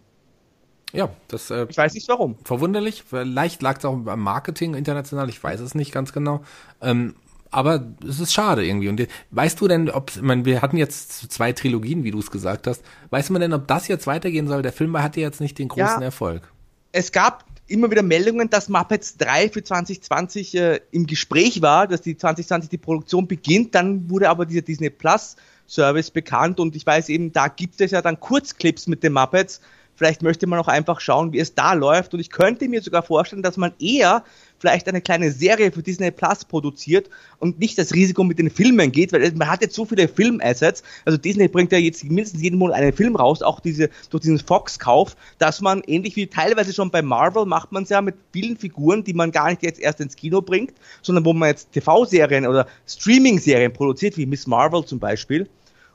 Ja, 0.93 1.09
das. 1.27 1.49
Äh, 1.49 1.65
ich 1.69 1.77
weiß 1.77 1.93
nicht 1.95 2.07
warum. 2.07 2.37
Verwunderlich. 2.43 3.03
Vielleicht 3.07 3.61
lag 3.61 3.79
es 3.79 3.85
auch 3.85 3.93
am 3.93 4.19
Marketing 4.19 4.75
international. 4.75 5.27
Ich 5.29 5.43
weiß 5.43 5.59
es 5.59 5.73
nicht 5.75 5.91
ganz 5.91 6.13
genau. 6.13 6.43
Ähm, 6.81 7.15
aber 7.49 7.85
es 8.07 8.19
ist 8.19 8.33
schade 8.33 8.65
irgendwie. 8.65 8.89
Und 8.89 9.07
weißt 9.31 9.59
du 9.59 9.67
denn, 9.67 9.89
ob, 9.89 10.11
ich 10.15 10.21
meine, 10.21 10.45
wir 10.45 10.61
hatten 10.61 10.77
jetzt 10.77 11.31
zwei 11.31 11.51
Trilogien, 11.53 12.03
wie 12.03 12.11
du 12.11 12.19
es 12.19 12.31
gesagt 12.31 12.67
hast. 12.67 12.83
Weißt 13.09 13.29
du 13.29 13.37
denn, 13.37 13.53
ob 13.53 13.67
das 13.67 13.87
jetzt 13.87 14.07
weitergehen 14.07 14.47
soll? 14.47 14.61
Der 14.61 14.73
Film 14.73 14.97
hatte 15.01 15.19
jetzt 15.19 15.39
nicht 15.39 15.59
den 15.59 15.67
großen 15.67 15.99
ja, 15.99 16.05
Erfolg. 16.05 16.51
Es 16.91 17.11
gab 17.11 17.45
immer 17.67 17.89
wieder 17.89 18.03
Meldungen, 18.03 18.49
dass 18.49 18.69
Muppets 18.69 19.17
3 19.17 19.49
für 19.49 19.63
2020 19.63 20.55
äh, 20.55 20.79
im 20.91 21.05
Gespräch 21.07 21.61
war, 21.61 21.87
dass 21.87 22.01
die 22.01 22.17
2020 22.17 22.69
die 22.69 22.77
Produktion 22.77 23.27
beginnt. 23.27 23.73
Dann 23.75 24.09
wurde 24.09 24.29
aber 24.29 24.45
dieser 24.45 24.61
Disney 24.61 24.89
Plus 24.89 25.35
Service 25.67 26.11
bekannt 26.11 26.59
und 26.59 26.75
ich 26.75 26.85
weiß 26.85 27.09
eben, 27.09 27.31
da 27.31 27.47
gibt 27.47 27.79
es 27.81 27.91
ja 27.91 28.01
dann 28.01 28.19
Kurzclips 28.19 28.87
mit 28.87 29.03
den 29.03 29.13
Muppets 29.13 29.61
Vielleicht 29.95 30.23
möchte 30.23 30.47
man 30.47 30.59
auch 30.59 30.67
einfach 30.67 30.99
schauen, 30.99 31.33
wie 31.33 31.39
es 31.39 31.53
da 31.53 31.73
läuft. 31.73 32.13
Und 32.13 32.19
ich 32.19 32.31
könnte 32.31 32.67
mir 32.67 32.81
sogar 32.81 33.03
vorstellen, 33.03 33.43
dass 33.43 33.57
man 33.57 33.73
eher 33.79 34.23
vielleicht 34.63 34.87
eine 34.87 35.01
kleine 35.01 35.29
Serie 35.29 35.73
für 35.73 35.83
Disney 35.83 36.09
Plus 36.09 36.45
produziert 36.45 37.09
und 37.39 37.59
nicht 37.59 37.77
das 37.77 37.93
Risiko 37.93 38.23
mit 38.23 38.39
den 38.39 38.49
Filmen 38.49 38.93
geht, 38.93 39.11
weil 39.11 39.29
man 39.33 39.49
hat 39.49 39.61
jetzt 39.61 39.75
so 39.75 39.83
viele 39.83 40.07
Filmassets. 40.07 40.83
Also 41.03 41.17
Disney 41.17 41.49
bringt 41.49 41.73
ja 41.73 41.77
jetzt 41.77 42.01
mindestens 42.05 42.41
jeden 42.41 42.57
Monat 42.57 42.77
einen 42.77 42.93
Film 42.93 43.17
raus, 43.17 43.41
auch 43.41 43.59
diese, 43.59 43.89
durch 44.09 44.21
diesen 44.21 44.39
Fox-Kauf, 44.39 45.17
dass 45.37 45.59
man 45.59 45.81
ähnlich 45.85 46.15
wie 46.15 46.27
teilweise 46.27 46.71
schon 46.71 46.91
bei 46.91 47.01
Marvel 47.01 47.45
macht 47.45 47.73
man 47.73 47.83
es 47.83 47.89
ja 47.89 47.99
mit 47.99 48.15
vielen 48.31 48.55
Figuren, 48.55 49.03
die 49.03 49.13
man 49.13 49.33
gar 49.33 49.49
nicht 49.49 49.63
jetzt 49.63 49.81
erst 49.81 49.99
ins 49.99 50.15
Kino 50.15 50.41
bringt, 50.41 50.71
sondern 51.01 51.25
wo 51.25 51.33
man 51.33 51.49
jetzt 51.49 51.73
TV-Serien 51.73 52.47
oder 52.47 52.65
Streaming-Serien 52.87 53.73
produziert, 53.73 54.15
wie 54.15 54.25
Miss 54.25 54.47
Marvel 54.47 54.85
zum 54.85 54.99
Beispiel 54.99 55.49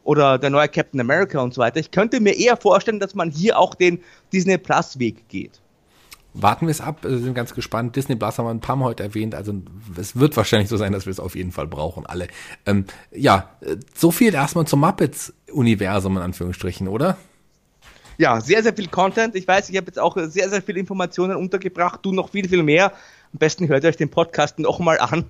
oder 0.05 0.37
der 0.39 0.51
neue 0.51 0.69
Captain 0.69 1.01
America 1.01 1.41
und 1.41 1.55
so 1.55 1.63
weiter. 1.63 1.81
Ich 1.81 1.91
könnte 1.91 2.21
mir 2.21 2.39
eher 2.39 2.59
vorstellen, 2.59 3.01
dass 3.01 3.15
man 3.15 3.31
hier 3.31 3.59
auch 3.59 3.75
den 3.75 4.01
Disney 4.31 4.59
Plus 4.59 4.99
Weg 4.99 5.27
geht. 5.31 5.63
Warten 6.35 6.67
wir 6.67 6.71
es 6.71 6.81
ab, 6.81 6.99
wir 7.03 7.19
sind 7.19 7.35
ganz 7.35 7.55
gespannt. 7.55 7.97
Disney 7.97 8.17
Plus 8.17 8.39
haben 8.39 8.47
wir 8.47 8.51
ein 8.51 8.61
paar 8.61 8.77
Mal 8.77 8.87
heute 8.87 9.03
erwähnt, 9.03 9.35
also 9.35 9.55
es 9.97 10.17
wird 10.17 10.37
wahrscheinlich 10.37 10.69
so 10.69 10.77
sein, 10.77 10.93
dass 10.93 11.07
wir 11.07 11.11
es 11.11 11.21
auf 11.21 11.35
jeden 11.35 11.53
Fall 11.53 11.67
brauchen, 11.67 12.07
alle. 12.07 12.29
Ähm, 12.67 12.85
ja, 13.11 13.51
so 13.95 14.11
viel 14.11 14.35
erstmal 14.35 14.67
zum 14.67 14.81
Muppets-Universum 14.81 16.17
in 16.17 16.23
Anführungsstrichen, 16.23 16.87
oder? 16.87 17.17
Ja, 18.19 18.41
sehr, 18.41 18.63
sehr 18.65 18.75
viel 18.75 18.89
Content. 18.89 19.37
Ich 19.37 19.47
weiß, 19.47 19.71
ich 19.71 19.77
habe 19.77 19.87
jetzt 19.87 19.99
auch 19.99 20.17
sehr, 20.17 20.51
sehr 20.51 20.61
viele 20.61 20.81
Informationen 20.81 21.37
untergebracht, 21.37 22.01
du 22.03 22.13
noch 22.13 22.31
viel, 22.31 22.49
viel 22.49 22.65
mehr. 22.65 22.93
Am 23.33 23.39
besten 23.39 23.69
hört 23.69 23.85
ihr 23.85 23.91
euch 23.91 23.97
den 23.97 24.09
Podcast 24.09 24.59
noch 24.59 24.79
mal 24.79 24.99
an. 24.99 25.25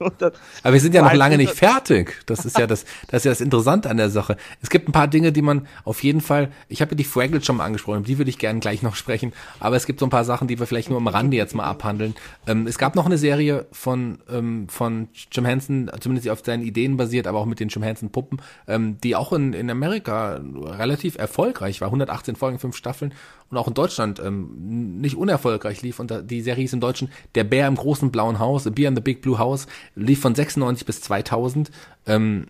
Aber 0.62 0.72
wir 0.72 0.80
sind 0.80 0.94
ja 0.94 1.02
noch 1.02 1.12
lange 1.14 1.37
nicht 1.37 1.52
fertig. 1.52 2.14
Das 2.26 2.44
ist 2.44 2.58
ja 2.58 2.66
das, 2.66 2.84
das 3.08 3.20
ist 3.20 3.24
ja 3.24 3.32
das 3.32 3.40
Interessante 3.40 3.90
an 3.90 3.96
der 3.96 4.08
Sache. 4.08 4.37
Es 4.62 4.70
gibt 4.70 4.88
ein 4.88 4.92
paar 4.92 5.08
Dinge, 5.08 5.32
die 5.32 5.42
man 5.42 5.66
auf 5.84 6.02
jeden 6.04 6.20
Fall, 6.20 6.52
ich 6.68 6.80
habe 6.80 6.92
ja 6.92 6.96
die 6.96 7.04
Fraggles 7.04 7.44
schon 7.44 7.56
mal 7.56 7.64
angesprochen, 7.64 8.04
die 8.04 8.18
würde 8.18 8.30
ich 8.30 8.38
gerne 8.38 8.61
gleich 8.61 8.82
noch 8.82 8.94
sprechen, 8.94 9.32
aber 9.58 9.76
es 9.76 9.87
gibt 9.87 9.98
so 9.98 10.06
ein 10.06 10.11
paar 10.11 10.24
Sachen, 10.24 10.46
die 10.46 10.58
wir 10.58 10.66
vielleicht 10.66 10.90
nur 10.90 10.98
am 10.98 11.08
Rande 11.08 11.37
jetzt 11.37 11.54
mal 11.54 11.64
abhandeln. 11.64 12.14
Ähm, 12.46 12.66
es 12.66 12.78
gab 12.78 12.94
noch 12.94 13.06
eine 13.06 13.18
Serie 13.18 13.66
von, 13.72 14.18
ähm, 14.30 14.68
von 14.68 15.08
Jim 15.32 15.44
Henson, 15.44 15.90
zumindest 16.00 16.28
auf 16.28 16.42
seinen 16.44 16.62
Ideen 16.62 16.96
basiert, 16.96 17.26
aber 17.26 17.38
auch 17.38 17.46
mit 17.46 17.58
den 17.58 17.68
Jim 17.68 17.82
Henson 17.82 18.11
Puppen, 18.11 18.40
ähm, 18.68 18.98
die 19.02 19.16
auch 19.16 19.32
in, 19.32 19.52
in 19.52 19.70
Amerika 19.70 20.40
relativ 20.54 21.18
erfolgreich 21.18 21.80
war. 21.80 21.88
118 21.88 22.37
Folgen, 22.37 22.58
fünf 22.58 22.76
Staffeln 22.76 23.12
und 23.50 23.56
auch 23.56 23.66
in 23.66 23.74
Deutschland 23.74 24.20
ähm, 24.20 25.00
nicht 25.00 25.16
unerfolgreich 25.16 25.82
lief. 25.82 26.00
Und 26.00 26.12
die 26.30 26.42
Serie 26.42 26.64
ist 26.64 26.74
im 26.74 26.80
Deutschen 26.80 27.11
Der 27.34 27.44
Bär 27.44 27.66
im 27.66 27.76
großen 27.76 27.88
blauen 28.11 28.38
Haus, 28.38 28.64
The 28.64 28.70
Bear 28.70 28.88
in 28.88 28.96
the 28.96 29.03
Big 29.03 29.22
Blue 29.22 29.38
House, 29.38 29.66
lief 29.94 30.20
von 30.20 30.35
96 30.35 30.87
bis 30.87 31.01
2000 31.01 31.70
ähm, 32.07 32.46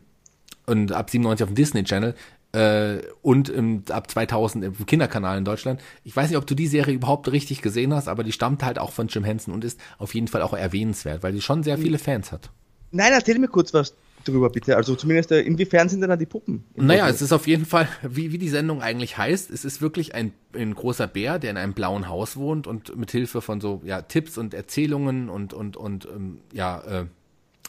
und 0.67 0.93
ab 0.93 1.11
97 1.11 1.45
auf 1.45 1.51
dem 1.51 1.55
Disney 1.55 1.85
Channel 1.85 2.15
äh, 2.53 2.99
und 3.23 3.49
im, 3.49 3.85
ab 3.91 4.11
2000 4.11 4.65
im 4.65 4.87
Kinderkanal 4.87 5.39
in 5.39 5.45
Deutschland. 5.45 5.81
Ich 6.05 6.17
weiß 6.17 6.29
nicht, 6.29 6.39
ob 6.39 6.47
du 6.47 6.55
die 6.55 6.67
Serie 6.67 6.95
überhaupt 6.95 7.31
richtig 7.31 7.63
gesehen 7.63 7.95
hast, 7.95 8.09
aber 8.09 8.25
die 8.25 8.33
stammt 8.33 8.63
halt 8.63 8.79
auch 8.79 8.93
von 8.93 9.09
Jim 9.09 9.25
Henson 9.25 9.55
und 9.55 9.65
ist 9.65 9.81
auf 9.99 10.15
jeden 10.15 10.29
Fall 10.29 10.43
auch 10.43 10.55
erwähnenswert, 10.55 11.23
weil 11.23 11.33
die 11.33 11.43
schon 11.43 11.63
sehr 11.63 11.79
viele 11.79 11.99
Fans 11.99 12.33
hat. 12.33 12.51
Nein, 12.91 13.13
erzähl 13.13 13.39
mir 13.39 13.49
kurz 13.49 13.75
was 13.75 13.95
drüber, 14.25 14.51
bitte. 14.51 14.77
Also 14.77 14.95
zumindest, 14.95 15.33
äh, 15.33 15.41
inwiefern 15.41 15.89
sind 15.89 16.01
denn 16.01 16.11
da 16.11 16.17
die 16.17 16.27
Puppen? 16.27 16.65
Naja, 16.75 17.09
es 17.09 17.23
ist 17.23 17.33
auf 17.33 17.47
jeden 17.47 17.67
Fall, 17.67 17.89
wie, 18.03 18.33
wie 18.33 18.39
die 18.39 18.49
Sendung 18.49 18.83
eigentlich 18.83 19.19
heißt, 19.19 19.51
es 19.51 19.65
ist 19.65 19.81
wirklich 19.81 20.15
ein, 20.15 20.33
ein 20.55 20.75
großer 20.75 21.07
Bär, 21.07 21.39
der 21.39 21.51
in 21.51 21.57
einem 21.57 21.73
blauen 21.75 22.09
Haus 22.09 22.37
wohnt 22.37 22.67
und 22.67 22.97
mit 22.97 23.11
Hilfe 23.11 23.41
von 23.41 23.61
so 23.61 23.83
ja, 23.85 24.03
Tipps 24.03 24.39
und 24.39 24.55
Erzählungen 24.55 25.29
und, 25.29 25.55
und, 25.55 25.77
und 25.77 26.07
ähm, 26.07 26.39
ja, 26.53 26.81
äh, 26.81 27.07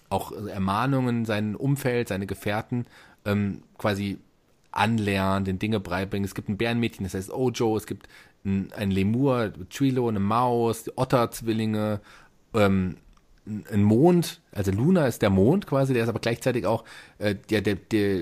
auch 0.09 0.31
Ermahnungen 0.31 1.25
sein 1.25 1.55
Umfeld, 1.55 2.07
seine 2.07 2.25
Gefährten 2.25 2.85
ähm, 3.25 3.61
quasi 3.77 4.17
anlernen, 4.71 5.45
den 5.45 5.59
Dinge 5.59 5.79
beibringen. 5.79 6.25
Es 6.25 6.35
gibt 6.35 6.49
ein 6.49 6.57
Bärenmädchen, 6.57 7.03
das 7.03 7.13
heißt 7.13 7.31
Ojo, 7.31 7.77
es 7.77 7.85
gibt 7.85 8.07
ein, 8.45 8.71
ein 8.75 8.91
Lemur, 8.91 9.51
Trilo, 9.69 10.07
eine 10.07 10.19
Maus, 10.19 10.91
Otter-Zwillinge, 10.95 12.01
ähm, 12.53 12.97
ein 13.71 13.83
Mond, 13.83 14.39
also 14.51 14.71
Luna 14.71 15.07
ist 15.07 15.21
der 15.21 15.29
Mond 15.29 15.67
quasi, 15.67 15.93
der 15.93 16.03
ist 16.03 16.09
aber 16.09 16.19
gleichzeitig 16.19 16.65
auch 16.65 16.83
äh, 17.17 17.35
der, 17.49 17.61
der, 17.61 17.75
der, 17.75 18.19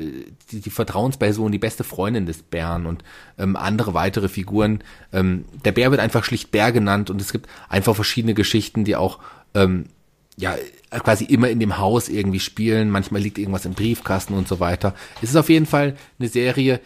die, 0.52 0.62
die 0.62 0.70
Vertrauensperson, 0.70 1.52
die 1.52 1.60
beste 1.60 1.84
Freundin 1.84 2.26
des 2.26 2.44
Bären 2.44 2.86
und 2.86 3.04
ähm, 3.38 3.56
andere 3.56 3.94
weitere 3.94 4.30
Figuren. 4.30 4.84
Ähm, 5.12 5.46
der 5.66 5.72
Bär 5.72 5.92
wird 5.92 6.02
einfach 6.02 6.24
schlicht 6.24 6.52
Bär 6.52 6.72
genannt 6.72 7.10
und 7.10 7.22
es 7.22 7.32
gibt 7.32 7.48
einfach 7.70 7.96
verschiedene 7.96 8.34
Geschichten, 8.34 8.86
die 8.86 8.96
auch 8.96 9.20
ähm, 9.54 9.86
ja 10.38 10.56
quasi 10.92 11.26
immer 11.26 11.50
in 11.50 11.60
dem 11.60 11.78
Haus 11.78 12.10
irgendwie 12.10 12.40
spielen. 12.40 12.90
Manchmal 12.90 13.22
liegt 13.22 13.38
irgendwas 13.38 13.66
im 13.66 13.74
Briefkasten 13.74 14.34
und 14.34 14.48
so 14.48 14.60
weiter. 14.60 14.96
Es 15.22 15.30
ist 15.30 15.36
auf 15.36 15.50
jeden 15.50 15.66
Fall 15.66 15.96
eine 16.20 16.30
Serie, 16.30 16.80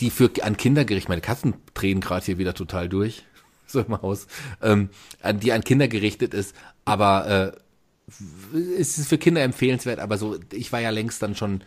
die 0.00 0.10
für 0.10 0.30
an 0.42 0.56
Kinder 0.56 0.84
gerichtet, 0.84 1.08
meine 1.08 1.20
Katzen 1.20 1.54
drehen 1.74 2.00
gerade 2.00 2.24
hier 2.24 2.38
wieder 2.38 2.54
total 2.54 2.88
durch 2.88 3.24
so 3.66 3.80
im 3.80 4.00
Haus, 4.00 4.26
ähm, 4.62 4.90
die 5.42 5.52
an 5.52 5.64
Kinder 5.64 5.88
gerichtet 5.88 6.34
ist, 6.34 6.54
aber 6.86 7.26
äh, 7.26 7.52
es 8.78 8.96
ist 8.96 9.08
für 9.08 9.18
Kinder 9.18 9.42
empfehlenswert, 9.42 9.98
aber 9.98 10.16
so, 10.16 10.38
ich 10.52 10.72
war 10.72 10.80
ja 10.80 10.90
längst 10.90 11.22
dann 11.22 11.34
schon 11.34 11.62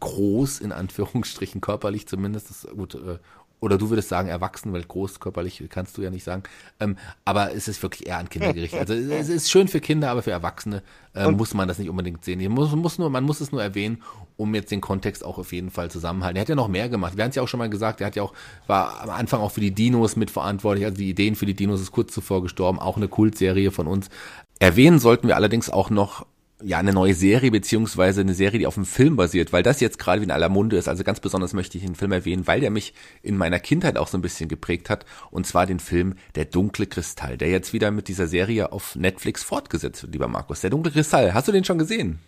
groß, 0.00 0.60
in 0.60 0.72
Anführungsstrichen, 0.72 1.62
körperlich 1.62 2.06
zumindest, 2.06 2.50
das, 2.50 2.66
gut, 2.74 2.96
äh, 2.96 3.18
oder 3.60 3.78
du 3.78 3.88
würdest 3.88 4.10
sagen 4.10 4.28
erwachsen, 4.28 4.72
weil 4.72 4.82
groß 4.82 5.18
körperlich 5.18 5.64
kannst 5.70 5.96
du 5.96 6.02
ja 6.02 6.10
nicht 6.10 6.24
sagen. 6.24 6.42
Ähm, 6.78 6.96
aber 7.24 7.54
es 7.54 7.68
ist 7.68 7.82
wirklich 7.82 8.06
eher 8.06 8.18
an 8.18 8.28
Kinder 8.28 8.52
gerichtet. 8.52 8.80
Also 8.80 8.92
es 8.92 9.28
ist 9.30 9.50
schön 9.50 9.66
für 9.66 9.80
Kinder, 9.80 10.10
aber 10.10 10.22
für 10.22 10.30
Erwachsene 10.30 10.82
äh, 11.14 11.30
muss 11.30 11.54
man 11.54 11.66
das 11.66 11.78
nicht 11.78 11.88
unbedingt 11.88 12.22
sehen. 12.22 12.46
Muss, 12.52 12.74
muss 12.74 12.98
nur, 12.98 13.08
man 13.08 13.24
muss 13.24 13.40
es 13.40 13.52
nur 13.52 13.62
erwähnen, 13.62 14.02
um 14.36 14.54
jetzt 14.54 14.70
den 14.70 14.82
Kontext 14.82 15.24
auch 15.24 15.38
auf 15.38 15.52
jeden 15.52 15.70
Fall 15.70 15.90
zusammenhalten. 15.90 16.36
Er 16.36 16.42
hat 16.42 16.48
ja 16.50 16.54
noch 16.54 16.68
mehr 16.68 16.90
gemacht. 16.90 17.16
Wir 17.16 17.24
haben 17.24 17.30
es 17.30 17.36
ja 17.36 17.42
auch 17.42 17.48
schon 17.48 17.58
mal 17.58 17.70
gesagt, 17.70 18.02
er 18.02 18.08
hat 18.08 18.16
ja 18.16 18.22
auch, 18.22 18.34
war 18.66 19.00
am 19.00 19.10
Anfang 19.10 19.40
auch 19.40 19.52
für 19.52 19.60
die 19.62 19.72
Dinos 19.72 20.16
mitverantwortlich. 20.16 20.84
Also 20.84 20.98
die 20.98 21.08
Ideen 21.08 21.34
für 21.34 21.46
die 21.46 21.54
Dinos 21.54 21.80
ist 21.80 21.92
kurz 21.92 22.12
zuvor 22.12 22.42
gestorben. 22.42 22.78
Auch 22.78 22.98
eine 22.98 23.08
Kultserie 23.08 23.70
von 23.70 23.86
uns. 23.86 24.10
Erwähnen 24.58 24.98
sollten 24.98 25.28
wir 25.28 25.36
allerdings 25.36 25.70
auch 25.70 25.90
noch 25.90 26.26
ja 26.62 26.78
eine 26.78 26.92
neue 26.92 27.14
Serie 27.14 27.50
beziehungsweise 27.50 28.22
eine 28.22 28.34
Serie, 28.34 28.58
die 28.58 28.66
auf 28.66 28.76
einem 28.76 28.86
Film 28.86 29.16
basiert, 29.16 29.52
weil 29.52 29.62
das 29.62 29.80
jetzt 29.80 29.98
gerade 29.98 30.20
wie 30.20 30.24
in 30.24 30.30
aller 30.30 30.48
Munde 30.48 30.76
ist. 30.76 30.88
Also 30.88 31.04
ganz 31.04 31.20
besonders 31.20 31.52
möchte 31.52 31.76
ich 31.76 31.84
den 31.84 31.94
Film 31.94 32.12
erwähnen, 32.12 32.46
weil 32.46 32.60
der 32.60 32.70
mich 32.70 32.94
in 33.22 33.36
meiner 33.36 33.58
Kindheit 33.58 33.98
auch 33.98 34.08
so 34.08 34.16
ein 34.16 34.22
bisschen 34.22 34.48
geprägt 34.48 34.88
hat. 34.88 35.04
Und 35.30 35.46
zwar 35.46 35.66
den 35.66 35.80
Film 35.80 36.14
Der 36.34 36.46
dunkle 36.46 36.86
Kristall, 36.86 37.36
der 37.36 37.50
jetzt 37.50 37.72
wieder 37.72 37.90
mit 37.90 38.08
dieser 38.08 38.26
Serie 38.26 38.72
auf 38.72 38.96
Netflix 38.96 39.42
fortgesetzt 39.42 40.02
wird, 40.02 40.12
lieber 40.12 40.28
Markus. 40.28 40.62
Der 40.62 40.70
dunkle 40.70 40.92
Kristall, 40.92 41.34
hast 41.34 41.48
du 41.48 41.52
den 41.52 41.64
schon 41.64 41.78
gesehen? 41.78 42.20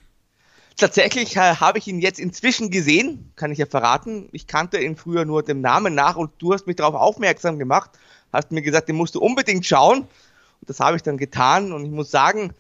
Tatsächlich 0.77 1.37
äh, 1.37 1.57
habe 1.57 1.79
ich 1.79 1.89
ihn 1.89 1.99
jetzt 1.99 2.21
inzwischen 2.21 2.71
gesehen, 2.71 3.33
kann 3.35 3.51
ich 3.51 3.59
ja 3.59 3.67
verraten. 3.67 4.29
Ich 4.31 4.47
kannte 4.47 4.79
ihn 4.79 4.97
früher 4.97 5.25
nur 5.25 5.43
dem 5.43 5.61
Namen 5.61 5.95
nach 5.95 6.17
und 6.17 6.31
du 6.39 6.53
hast 6.53 6.67
mich 6.67 6.77
darauf 6.77 6.95
aufmerksam 6.95 7.59
gemacht, 7.59 7.91
hast 8.33 8.53
mir 8.53 8.63
gesagt, 8.63 8.89
den 8.89 8.95
musst 8.95 9.15
du 9.15 9.21
unbedingt 9.21 9.67
schauen. 9.67 10.07
Das 10.69 10.81
habe 10.81 10.97
ich 10.97 11.03
dann 11.03 11.17
getan 11.17 11.73
und 11.73 11.85
ich 11.85 11.91
muss 11.91 12.11
sagen, 12.11 12.53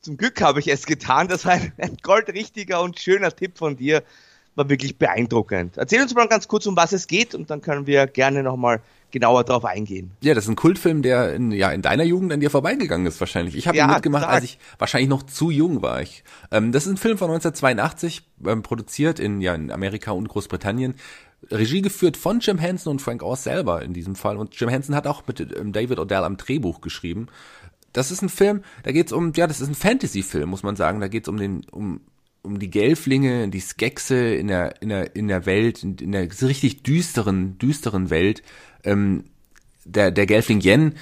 zum 0.00 0.16
Glück 0.16 0.40
habe 0.40 0.60
ich 0.60 0.68
es 0.68 0.86
getan. 0.86 1.28
Das 1.28 1.44
war 1.44 1.52
ein, 1.52 1.96
goldrichtiger 2.02 2.82
und 2.82 2.98
schöner 2.98 3.34
Tipp 3.34 3.58
von 3.58 3.76
dir. 3.76 4.02
War 4.56 4.68
wirklich 4.68 4.98
beeindruckend. 4.98 5.76
Erzähl 5.76 6.02
uns 6.02 6.14
mal 6.14 6.26
ganz 6.26 6.48
kurz, 6.48 6.66
um 6.66 6.76
was 6.76 6.92
es 6.92 7.06
geht 7.06 7.34
und 7.34 7.50
dann 7.50 7.60
können 7.60 7.86
wir 7.86 8.06
gerne 8.06 8.42
nochmal 8.42 8.80
genauer 9.10 9.44
darauf 9.44 9.64
eingehen. 9.64 10.10
Ja, 10.22 10.34
das 10.34 10.44
ist 10.44 10.50
ein 10.50 10.56
Kultfilm, 10.56 11.02
der 11.02 11.34
in, 11.34 11.52
ja, 11.52 11.70
in 11.70 11.82
deiner 11.82 12.04
Jugend 12.04 12.32
an 12.32 12.40
dir 12.40 12.50
vorbeigegangen 12.50 13.06
ist 13.06 13.20
wahrscheinlich. 13.20 13.56
Ich 13.56 13.68
habe 13.68 13.76
ja, 13.76 13.86
ihn 13.86 13.92
mitgemacht, 13.92 14.24
als 14.24 14.44
ich 14.44 14.58
wahrscheinlich 14.78 15.08
noch 15.08 15.22
zu 15.22 15.50
jung 15.50 15.82
war. 15.82 16.02
Ich. 16.02 16.24
Ähm, 16.50 16.72
das 16.72 16.86
ist 16.86 16.92
ein 16.92 16.96
Film 16.96 17.18
von 17.18 17.30
1982, 17.30 18.22
ähm, 18.46 18.62
produziert 18.62 19.20
in, 19.20 19.40
ja, 19.40 19.54
in 19.54 19.70
Amerika 19.70 20.12
und 20.12 20.28
Großbritannien. 20.28 20.94
Regie 21.50 21.82
geführt 21.82 22.16
von 22.16 22.40
Jim 22.40 22.58
Henson 22.58 22.92
und 22.92 23.02
Frank 23.02 23.22
Oz 23.22 23.44
selber 23.44 23.82
in 23.82 23.92
diesem 23.92 24.14
Fall. 24.14 24.36
Und 24.36 24.58
Jim 24.58 24.68
Henson 24.68 24.94
hat 24.94 25.06
auch 25.06 25.26
mit 25.26 25.40
ähm, 25.40 25.72
David 25.72 25.98
Odell 25.98 26.24
am 26.24 26.36
Drehbuch 26.36 26.80
geschrieben 26.80 27.28
das 27.92 28.10
ist 28.10 28.22
ein 28.22 28.28
Film, 28.28 28.62
da 28.82 28.92
geht's 28.92 29.12
um, 29.12 29.32
ja, 29.34 29.46
das 29.46 29.60
ist 29.60 29.68
ein 29.68 29.74
Fantasy-Film, 29.74 30.48
muss 30.48 30.62
man 30.62 30.76
sagen. 30.76 31.00
Da 31.00 31.08
geht's 31.08 31.28
um 31.28 31.36
den, 31.36 31.64
um, 31.70 32.00
um 32.42 32.58
die 32.58 32.70
Gelflinge, 32.70 33.48
die 33.48 33.60
Skexe 33.60 34.34
in 34.34 34.48
der, 34.48 34.80
in 34.80 34.88
der, 34.88 35.16
in 35.16 35.28
der 35.28 35.46
Welt, 35.46 35.82
in, 35.82 35.96
in 35.96 36.12
der 36.12 36.28
richtig 36.42 36.82
düsteren, 36.82 37.58
düsteren 37.58 38.10
Welt. 38.10 38.42
Ähm, 38.84 39.24
der, 39.84 40.10
der 40.10 40.26
Gelfling 40.26 40.60
Yen 40.60 40.94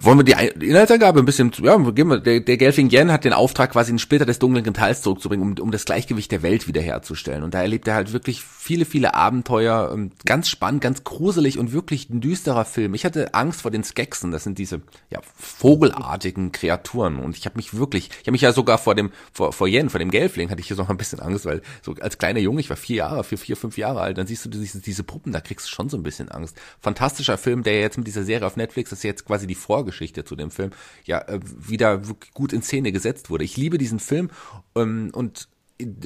Wollen 0.00 0.18
wir 0.18 0.24
die 0.24 0.66
Inhaltsangabe 0.66 1.20
ein 1.20 1.24
bisschen, 1.24 1.52
ja, 1.62 1.76
geben 1.76 2.10
wir, 2.10 2.18
der, 2.18 2.40
der 2.40 2.56
Gelfing 2.56 2.90
Yen 2.90 3.12
hat 3.12 3.24
den 3.24 3.32
Auftrag, 3.32 3.70
quasi 3.70 3.92
einen 3.92 4.00
Splitter 4.00 4.26
des 4.26 4.40
dunklen 4.40 4.74
Teils 4.74 5.02
zurückzubringen, 5.02 5.52
um, 5.52 5.58
um 5.62 5.70
das 5.70 5.84
Gleichgewicht 5.84 6.32
der 6.32 6.42
Welt 6.42 6.66
wiederherzustellen. 6.66 7.44
Und 7.44 7.54
da 7.54 7.62
erlebt 7.62 7.86
er 7.86 7.94
halt 7.94 8.12
wirklich 8.12 8.42
viele, 8.42 8.86
viele 8.86 9.14
Abenteuer, 9.14 9.92
ähm, 9.94 10.10
ganz 10.24 10.48
spannend, 10.48 10.82
ganz 10.82 11.04
gruselig 11.04 11.60
und 11.60 11.72
wirklich 11.72 12.10
ein 12.10 12.20
düsterer 12.20 12.64
Film. 12.64 12.94
Ich 12.94 13.04
hatte 13.04 13.34
Angst 13.34 13.62
vor 13.62 13.70
den 13.70 13.84
Skeksen, 13.84 14.32
das 14.32 14.42
sind 14.42 14.58
diese, 14.58 14.82
ja, 15.10 15.20
vogelartigen 15.36 16.50
Kreaturen. 16.50 17.20
Und 17.20 17.38
ich 17.38 17.46
habe 17.46 17.56
mich 17.56 17.74
wirklich, 17.74 18.10
ich 18.10 18.26
habe 18.26 18.32
mich 18.32 18.42
ja 18.42 18.52
sogar 18.52 18.78
vor 18.78 18.96
dem, 18.96 19.12
vor, 19.32 19.52
vor 19.52 19.68
Yen, 19.68 19.90
vor 19.90 20.00
dem 20.00 20.10
Gelfling, 20.10 20.50
hatte 20.50 20.60
ich 20.60 20.66
hier 20.66 20.76
noch 20.76 20.90
ein 20.90 20.96
bisschen 20.96 21.20
Angst, 21.20 21.46
weil 21.46 21.62
so 21.82 21.94
als 22.00 22.18
kleiner 22.18 22.40
Junge, 22.40 22.60
ich 22.60 22.68
war 22.68 22.76
vier 22.76 22.96
Jahre, 22.96 23.22
vier, 23.22 23.38
vier, 23.38 23.56
fünf 23.56 23.78
Jahre 23.78 24.00
alt, 24.00 24.18
dann 24.18 24.26
siehst 24.26 24.44
du 24.44 24.50
diese, 24.50 24.80
diese 24.80 25.04
Puppen, 25.04 25.32
da 25.32 25.40
kriegst 25.40 25.66
du 25.66 25.70
schon 25.70 25.88
so 25.88 25.96
ein 25.96 26.02
bisschen 26.02 26.30
Angst. 26.30 26.56
Fantastischer 26.80 27.38
Film, 27.38 27.62
der 27.62 27.80
jetzt 27.80 27.96
mit 27.96 28.08
dieser 28.08 28.24
Serie 28.24 28.46
auf 28.46 28.56
Netflix, 28.56 28.90
das 28.90 28.98
ist 28.98 29.04
jetzt 29.04 29.24
quasi 29.24 29.46
die 29.46 29.54
Vorgeschichte 29.54 29.83
Vorgeschichte 29.84 30.24
zu 30.24 30.34
dem 30.34 30.50
Film 30.50 30.70
ja 31.04 31.18
äh, 31.18 31.40
wieder 31.42 32.00
gut 32.32 32.52
in 32.52 32.62
Szene 32.62 32.90
gesetzt 32.90 33.30
wurde. 33.30 33.44
Ich 33.44 33.56
liebe 33.56 33.78
diesen 33.78 34.00
Film 34.00 34.30
ähm, 34.74 35.10
und 35.14 35.48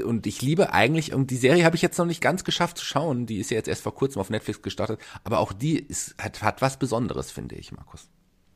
und 0.03 0.27
ich 0.27 0.41
liebe 0.41 0.73
eigentlich, 0.73 1.13
und 1.13 1.31
die 1.31 1.37
Serie 1.37 1.67
habe 1.67 1.77
ich 1.77 1.83
jetzt 1.83 1.99
noch 1.99 2.07
nicht 2.07 2.23
ganz 2.23 2.43
geschafft 2.43 2.79
zu 2.79 2.87
schauen, 2.87 3.27
die 3.27 3.37
ist 3.37 3.51
ja 3.51 3.59
jetzt 3.59 3.69
erst 3.69 3.83
vor 3.83 3.95
kurzem 3.95 4.19
auf 4.19 4.31
Netflix 4.31 4.63
gestartet, 4.63 4.99
aber 5.25 5.41
auch 5.41 5.53
die 5.53 5.79
ist, 5.79 6.15
hat, 6.19 6.43
hat 6.43 6.63
was 6.63 6.79
Besonderes, 6.79 7.31
finde 7.31 7.55
ich, 7.55 7.71
Markus. 7.71 8.09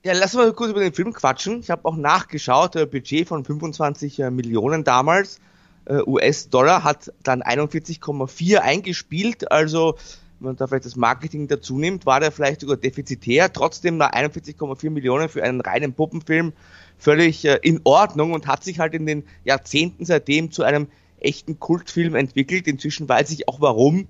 Ja, 0.05 0.15
lass 0.15 0.33
mal 0.33 0.51
kurz 0.55 0.71
über 0.71 0.81
den 0.81 0.95
Film 0.95 1.13
quatschen. 1.13 1.61
Ich 1.61 1.69
habe 1.69 1.85
auch 1.85 1.97
nachgeschaut, 1.97 2.77
äh, 2.77 2.87
Budget 2.87 3.29
von 3.29 3.45
25 3.45 4.21
äh, 4.21 4.31
Millionen 4.31 4.85
damals, 4.85 5.39
US-Dollar, 5.85 6.85
hat 6.85 7.13
dann 7.25 7.43
41,4 7.43 8.59
eingespielt, 8.59 9.51
also 9.51 9.97
man 10.43 10.57
da 10.57 10.67
vielleicht 10.67 10.85
das 10.85 10.97
Marketing 10.97 11.49
dazu 11.49 11.79
nimmt, 11.79 12.07
war 12.07 12.21
der 12.21 12.33
vielleicht 12.33 12.61
sogar 12.61 12.77
defizitär. 12.77 13.53
Trotzdem 13.53 13.97
nach 13.97 14.13
41,4 14.13 14.91
Millionen 14.91 15.29
für 15.29 15.43
einen 15.43 15.61
reinen 15.61 15.95
Puppenfilm 15.95 16.53
völlig 16.99 17.45
äh, 17.45 17.59
in 17.63 17.81
Ordnung 17.85 18.33
und 18.33 18.47
hat 18.47 18.65
sich 18.65 18.79
halt 18.79 18.95
in 18.95 19.07
den 19.07 19.25
Jahrzehnten 19.45 20.05
seitdem 20.05 20.51
zu 20.51 20.63
einem 20.63 20.89
echten 21.21 21.59
Kultfilm 21.59 22.15
entwickelt. 22.15 22.67
Inzwischen 22.67 23.09
weiß 23.09 23.31
ich 23.31 23.49
auch 23.49 23.61
warum, 23.61 24.09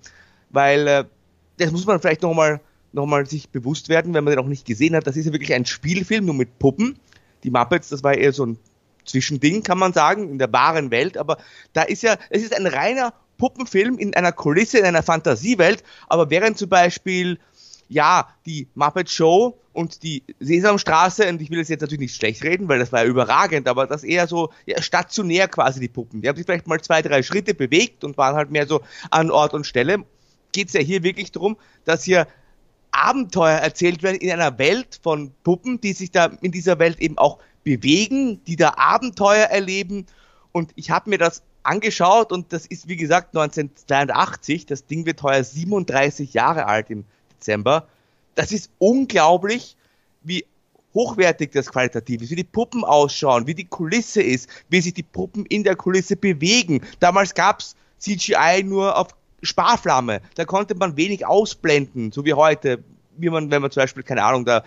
weil 0.51 0.87
äh, 0.89 1.05
das 1.59 1.70
muss 1.70 1.87
man 1.87 2.01
vielleicht 2.01 2.22
nochmal 2.22 2.61
noch 2.93 3.07
mal 3.07 3.26
sich 3.26 3.49
bewusst 3.49 3.89
werden, 3.89 4.12
wenn 4.14 4.24
man 4.24 4.33
den 4.33 4.43
noch 4.43 4.49
nicht 4.49 4.66
gesehen 4.66 4.95
hat. 4.95 5.07
Das 5.07 5.16
ist 5.16 5.26
ja 5.26 5.33
wirklich 5.33 5.55
ein 5.55 5.66
Spielfilm, 5.66 6.26
nur 6.26 6.35
mit 6.35 6.59
Puppen. 6.59 6.99
Die 7.43 7.51
Muppets, 7.51 7.89
das 7.89 8.05
war 8.05 8.14
eher 8.14 8.33
so 8.33 8.47
ein 8.47 8.59
Zwischending, 9.05 9.62
kann 9.62 9.78
man 9.78 9.93
sagen, 9.93 10.28
in 10.28 10.39
der 10.39 10.53
wahren 10.53 10.91
Welt. 10.91 11.16
Aber 11.16 11.39
da 11.72 11.83
ist 11.83 12.03
ja, 12.03 12.16
es 12.30 12.43
ist 12.43 12.55
ein 12.55 12.66
reiner 12.66 13.14
Puppenfilm 13.43 13.99
in 13.99 14.14
einer 14.14 14.30
Kulisse, 14.30 14.78
in 14.78 14.84
einer 14.84 15.03
Fantasiewelt, 15.03 15.82
aber 16.07 16.30
während 16.30 16.57
zum 16.59 16.68
Beispiel, 16.68 17.40
ja, 17.88 18.28
die 18.47 18.68
Muppet 18.76 19.11
Show 19.11 19.59
und 19.72 20.05
die 20.05 20.22
Sesamstraße, 20.38 21.28
und 21.28 21.43
ich 21.43 21.51
will 21.51 21.59
es 21.59 21.68
jetzt 21.68 21.80
natürlich 21.80 22.03
nicht 22.03 22.14
schlecht 22.14 22.45
reden, 22.45 22.68
weil 22.68 22.78
das 22.78 22.93
war 22.93 23.03
ja 23.03 23.11
überragend, 23.11 23.66
aber 23.66 23.88
das 23.88 24.05
eher 24.05 24.28
so 24.28 24.51
ja, 24.64 24.80
stationär 24.80 25.49
quasi 25.49 25.80
die 25.80 25.88
Puppen. 25.88 26.22
Die 26.22 26.28
haben 26.28 26.36
sich 26.36 26.47
vielleicht 26.47 26.68
mal 26.68 26.80
zwei, 26.80 27.03
drei 27.03 27.24
Schritte 27.24 27.53
bewegt 27.53 28.05
und 28.05 28.16
waren 28.16 28.36
halt 28.36 28.53
mehr 28.53 28.68
so 28.68 28.80
an 29.11 29.28
Ort 29.28 29.55
und 29.55 29.66
Stelle. 29.66 30.05
Geht 30.53 30.68
es 30.68 30.74
ja 30.74 30.80
hier 30.80 31.03
wirklich 31.03 31.32
darum, 31.32 31.57
dass 31.84 32.05
hier 32.05 32.28
Abenteuer 32.93 33.59
erzählt 33.59 34.05
werden 34.05 34.20
in 34.20 34.30
einer 34.30 34.57
Welt 34.59 35.01
von 35.03 35.32
Puppen, 35.43 35.80
die 35.80 35.95
sich 35.95 36.12
da 36.12 36.26
in 36.43 36.53
dieser 36.53 36.78
Welt 36.78 37.01
eben 37.01 37.18
auch 37.18 37.38
bewegen, 37.64 38.40
die 38.45 38.55
da 38.55 38.74
Abenteuer 38.76 39.47
erleben. 39.47 40.07
Und 40.53 40.70
ich 40.76 40.93
habe 40.93 41.11
mir 41.11 41.18
das 41.18 41.43
angeschaut 41.62 42.32
und 42.32 42.52
das 42.52 42.66
ist 42.66 42.88
wie 42.88 42.96
gesagt 42.96 43.36
1982. 43.36 44.66
Das 44.66 44.86
Ding 44.86 45.06
wird 45.06 45.22
heuer 45.22 45.42
37 45.42 46.34
Jahre 46.34 46.66
alt 46.66 46.90
im 46.90 47.04
Dezember. 47.38 47.86
Das 48.34 48.52
ist 48.52 48.70
unglaublich, 48.78 49.76
wie 50.22 50.44
hochwertig 50.94 51.52
das 51.52 51.70
qualitativ 51.70 52.22
ist, 52.22 52.30
wie 52.30 52.36
die 52.36 52.44
Puppen 52.44 52.84
ausschauen, 52.84 53.46
wie 53.46 53.54
die 53.54 53.64
Kulisse 53.64 54.22
ist, 54.22 54.48
wie 54.68 54.80
sich 54.80 54.94
die 54.94 55.02
Puppen 55.02 55.46
in 55.46 55.64
der 55.64 55.76
Kulisse 55.76 56.16
bewegen. 56.16 56.82
Damals 57.00 57.34
gab's 57.34 57.76
CGI 57.98 58.62
nur 58.64 58.96
auf 58.96 59.08
Sparflamme. 59.42 60.20
Da 60.34 60.44
konnte 60.44 60.74
man 60.74 60.96
wenig 60.96 61.26
ausblenden, 61.26 62.12
so 62.12 62.24
wie 62.24 62.34
heute, 62.34 62.82
wie 63.16 63.30
man, 63.30 63.50
wenn 63.50 63.62
man 63.62 63.70
zum 63.70 63.82
Beispiel, 63.82 64.02
keine 64.02 64.22
Ahnung, 64.22 64.44
da 64.44 64.64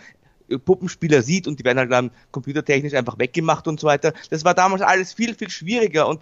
Puppenspieler 0.63 1.21
sieht 1.21 1.47
und 1.47 1.59
die 1.59 1.63
werden 1.63 1.79
halt 1.79 1.91
dann 1.91 2.11
computertechnisch 2.31 2.93
einfach 2.93 3.17
weggemacht 3.17 3.67
und 3.67 3.79
so 3.79 3.87
weiter. 3.87 4.13
Das 4.29 4.45
war 4.45 4.53
damals 4.53 4.81
alles 4.81 5.13
viel, 5.13 5.33
viel 5.33 5.49
schwieriger 5.49 6.07
und 6.07 6.21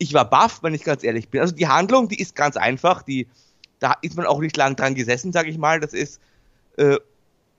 ich 0.00 0.14
war 0.14 0.28
baff, 0.28 0.62
wenn 0.62 0.72
ich 0.72 0.82
ganz 0.82 1.04
ehrlich 1.04 1.28
bin. 1.28 1.42
Also 1.42 1.54
die 1.54 1.68
Handlung, 1.68 2.08
die 2.08 2.18
ist 2.18 2.34
ganz 2.34 2.56
einfach, 2.56 3.02
die, 3.02 3.28
da 3.80 3.94
ist 4.00 4.16
man 4.16 4.24
auch 4.24 4.40
nicht 4.40 4.56
lang 4.56 4.74
dran 4.74 4.94
gesessen, 4.94 5.30
sage 5.30 5.50
ich 5.50 5.58
mal. 5.58 5.78
Das 5.78 5.92
ist 5.92 6.20
äh, 6.78 6.96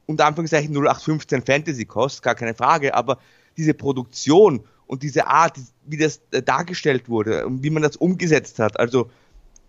unter 0.08 0.26
Anführungszeichen 0.26 0.76
0815 0.76 1.44
Fantasy 1.44 1.86
Kost, 1.86 2.24
gar 2.24 2.34
keine 2.34 2.56
Frage, 2.56 2.96
aber 2.96 3.20
diese 3.58 3.76
Produktion 3.76 4.64
und 4.88 5.04
diese 5.04 5.28
Art, 5.28 5.60
wie 5.86 5.98
das 5.98 6.20
äh, 6.32 6.42
dargestellt 6.42 7.10
wurde 7.10 7.46
und 7.46 7.64
wie 7.64 7.70
man 7.70 7.84
das 7.84 7.96
umgesetzt 7.96 8.58
hat, 8.58 8.80
also 8.80 9.12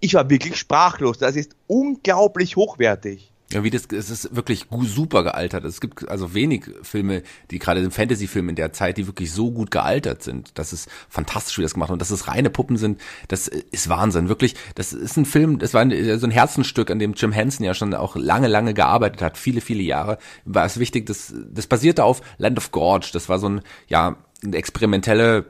ich 0.01 0.15
war 0.15 0.31
wirklich 0.31 0.57
sprachlos. 0.57 1.19
Das 1.19 1.37
ist 1.37 1.55
unglaublich 1.67 2.57
hochwertig. 2.57 3.32
Ja, 3.53 3.65
wie 3.65 3.71
das, 3.71 3.87
es 3.93 4.11
ist 4.11 4.35
wirklich 4.35 4.67
super 4.83 5.23
gealtert. 5.23 5.65
Es 5.65 5.81
gibt 5.81 6.09
also 6.09 6.35
wenig 6.35 6.65
Filme, 6.83 7.23
die 7.51 7.59
gerade 7.59 7.91
Fantasy-Filme 7.91 8.51
in 8.51 8.57
der 8.57 8.73
Zeit, 8.73 8.99
die 8.99 9.07
wirklich 9.07 9.33
so 9.33 9.51
gut 9.51 9.71
gealtert 9.71 10.23
sind. 10.23 10.59
Das 10.59 10.73
ist 10.73 10.89
fantastisch, 11.09 11.59
wie 11.59 11.63
das 11.63 11.75
gemacht 11.75 11.91
und 11.91 12.01
dass 12.01 12.11
es 12.11 12.29
reine 12.29 12.51
Puppen 12.51 12.77
sind, 12.77 13.01
das 13.29 13.49
ist 13.49 13.89
Wahnsinn. 13.89 14.29
Wirklich, 14.29 14.55
das 14.75 14.93
ist 14.93 15.17
ein 15.17 15.25
Film, 15.25 15.59
das 15.59 15.75
war 15.75 15.83
ein, 15.83 16.19
so 16.19 16.27
ein 16.27 16.31
Herzenstück, 16.31 16.91
an 16.91 16.99
dem 16.99 17.15
Jim 17.15 17.33
Henson 17.33 17.65
ja 17.65 17.75
schon 17.75 17.95
auch 17.95 18.17
lange, 18.17 18.49
lange 18.49 18.75
gearbeitet 18.75 19.23
hat, 19.23 19.39
viele, 19.39 19.61
viele 19.61 19.83
Jahre. 19.83 20.19
War 20.45 20.65
es 20.65 20.79
wichtig, 20.79 21.07
das, 21.07 21.35
das 21.51 21.67
basierte 21.67 22.05
auf 22.05 22.23
Land 22.39 22.59
of 22.59 22.71
Gorge. 22.73 23.11
Das 23.13 23.29
war 23.29 23.39
so 23.39 23.49
ein, 23.49 23.61
ja, 23.89 24.17
eine 24.43 24.57
experimentelle 24.57 25.47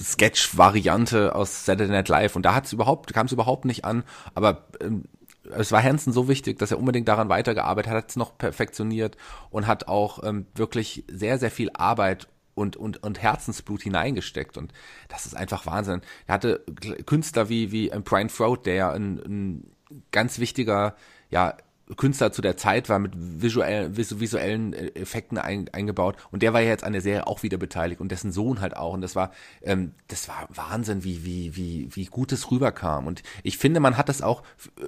Sketch-Variante 0.00 1.34
aus 1.34 1.66
Saturday 1.66 1.92
Night 1.92 2.08
Live 2.08 2.36
und 2.36 2.42
da 2.44 2.54
hat 2.54 2.66
es 2.66 2.72
überhaupt, 2.72 3.12
kam 3.12 3.26
es 3.26 3.32
überhaupt 3.32 3.64
nicht 3.64 3.84
an, 3.84 4.04
aber 4.34 4.64
ähm, 4.80 5.04
es 5.50 5.72
war 5.72 5.82
Hansen 5.82 6.12
so 6.12 6.28
wichtig, 6.28 6.58
dass 6.58 6.70
er 6.70 6.78
unbedingt 6.78 7.08
daran 7.08 7.28
weitergearbeitet 7.28 7.90
hat, 7.90 7.96
hat 7.96 8.10
es 8.10 8.16
noch 8.16 8.36
perfektioniert 8.36 9.16
und 9.50 9.66
hat 9.66 9.88
auch 9.88 10.22
ähm, 10.22 10.46
wirklich 10.54 11.04
sehr, 11.10 11.38
sehr 11.38 11.50
viel 11.50 11.70
Arbeit 11.74 12.28
und, 12.54 12.76
und, 12.76 13.02
und 13.02 13.22
Herzensblut 13.22 13.82
hineingesteckt. 13.82 14.56
Und 14.56 14.72
das 15.08 15.26
ist 15.26 15.34
einfach 15.36 15.66
Wahnsinn. 15.66 16.02
Er 16.26 16.34
hatte 16.34 16.64
Künstler 17.06 17.48
wie, 17.48 17.72
wie 17.72 17.88
ähm, 17.88 18.02
Brian 18.02 18.28
Froud, 18.28 18.66
der 18.66 18.74
ja 18.74 18.92
ein, 18.92 19.18
ein 19.18 19.70
ganz 20.12 20.38
wichtiger, 20.38 20.94
ja, 21.30 21.56
Künstler 21.96 22.32
zu 22.32 22.42
der 22.42 22.56
Zeit 22.56 22.88
war 22.88 22.98
mit 22.98 23.12
visuell, 23.16 23.96
visuellen 23.96 24.72
äh, 24.72 24.88
Effekten 24.94 25.38
ein, 25.38 25.68
eingebaut 25.72 26.16
und 26.30 26.42
der 26.42 26.52
war 26.52 26.60
ja 26.60 26.68
jetzt 26.68 26.84
an 26.84 26.92
der 26.92 27.02
Serie 27.02 27.26
auch 27.26 27.42
wieder 27.42 27.58
beteiligt 27.58 28.00
und 28.00 28.10
dessen 28.10 28.32
Sohn 28.32 28.60
halt 28.60 28.76
auch 28.76 28.92
und 28.94 29.00
das 29.00 29.16
war 29.16 29.32
ähm, 29.62 29.92
das 30.08 30.28
war 30.28 30.48
Wahnsinn 30.54 31.04
wie 31.04 31.24
wie 31.24 31.56
wie 31.56 31.88
wie 31.92 32.04
gut 32.06 32.32
es 32.32 32.50
rüberkam 32.50 33.06
und 33.06 33.22
ich 33.42 33.58
finde 33.58 33.80
man 33.80 33.96
hat 33.96 34.08
das 34.08 34.22
auch 34.22 34.42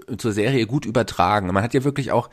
äh, 0.08 0.16
zur 0.16 0.32
Serie 0.32 0.66
gut 0.66 0.84
übertragen 0.84 1.46
man 1.48 1.62
hat 1.62 1.74
ja 1.74 1.84
wirklich 1.84 2.12
auch 2.12 2.30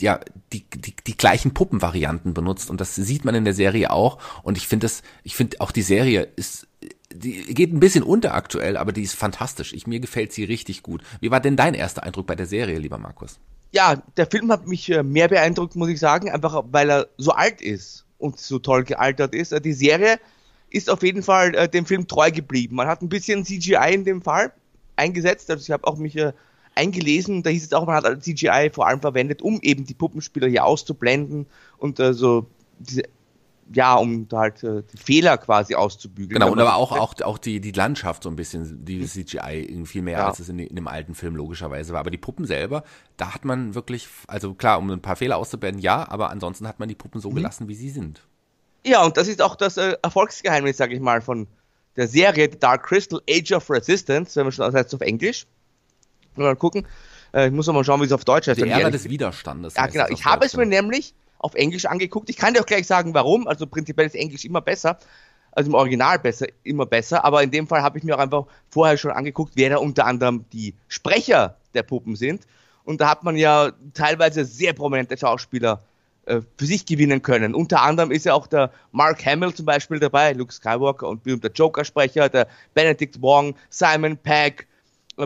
die, 0.00 0.04
ja 0.04 0.20
die, 0.52 0.64
die 0.70 0.94
die 1.06 1.16
gleichen 1.16 1.54
Puppenvarianten 1.54 2.34
benutzt 2.34 2.70
und 2.70 2.80
das 2.80 2.94
sieht 2.94 3.24
man 3.24 3.34
in 3.34 3.44
der 3.44 3.54
Serie 3.54 3.90
auch 3.90 4.18
und 4.42 4.56
ich 4.56 4.66
finde 4.66 4.84
das 4.84 5.02
ich 5.22 5.36
finde 5.36 5.60
auch 5.60 5.70
die 5.70 5.82
Serie 5.82 6.28
ist 6.36 6.66
die 7.10 7.54
geht 7.54 7.72
ein 7.72 7.80
bisschen 7.80 8.04
unter 8.04 8.34
aktuell, 8.34 8.76
aber 8.76 8.92
die 8.92 9.02
ist 9.02 9.14
fantastisch. 9.14 9.72
Ich, 9.72 9.86
mir 9.86 9.98
gefällt 9.98 10.32
sie 10.32 10.44
richtig 10.44 10.82
gut. 10.82 11.02
Wie 11.20 11.30
war 11.30 11.40
denn 11.40 11.56
dein 11.56 11.72
erster 11.72 12.02
Eindruck 12.02 12.26
bei 12.26 12.34
der 12.34 12.46
Serie, 12.46 12.78
lieber 12.78 12.98
Markus? 12.98 13.40
Ja, 13.72 13.96
der 14.16 14.26
Film 14.26 14.50
hat 14.50 14.66
mich 14.66 14.90
äh, 14.90 15.02
mehr 15.02 15.28
beeindruckt, 15.28 15.76
muss 15.76 15.88
ich 15.88 16.00
sagen, 16.00 16.30
einfach 16.30 16.64
weil 16.70 16.90
er 16.90 17.08
so 17.16 17.32
alt 17.32 17.60
ist 17.60 18.06
und 18.18 18.38
so 18.38 18.58
toll 18.58 18.84
gealtert 18.84 19.34
ist. 19.34 19.52
Äh, 19.52 19.60
die 19.60 19.72
Serie 19.72 20.18
ist 20.70 20.90
auf 20.90 21.02
jeden 21.02 21.22
Fall 21.22 21.54
äh, 21.54 21.68
dem 21.68 21.86
Film 21.86 22.06
treu 22.06 22.30
geblieben. 22.30 22.76
Man 22.76 22.88
hat 22.88 23.02
ein 23.02 23.08
bisschen 23.08 23.44
CGI 23.44 23.92
in 23.92 24.04
dem 24.04 24.22
Fall 24.22 24.52
eingesetzt, 24.96 25.50
also 25.50 25.62
ich 25.62 25.70
habe 25.70 25.86
auch 25.86 25.96
mich 25.96 26.16
eingelesen, 26.74 27.42
da 27.44 27.50
hieß 27.50 27.64
es 27.64 27.72
auch, 27.72 27.86
man 27.86 28.02
hat 28.02 28.22
CGI 28.22 28.70
vor 28.72 28.88
allem 28.88 29.00
verwendet, 29.00 29.42
um 29.42 29.60
eben 29.62 29.84
die 29.84 29.94
Puppenspieler 29.94 30.48
hier 30.48 30.64
auszublenden 30.64 31.46
und 31.78 31.98
so 31.98 32.46
diese 32.80 33.04
ja, 33.72 33.94
um 33.96 34.28
da 34.28 34.38
halt 34.38 34.62
äh, 34.62 34.82
die 34.82 34.96
Fehler 34.96 35.36
quasi 35.38 35.74
auszubügeln. 35.74 36.40
Genau, 36.40 36.52
und 36.52 36.60
aber 36.60 36.76
auch, 36.76 36.92
auch, 36.92 37.20
auch 37.22 37.38
die, 37.38 37.60
die 37.60 37.72
Landschaft 37.72 38.22
so 38.22 38.30
ein 38.30 38.36
bisschen, 38.36 38.84
die 38.84 39.04
CGI 39.04 39.82
viel 39.84 40.02
mehr, 40.02 40.18
ja. 40.18 40.26
als 40.26 40.38
es 40.38 40.48
in, 40.48 40.58
in, 40.58 40.74
dem 40.74 40.88
alten 40.88 41.14
Film 41.14 41.36
logischerweise 41.36 41.92
war. 41.92 42.00
Aber 42.00 42.10
die 42.10 42.18
Puppen 42.18 42.46
selber, 42.46 42.84
da 43.16 43.34
hat 43.34 43.44
man 43.44 43.74
wirklich, 43.74 44.08
also 44.26 44.54
klar, 44.54 44.78
um 44.78 44.90
ein 44.90 45.02
paar 45.02 45.16
Fehler 45.16 45.36
auszublenden, 45.36 45.82
ja, 45.82 46.08
aber 46.08 46.30
ansonsten 46.30 46.66
hat 46.66 46.78
man 46.78 46.88
die 46.88 46.94
Puppen 46.94 47.20
so 47.20 47.30
mhm. 47.30 47.36
gelassen, 47.36 47.68
wie 47.68 47.74
sie 47.74 47.90
sind. 47.90 48.22
Ja, 48.84 49.04
und 49.04 49.16
das 49.16 49.28
ist 49.28 49.42
auch 49.42 49.56
das 49.56 49.76
äh, 49.76 49.96
Erfolgsgeheimnis, 50.02 50.76
sag 50.76 50.92
ich 50.92 51.00
mal, 51.00 51.20
von 51.20 51.46
der 51.96 52.08
Serie 52.08 52.48
The 52.50 52.58
Dark 52.58 52.84
Crystal 52.84 53.20
Age 53.28 53.52
of 53.52 53.68
Resistance, 53.68 54.36
wenn 54.36 54.46
wir 54.46 54.52
schon 54.52 54.64
das 54.64 54.74
heißt 54.74 54.94
auf 54.94 55.00
Englisch. 55.00 55.46
Mal 56.36 56.56
gucken. 56.56 56.86
Äh, 57.34 57.48
ich 57.48 57.52
muss 57.52 57.66
noch 57.66 57.74
mal 57.74 57.84
schauen, 57.84 58.00
wie 58.00 58.06
es 58.06 58.12
auf 58.12 58.24
Deutsch 58.24 58.46
heißt. 58.46 58.60
Die 58.60 58.68
Ära 58.68 58.90
des 58.90 59.08
Widerstandes. 59.08 59.74
Ja, 59.74 59.86
genau. 59.86 60.06
Ich 60.08 60.24
habe 60.24 60.46
es 60.46 60.56
mir 60.56 60.66
nämlich 60.66 61.14
auf 61.38 61.54
Englisch 61.54 61.86
angeguckt. 61.86 62.28
Ich 62.28 62.36
kann 62.36 62.54
dir 62.54 62.60
auch 62.60 62.66
gleich 62.66 62.86
sagen, 62.86 63.14
warum. 63.14 63.46
Also 63.46 63.66
prinzipiell 63.66 64.06
ist 64.06 64.14
Englisch 64.14 64.44
immer 64.44 64.60
besser, 64.60 64.98
also 65.52 65.70
im 65.70 65.74
Original 65.74 66.18
besser, 66.18 66.46
immer 66.64 66.86
besser. 66.86 67.24
Aber 67.24 67.42
in 67.42 67.50
dem 67.50 67.66
Fall 67.66 67.82
habe 67.82 67.98
ich 67.98 68.04
mir 68.04 68.16
auch 68.16 68.20
einfach 68.20 68.46
vorher 68.70 68.96
schon 68.96 69.10
angeguckt, 69.10 69.52
wer 69.56 69.70
da 69.70 69.78
unter 69.78 70.06
anderem 70.06 70.44
die 70.52 70.74
Sprecher 70.88 71.56
der 71.74 71.82
Puppen 71.82 72.16
sind. 72.16 72.46
Und 72.84 73.00
da 73.00 73.10
hat 73.10 73.22
man 73.22 73.36
ja 73.36 73.72
teilweise 73.92 74.44
sehr 74.44 74.72
prominente 74.72 75.16
Schauspieler 75.16 75.82
äh, 76.28 76.40
für 76.56 76.66
sich 76.66 76.86
gewinnen 76.86 77.22
können. 77.22 77.54
Unter 77.54 77.82
anderem 77.82 78.10
ist 78.10 78.24
ja 78.24 78.34
auch 78.34 78.46
der 78.46 78.70
Mark 78.92 79.24
Hamill 79.24 79.54
zum 79.54 79.66
Beispiel 79.66 79.98
dabei, 79.98 80.32
Luke 80.32 80.52
Skywalker 80.52 81.08
und 81.08 81.22
berühmter 81.22 81.50
Joker-Sprecher, 81.50 82.28
der 82.28 82.48
Benedict 82.74 83.20
Wong, 83.22 83.54
Simon 83.70 84.16
Pegg, 84.16 84.66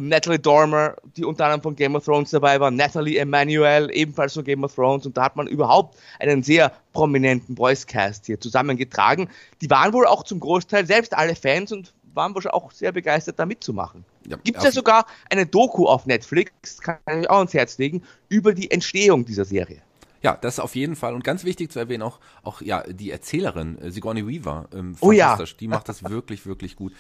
Natalie 0.01 0.39
Dormer, 0.39 0.97
die 1.17 1.25
unter 1.25 1.45
anderem 1.45 1.63
von 1.63 1.77
Game 1.77 1.95
of 1.95 2.05
Thrones 2.05 2.31
dabei 2.31 2.59
war, 2.61 2.71
Natalie 2.71 3.19
Emanuel, 3.19 3.91
ebenfalls 3.93 4.35
von 4.35 4.45
Game 4.45 4.65
of 4.65 4.75
Thrones. 4.75 5.07
Und 5.07 5.17
da 5.17 5.25
hat 5.25 5.37
man 5.37 5.47
überhaupt 5.47 5.99
einen 6.19 6.43
sehr 6.43 6.73
prominenten 6.93 7.57
Voice-Cast 7.57 8.27
hier 8.27 8.41
zusammengetragen. 8.41 9.29
Die 9.61 9.71
waren 9.71 9.93
wohl 9.93 10.07
auch 10.07 10.25
zum 10.25 10.41
Großteil 10.41 10.87
selbst 10.87 11.15
alle 11.15 11.35
Fans 11.35 11.73
und 11.73 11.93
waren 12.15 12.35
wohl 12.35 12.47
auch 12.49 12.73
sehr 12.73 12.93
begeistert, 12.93 13.39
da 13.39 13.47
mitzumachen. 13.47 14.05
Ja, 14.27 14.37
Gibt 14.43 14.59
es 14.59 14.65
ja 14.65 14.71
sogar 14.71 15.07
eine 15.31 15.47
Doku 15.47 15.87
auf 15.87 16.07
Netflix, 16.07 16.81
kann 16.81 16.99
ich 17.21 17.29
auch 17.29 17.39
ans 17.39 17.55
Herz 17.55 17.79
legen, 17.79 18.03
über 18.29 18.55
die 18.55 18.71
Entstehung 18.71 19.25
dieser 19.25 19.45
Serie. 19.45 19.83
Ja, 20.23 20.37
das 20.41 20.61
auf 20.61 20.77
jeden 20.77 20.95
Fall. 20.95 21.15
Und 21.15 21.25
ganz 21.25 21.43
wichtig 21.45 21.73
zu 21.73 21.81
erwähnen 21.81 22.03
auch, 22.03 22.21
auch 22.45 22.63
ja, 22.63 22.85
die 22.85 23.11
Erzählerin, 23.11 23.79
äh, 23.79 23.91
Sigourney 23.91 24.27
Weaver, 24.27 24.69
ähm, 24.73 24.95
oh 25.01 25.11
ja. 25.11 25.37
Die 25.59 25.67
macht 25.67 25.89
das 25.89 26.05
wirklich, 26.05 26.47
wirklich 26.47 26.77
gut 26.77 26.93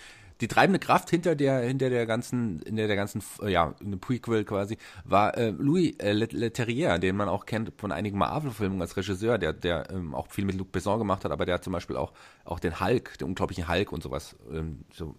die 0.42 0.48
treibende 0.48 0.80
Kraft 0.80 1.08
hinter 1.08 1.36
der 1.36 1.60
hinter 1.60 1.88
der 1.88 2.04
ganzen 2.04 2.60
in 2.62 2.76
der, 2.76 2.88
der 2.88 2.96
ganzen 2.96 3.22
ja 3.46 3.74
eine 3.80 3.96
Prequel 3.96 4.44
quasi 4.44 4.76
war 5.04 5.38
äh, 5.38 5.50
Louis 5.50 5.94
äh, 5.98 6.12
Leterrier, 6.12 6.98
den 6.98 7.16
man 7.16 7.28
auch 7.28 7.46
kennt 7.46 7.72
von 7.76 7.92
einigen 7.92 8.18
Marvel-Filmen 8.18 8.80
als 8.80 8.96
Regisseur, 8.96 9.38
der 9.38 9.52
der 9.52 9.88
ähm, 9.90 10.14
auch 10.14 10.26
viel 10.26 10.44
mit 10.44 10.56
Luc 10.56 10.72
Besson 10.72 10.98
gemacht 10.98 11.24
hat, 11.24 11.30
aber 11.30 11.46
der 11.46 11.54
hat 11.54 11.64
zum 11.64 11.72
Beispiel 11.72 11.96
auch 11.96 12.12
auch 12.44 12.60
den 12.60 12.80
Hulk, 12.80 13.18
den 13.18 13.28
unglaublichen 13.28 13.68
Hulk 13.68 13.92
und 13.92 14.02
sowas 14.02 14.36
ähm, 14.52 14.84
so 14.92 15.14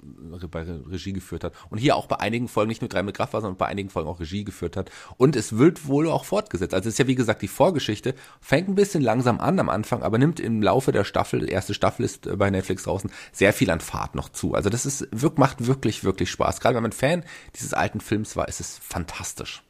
bei 0.50 0.64
Regie 0.64 1.14
geführt 1.14 1.44
hat 1.44 1.54
und 1.70 1.78
hier 1.78 1.96
auch 1.96 2.08
bei 2.08 2.20
einigen 2.20 2.48
Folgen 2.48 2.70
nicht 2.70 2.82
nur 2.82 2.90
treibende 2.90 3.14
Kraft 3.14 3.34
war, 3.34 3.42
sondern 3.42 3.58
bei 3.58 3.66
einigen 3.66 3.90
Folgen 3.90 4.10
auch 4.10 4.20
Regie 4.20 4.44
geführt 4.44 4.78
hat 4.78 4.92
und 5.18 5.36
es 5.36 5.58
wird 5.58 5.88
wohl 5.88 6.10
auch 6.10 6.26
fortgesetzt. 6.26 6.74
Also 6.74 6.90
es 6.90 6.96
ist 6.96 7.00
ja 7.00 7.08
wie 7.08 7.16
gesagt 7.16 7.42
die 7.42 7.48
Vorgeschichte 7.48 8.16
fängt 8.42 8.70
ein 8.70 8.76
bisschen 8.76 9.02
langsam 9.02 9.40
an 9.40 9.60
am 9.60 9.70
Anfang, 9.70 10.04
aber 10.04 10.18
nimmt 10.18 10.40
im 10.40 10.62
Laufe 10.62 10.92
der 10.92 11.04
Staffel, 11.04 11.50
erste 11.50 11.74
Staffel 11.74 12.06
ist 12.06 12.28
äh, 12.28 12.36
bei 12.36 12.50
Netflix 12.50 12.84
draußen, 12.84 13.12
sehr 13.32 13.54
viel 13.54 13.70
an 13.70 13.80
Fahrt 13.80 14.16
noch 14.16 14.30
zu. 14.30 14.54
Also 14.54 14.70
das 14.70 14.86
ist 14.86 15.08
wirkt, 15.12 15.38
macht 15.38 15.66
wirklich, 15.66 16.04
wirklich 16.04 16.30
Spaß. 16.32 16.60
Gerade 16.60 16.76
wenn 16.76 16.84
man 16.84 16.92
Fan 16.92 17.24
dieses 17.56 17.74
alten 17.74 18.02
Films 18.02 18.36
war, 18.36 18.48
ist 18.48 18.60
es 18.60 18.78
fantastisch. 18.78 19.64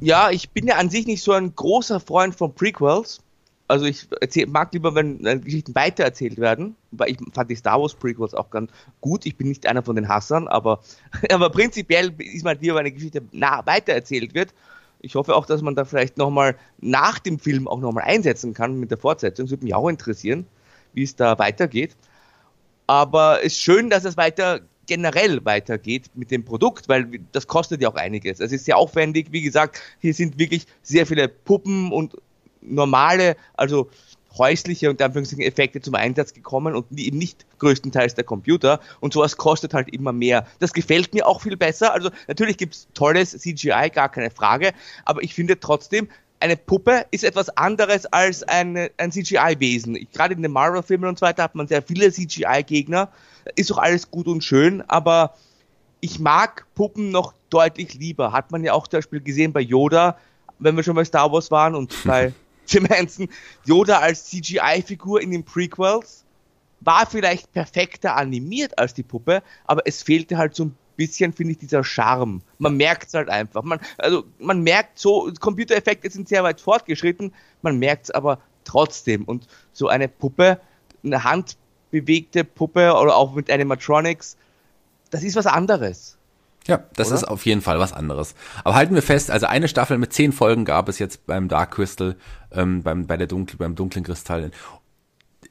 Ja, 0.00 0.30
ich 0.30 0.50
bin 0.50 0.66
ja 0.66 0.76
an 0.76 0.90
sich 0.90 1.06
nicht 1.06 1.22
so 1.22 1.32
ein 1.32 1.54
großer 1.54 2.00
Freund 2.00 2.34
von 2.34 2.54
Prequels. 2.54 3.20
Also 3.70 3.84
ich 3.86 4.08
erzähl, 4.20 4.48
mag 4.48 4.72
lieber, 4.72 4.96
wenn 4.96 5.24
äh, 5.24 5.38
Geschichten 5.38 5.76
weitererzählt 5.76 6.38
werden, 6.38 6.74
weil 6.90 7.10
ich 7.10 7.18
fand 7.32 7.48
die 7.48 7.54
Star 7.54 7.80
Wars 7.80 7.94
Prequels 7.94 8.34
auch 8.34 8.50
ganz 8.50 8.72
gut. 9.00 9.24
Ich 9.26 9.36
bin 9.36 9.46
nicht 9.48 9.64
einer 9.64 9.84
von 9.84 9.94
den 9.94 10.08
Hassern, 10.08 10.48
aber, 10.48 10.80
aber 11.30 11.50
prinzipiell 11.50 12.12
ist 12.18 12.44
man 12.44 12.58
lieber, 12.58 12.74
wenn 12.74 12.80
eine 12.80 12.92
Geschichte 12.92 13.22
nah 13.30 13.64
weitererzählt 13.66 14.34
wird. 14.34 14.52
Ich 15.00 15.14
hoffe 15.14 15.36
auch, 15.36 15.46
dass 15.46 15.62
man 15.62 15.76
da 15.76 15.84
vielleicht 15.84 16.18
nochmal 16.18 16.56
nach 16.80 17.20
dem 17.20 17.38
Film 17.38 17.68
auch 17.68 17.78
nochmal 17.78 18.04
einsetzen 18.04 18.54
kann 18.54 18.80
mit 18.80 18.90
der 18.90 18.98
Fortsetzung. 18.98 19.46
Das 19.46 19.52
würde 19.52 19.64
mich 19.64 19.74
auch 19.74 19.88
interessieren, 19.88 20.46
wie 20.92 21.04
es 21.04 21.14
da 21.14 21.38
weitergeht. 21.38 21.94
Aber 22.88 23.38
es 23.38 23.52
ist 23.52 23.60
schön, 23.60 23.88
dass 23.88 24.04
es 24.04 24.16
weiter 24.16 24.62
generell 24.88 25.44
weitergeht 25.44 26.10
mit 26.16 26.32
dem 26.32 26.44
Produkt, 26.44 26.88
weil 26.88 27.20
das 27.30 27.46
kostet 27.46 27.80
ja 27.80 27.88
auch 27.88 27.94
einiges. 27.94 28.40
Es 28.40 28.50
ist 28.50 28.64
sehr 28.64 28.76
aufwendig, 28.76 29.28
wie 29.30 29.42
gesagt, 29.42 29.80
hier 30.00 30.12
sind 30.12 30.40
wirklich 30.40 30.66
sehr 30.82 31.06
viele 31.06 31.28
Puppen 31.28 31.92
und 31.92 32.16
normale, 32.60 33.36
also 33.54 33.90
häusliche 34.38 34.90
und 34.90 35.02
Anführungszeichen 35.02 35.44
Effekte 35.44 35.80
zum 35.80 35.94
Einsatz 35.94 36.32
gekommen 36.32 36.74
und 36.74 36.86
eben 36.98 37.18
nicht 37.18 37.46
größtenteils 37.58 38.14
der 38.14 38.24
Computer 38.24 38.80
und 39.00 39.12
sowas 39.12 39.36
kostet 39.36 39.74
halt 39.74 39.88
immer 39.88 40.12
mehr. 40.12 40.46
Das 40.60 40.72
gefällt 40.72 41.12
mir 41.14 41.26
auch 41.26 41.42
viel 41.42 41.56
besser. 41.56 41.92
Also 41.92 42.10
natürlich 42.28 42.56
gibt's 42.56 42.86
tolles 42.94 43.36
CGI, 43.36 43.90
gar 43.92 44.08
keine 44.08 44.30
Frage, 44.30 44.72
aber 45.04 45.22
ich 45.22 45.34
finde 45.34 45.58
trotzdem, 45.58 46.08
eine 46.40 46.56
Puppe 46.56 47.04
ist 47.10 47.22
etwas 47.22 47.50
anderes 47.56 48.06
als 48.06 48.42
ein, 48.44 48.88
ein 48.96 49.12
CGI-Wesen. 49.12 50.08
Gerade 50.12 50.34
in 50.34 50.42
den 50.42 50.52
Marvel-Filmen 50.52 51.08
und 51.08 51.18
so 51.18 51.26
weiter 51.26 51.42
hat 51.42 51.54
man 51.54 51.68
sehr 51.68 51.82
viele 51.82 52.10
CGI-Gegner. 52.10 53.10
Ist 53.56 53.70
doch 53.70 53.76
alles 53.76 54.10
gut 54.10 54.26
und 54.26 54.42
schön, 54.42 54.82
aber 54.88 55.34
ich 56.00 56.18
mag 56.18 56.66
Puppen 56.74 57.10
noch 57.10 57.34
deutlich 57.50 57.92
lieber. 57.94 58.32
Hat 58.32 58.52
man 58.52 58.64
ja 58.64 58.72
auch 58.72 58.88
zum 58.88 58.98
Beispiel 58.98 59.20
gesehen 59.20 59.52
bei 59.52 59.60
Yoda, 59.60 60.16
wenn 60.58 60.76
wir 60.76 60.82
schon 60.82 60.96
bei 60.96 61.04
Star 61.04 61.30
Wars 61.30 61.50
waren 61.50 61.74
und 61.74 61.94
bei 62.04 62.32
Jim 62.70 62.86
Henson. 62.86 63.28
Yoda 63.64 63.98
als 63.98 64.26
CGI-Figur 64.26 65.20
in 65.20 65.30
den 65.30 65.44
Prequels 65.44 66.24
war 66.80 67.06
vielleicht 67.06 67.52
perfekter 67.52 68.16
animiert 68.16 68.78
als 68.78 68.94
die 68.94 69.02
Puppe, 69.02 69.42
aber 69.66 69.82
es 69.86 70.02
fehlte 70.02 70.38
halt 70.38 70.54
so 70.54 70.66
ein 70.66 70.76
bisschen, 70.96 71.32
finde 71.32 71.52
ich, 71.52 71.58
dieser 71.58 71.84
Charme. 71.84 72.42
Man 72.58 72.76
merkt 72.76 73.08
es 73.08 73.14
halt 73.14 73.28
einfach. 73.28 73.62
Man, 73.62 73.80
also 73.98 74.24
man 74.38 74.62
merkt 74.62 74.98
so, 74.98 75.30
Computereffekte 75.40 76.10
sind 76.10 76.28
sehr 76.28 76.42
weit 76.42 76.60
fortgeschritten, 76.60 77.32
man 77.62 77.78
merkt 77.78 78.04
es 78.04 78.10
aber 78.10 78.38
trotzdem. 78.64 79.24
Und 79.24 79.46
so 79.72 79.88
eine 79.88 80.08
Puppe, 80.08 80.60
eine 81.02 81.24
handbewegte 81.24 82.44
Puppe 82.44 82.94
oder 82.94 83.16
auch 83.16 83.34
mit 83.34 83.50
Animatronics, 83.50 84.36
das 85.10 85.22
ist 85.22 85.36
was 85.36 85.46
anderes. 85.46 86.18
Ja, 86.66 86.84
das 86.94 87.08
Oder? 87.08 87.16
ist 87.16 87.24
auf 87.24 87.46
jeden 87.46 87.62
Fall 87.62 87.78
was 87.78 87.92
anderes. 87.92 88.34
Aber 88.64 88.74
halten 88.74 88.94
wir 88.94 89.02
fest, 89.02 89.30
also 89.30 89.46
eine 89.46 89.68
Staffel 89.68 89.98
mit 89.98 90.12
zehn 90.12 90.32
Folgen 90.32 90.64
gab 90.64 90.88
es 90.88 90.98
jetzt 90.98 91.26
beim 91.26 91.48
Dark 91.48 91.72
Crystal, 91.72 92.16
ähm, 92.52 92.82
beim, 92.82 93.06
bei 93.06 93.16
der 93.16 93.26
Dunkel, 93.26 93.56
beim 93.56 93.74
dunklen 93.74 94.04
Kristall. 94.04 94.50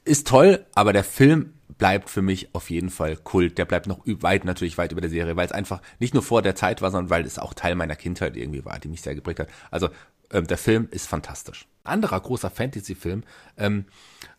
Ist 0.04 0.28
toll, 0.28 0.64
aber 0.74 0.92
der 0.92 1.04
Film 1.04 1.54
bleibt 1.80 2.10
für 2.10 2.22
mich 2.22 2.54
auf 2.54 2.70
jeden 2.70 2.90
Fall 2.90 3.16
Kult. 3.16 3.58
Der 3.58 3.64
bleibt 3.64 3.86
noch 3.86 4.00
weit, 4.04 4.44
natürlich 4.44 4.78
weit 4.78 4.92
über 4.92 5.00
der 5.00 5.10
Serie, 5.10 5.36
weil 5.36 5.46
es 5.46 5.52
einfach 5.52 5.80
nicht 5.98 6.14
nur 6.14 6.22
vor 6.22 6.42
der 6.42 6.54
Zeit 6.54 6.82
war, 6.82 6.90
sondern 6.90 7.10
weil 7.10 7.24
es 7.24 7.38
auch 7.38 7.54
Teil 7.54 7.74
meiner 7.74 7.96
Kindheit 7.96 8.36
irgendwie 8.36 8.64
war, 8.64 8.78
die 8.78 8.88
mich 8.88 9.02
sehr 9.02 9.14
geprägt 9.14 9.40
hat. 9.40 9.48
Also 9.70 9.88
ähm, 10.30 10.46
der 10.46 10.58
Film 10.58 10.88
ist 10.90 11.08
fantastisch. 11.08 11.66
Anderer 11.82 12.20
großer 12.20 12.50
Fantasy-Film, 12.50 13.24
ähm, 13.56 13.86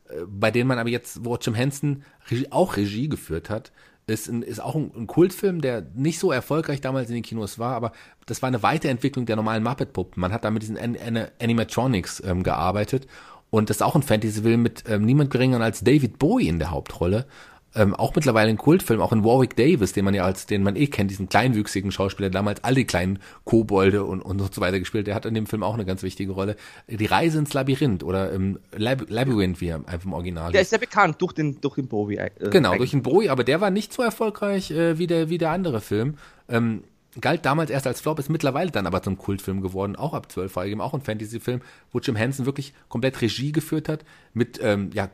äh, 0.10 0.22
bei 0.28 0.52
dem 0.52 0.68
man 0.68 0.80
aber 0.80 0.90
jetzt, 0.90 1.26
wo 1.26 1.36
Jim 1.36 1.56
Henson 1.56 2.04
auch 2.52 2.78
Regie 2.78 3.10
geführt 3.10 3.50
hat, 3.50 3.72
ist, 4.08 4.28
ein, 4.28 4.41
ist 4.41 4.60
auch 4.60 4.76
ein, 4.76 4.91
ein, 4.95 5.08
Kultfilm, 5.08 5.62
der 5.62 5.86
nicht 5.93 6.20
so 6.20 6.32
erfolgreich 6.32 6.82
damals 6.82 7.10
in 7.10 7.16
den 7.16 7.24
Kinos 7.24 7.60
war, 7.60 7.76
aber 7.76 7.91
das 8.26 8.41
war 8.41 8.47
eine 8.47 8.64
Weiterentwicklung 8.64 9.26
der 9.26 9.36
normalen 9.36 9.64
Muppet-Puppen. 9.64 10.20
Man 10.20 10.34
hat 10.34 10.43
da 10.43 10.52
mit 10.52 10.64
diesen 10.64 10.78
An 10.78 10.97
An 10.97 11.28
Animatronics 11.39 12.22
ähm, 12.26 12.43
gearbeitet 12.43 13.08
und 13.52 13.70
das 13.70 13.78
ist 13.78 13.82
auch 13.82 13.95
ein 13.95 14.04
Fantasy-Film 14.04 14.62
mit 14.62 14.86
ähm, 14.88 15.06
niemand 15.06 15.30
geringer 15.30 15.60
als 15.60 15.82
David 15.82 16.18
Bowie 16.20 16.47
in 16.47 16.58
der 16.58 16.72
Hauptrolle. 16.72 17.28
Ähm, 17.74 17.96
auch 17.96 18.14
mittlerweile 18.14 18.50
ein 18.50 18.58
Kultfilm, 18.58 19.00
auch 19.00 19.14
in 19.14 19.24
Warwick 19.24 19.56
Davis, 19.56 19.94
den 19.94 20.04
man 20.04 20.14
ja 20.14 20.26
als, 20.26 20.46
den 20.46 20.62
man 20.62 20.76
eh 20.76 20.88
kennt, 20.88 21.10
diesen 21.10 21.30
kleinwüchsigen 21.30 21.92
Schauspieler, 21.92 22.30
damals 22.30 22.64
all 22.64 22.76
die 22.76 22.86
kleinen 22.86 23.20
Kobolde 23.46 24.04
und, 24.04 24.22
und 24.22 24.54
so 24.54 24.60
weiter 24.60 24.80
gespielt. 24.80 25.08
Der 25.08 25.16
hat 25.16 25.26
in 25.26 25.34
dem 25.34 25.46
Film 25.46 25.64
auch 25.64 25.74
eine 25.74 25.86
ganz 25.86 26.04
wichtige 26.04 26.34
Rolle. 26.34 26.58
Die 26.88 27.06
Reise 27.06 27.40
ins 27.40 27.54
Labyrinth 27.54 28.04
oder 28.04 28.32
im 28.32 28.60
Lab 28.76 29.10
Labyrinth, 29.10 29.62
wie 29.62 29.70
er 29.70 29.76
einfach 29.76 30.06
im 30.06 30.14
Original 30.14 30.52
Der 30.52 30.62
ist 30.62 30.72
ja 30.72 30.78
bekannt 30.78 31.22
durch 31.22 31.34
den, 31.34 31.62
durch 31.62 31.76
den 31.76 31.88
Bowie. 31.88 32.18
Äh, 32.18 32.32
genau, 32.50 32.72
eigentlich. 32.72 32.78
durch 32.78 32.92
den 32.92 33.04
Bowie, 33.04 33.30
aber 33.30 33.44
der 33.44 33.62
war 33.62 33.70
nicht 33.70 33.94
so 33.94 34.02
erfolgreich 34.04 34.72
äh, 34.72 34.98
wie 34.98 35.08
der, 35.08 35.30
wie 35.30 35.38
der 35.38 35.52
andere 35.52 35.80
Film. 35.80 36.16
Ähm, 36.50 36.84
galt 37.20 37.46
damals 37.46 37.70
erst 37.70 37.88
als 37.88 38.00
Flop, 38.00 38.20
ist 38.20 38.30
mittlerweile 38.30 38.72
dann 38.72 38.88
aber 38.88 39.02
zum 39.02 39.18
Kultfilm 39.18 39.62
geworden, 39.62 39.96
auch 39.96 40.14
ab 40.14 40.32
12 40.32 40.52
freigegeben, 40.52 40.82
auch 40.82 40.94
ein 40.94 41.02
Fantasy-Film, 41.02 41.62
wo 41.92 42.00
Jim 42.00 42.16
Henson 42.16 42.46
wirklich 42.46 42.74
komplett 42.88 43.22
Regie 43.22 43.52
geführt 43.52 43.90
hat, 43.90 44.06
mit 44.34 44.60
ähm, 44.62 44.92
ja, 44.94 45.10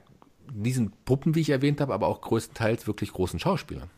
diesen 0.52 0.92
Puppen, 1.06 1.36
wie 1.36 1.42
ich 1.42 1.50
erwähnt 1.50 1.82
habe, 1.82 1.94
aber 1.94 2.08
auch 2.08 2.22
größtenteils 2.22 2.88
wirklich 2.88 3.12
großen 3.12 3.40
Schauspielern. 3.40 3.90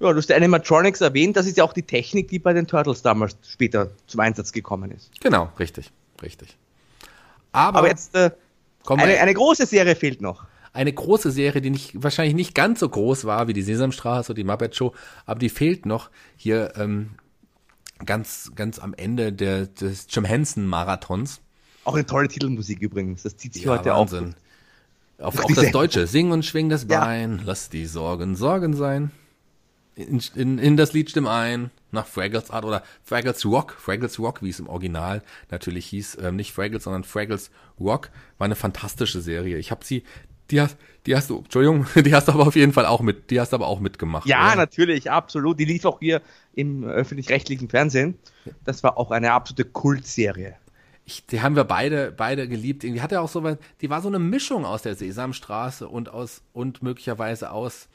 Ja, 0.00 0.12
du 0.12 0.16
hast 0.16 0.28
die 0.28 0.34
Animatronics 0.34 1.00
erwähnt, 1.00 1.36
das 1.36 1.46
ist 1.46 1.56
ja 1.56 1.64
auch 1.64 1.72
die 1.72 1.82
Technik, 1.82 2.28
die 2.28 2.38
bei 2.38 2.52
den 2.52 2.66
Turtles 2.66 3.02
damals 3.02 3.36
später 3.48 3.90
zum 4.06 4.20
Einsatz 4.20 4.52
gekommen 4.52 4.92
ist. 4.92 5.10
Genau, 5.20 5.50
richtig, 5.58 5.90
richtig. 6.22 6.56
Aber, 7.50 7.78
aber 7.78 7.88
jetzt 7.88 8.14
äh, 8.14 8.30
eine, 8.86 9.18
eine 9.18 9.34
große 9.34 9.66
Serie 9.66 9.96
fehlt 9.96 10.20
noch 10.20 10.46
eine 10.72 10.92
große 10.92 11.32
Serie, 11.32 11.60
die 11.60 11.70
nicht, 11.70 12.02
wahrscheinlich 12.02 12.34
nicht 12.34 12.54
ganz 12.54 12.80
so 12.80 12.88
groß 12.88 13.24
war 13.24 13.48
wie 13.48 13.52
die 13.52 13.62
Sesamstraße 13.62 14.30
oder 14.30 14.36
die 14.36 14.44
Muppet 14.44 14.76
Show, 14.76 14.94
aber 15.26 15.40
die 15.40 15.48
fehlt 15.48 15.86
noch 15.86 16.10
hier 16.36 16.72
ähm, 16.76 17.10
ganz, 18.04 18.52
ganz 18.54 18.78
am 18.78 18.94
Ende 18.94 19.32
der, 19.32 19.66
des 19.66 20.06
Jim 20.08 20.24
Henson 20.24 20.66
Marathons. 20.66 21.40
Auch 21.84 21.94
eine 21.94 22.06
tolle 22.06 22.28
Titelmusik 22.28 22.80
übrigens, 22.80 23.22
das 23.22 23.36
zieht 23.36 23.54
sich 23.54 23.64
ja, 23.64 23.72
heute 23.72 23.90
Wahnsinn. 23.90 24.28
auf. 24.28 24.34
Auf, 25.18 25.38
auf 25.38 25.52
das 25.52 25.72
Deutsche. 25.72 26.06
Sing 26.06 26.30
und 26.30 26.44
schwing 26.44 26.68
das 26.68 26.86
Bein, 26.86 27.38
ja. 27.38 27.42
lass 27.44 27.68
die 27.70 27.86
Sorgen 27.86 28.36
Sorgen 28.36 28.74
sein. 28.74 29.10
In, 29.96 30.22
in, 30.36 30.58
in 30.58 30.76
das 30.76 30.92
Lied 30.92 31.10
stimm 31.10 31.26
ein, 31.26 31.70
nach 31.90 32.06
Fraggles 32.06 32.50
Art 32.50 32.64
oder 32.64 32.84
Fraggles 33.02 33.44
Rock, 33.44 33.76
Fraggles 33.78 34.20
Rock, 34.20 34.42
wie 34.42 34.50
es 34.50 34.60
im 34.60 34.68
Original 34.68 35.22
natürlich 35.50 35.86
hieß, 35.86 36.18
ähm, 36.22 36.36
nicht 36.36 36.52
Fraggles, 36.52 36.84
sondern 36.84 37.02
Fraggles 37.02 37.50
Rock, 37.80 38.10
war 38.38 38.44
eine 38.44 38.54
fantastische 38.54 39.20
Serie. 39.20 39.58
Ich 39.58 39.72
habe 39.72 39.84
sie 39.84 40.04
die 40.50 40.60
hast, 40.60 40.76
die 41.06 41.14
hast 41.14 41.30
du, 41.30 41.38
Entschuldigung, 41.38 41.86
die 41.96 42.14
hast 42.14 42.28
du 42.28 42.32
aber 42.32 42.46
auf 42.46 42.56
jeden 42.56 42.72
Fall 42.72 42.86
auch 42.86 43.00
mit, 43.00 43.30
die 43.30 43.40
hast 43.40 43.52
du 43.52 43.56
aber 43.56 43.66
auch 43.66 43.80
mitgemacht. 43.80 44.26
Ja, 44.26 44.46
oder? 44.46 44.56
natürlich, 44.56 45.10
absolut. 45.10 45.58
Die 45.58 45.64
lief 45.64 45.84
auch 45.84 45.98
hier 45.98 46.22
im 46.54 46.84
öffentlich-rechtlichen 46.84 47.68
Fernsehen. 47.68 48.18
Das 48.64 48.82
war 48.82 48.96
auch 48.96 49.10
eine 49.10 49.32
absolute 49.32 49.64
Kultserie. 49.64 50.56
Ich, 51.08 51.24
die 51.24 51.40
haben 51.40 51.56
wir 51.56 51.64
beide, 51.64 52.12
beide 52.12 52.46
geliebt. 52.46 52.82
Die 52.82 53.00
hatte 53.00 53.22
auch 53.22 53.30
so 53.30 53.42
was, 53.42 53.56
die 53.80 53.88
war 53.88 54.02
so 54.02 54.08
eine 54.08 54.18
Mischung 54.18 54.66
aus 54.66 54.82
der 54.82 54.94
Sesamstraße 54.94 55.88
und 55.88 56.10
aus, 56.10 56.42
und 56.52 56.82
möglicherweise 56.82 57.50
aus, 57.50 57.88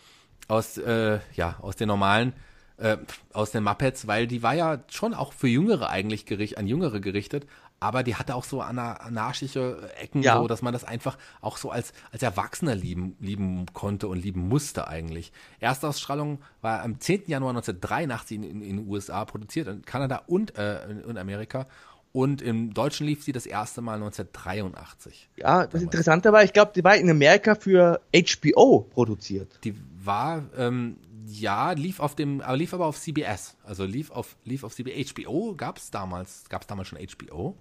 aus, 0.47 0.80
äh, 0.80 1.20
ja, 1.36 1.57
aus 1.61 1.76
den 1.76 1.89
normalen 1.89 2.34
äh, 2.78 2.97
aus 3.32 3.51
den 3.51 3.64
Muppets, 3.64 4.07
weil 4.07 4.26
die 4.26 4.41
war 4.41 4.55
ja 4.55 4.80
schon 4.89 5.14
auch 5.14 5.32
für 5.32 5.47
Jüngere 5.47 5.91
eigentlich 5.91 6.26
gericht, 6.26 6.57
an 6.57 6.66
Jüngere 6.66 6.99
gerichtet, 7.01 7.45
aber 7.80 8.01
die 8.01 8.16
hatte 8.16 8.34
auch 8.34 8.45
so 8.45 8.61
anarchische 8.61 9.91
Ecken, 9.99 10.24
ja. 10.24 10.38
so, 10.38 10.47
dass 10.47 10.64
man 10.64 10.74
das 10.74 10.84
einfach 10.84 11.18
auch 11.39 11.57
so 11.57 11.70
als, 11.70 11.93
als 12.11 12.24
Erwachsener 12.24 12.74
lieben, 12.74 13.16
lieben 13.20 13.68
konnte 13.74 14.07
und 14.07 14.18
lieben 14.18 14.47
musste 14.47 14.88
eigentlich. 14.88 15.32
Erstausstrahlung 15.59 16.41
war 16.61 16.82
am 16.82 16.99
10. 16.99 17.26
Januar 17.28 17.51
1983 17.51 18.38
in, 18.38 18.43
in, 18.43 18.61
in 18.61 18.78
den 18.78 18.88
USA 18.88 19.24
produziert, 19.26 19.68
in 19.68 19.84
Kanada 19.84 20.24
und 20.26 20.57
äh, 20.57 20.84
in, 20.89 21.03
in 21.11 21.18
Amerika. 21.18 21.68
Und 22.14 22.43
im 22.43 22.76
Deutschen 22.76 23.07
lief 23.07 23.24
sie 23.24 23.32
das 23.32 23.47
erste 23.47 23.82
Mal 23.82 23.95
1983. 23.95 25.30
Ja, 25.36 25.66
das 25.66 25.82
Interessante 25.82 26.32
war, 26.32 26.43
ich 26.43 26.53
glaube, 26.53 26.72
die 26.76 26.84
war 26.84 26.95
in 26.95 27.09
Amerika 27.09 27.55
für 27.55 28.01
HBO 28.14 28.88
produziert. 28.91 29.59
Die 29.64 29.74
war, 29.99 30.43
ähm, 30.55 30.97
ja, 31.26 31.72
lief 31.72 31.99
auf 31.99 32.14
dem, 32.14 32.41
aber 32.41 32.55
lief 32.55 32.72
aber 32.76 32.86
auf 32.86 32.99
CBS. 32.99 33.57
Also 33.64 33.86
lief 33.86 34.11
auf, 34.11 34.36
lief 34.45 34.64
auf 34.64 34.76
CBS. 34.76 35.16
HBO 35.16 35.55
gab 35.55 35.80
es 35.80 35.89
damals, 35.89 36.43
gab 36.49 36.61
es 36.61 36.68
damals 36.68 36.88
schon 36.89 36.99
HBO? 36.99 37.57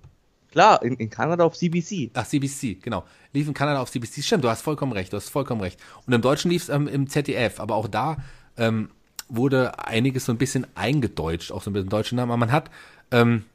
Klar, 0.51 0.83
in, 0.83 0.97
in 0.97 1.09
Kanada 1.09 1.45
auf 1.45 1.57
CBC. 1.57 2.11
Ach, 2.13 2.27
CBC, 2.27 2.83
genau. 2.83 3.05
Lief 3.33 3.49
in 3.49 3.55
Kanada 3.55 3.81
auf 3.81 3.91
CBC. 3.91 4.23
Stimmt, 4.23 4.45
du 4.45 4.51
hast 4.51 4.61
vollkommen 4.61 4.93
recht, 4.93 5.15
du 5.15 5.17
hast 5.17 5.31
vollkommen 5.31 5.63
recht. 5.63 5.81
Und 6.07 6.13
im 6.13 6.21
Deutschen 6.21 6.51
lief 6.51 6.65
es 6.65 6.69
ähm, 6.69 6.89
im 6.89 7.09
ZDF, 7.09 7.59
aber 7.59 7.75
auch 7.75 7.89
da 7.89 8.19
ähm, 8.59 8.91
wurde 9.31 9.79
einiges 9.79 10.27
so 10.27 10.33
ein 10.33 10.37
bisschen 10.37 10.67
eingedeutscht, 10.75 11.53
auch 11.53 11.63
so 11.63 11.71
ein 11.71 11.73
bisschen 11.73 11.89
deutschen 11.89 12.17
Namen. 12.17 12.33
Aber 12.33 12.39
man 12.39 12.53
hat 12.53 12.71
ähm, 13.11 13.47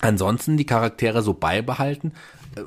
ansonsten 0.00 0.56
die 0.56 0.66
Charaktere 0.66 1.22
so 1.22 1.34
beibehalten. 1.34 2.12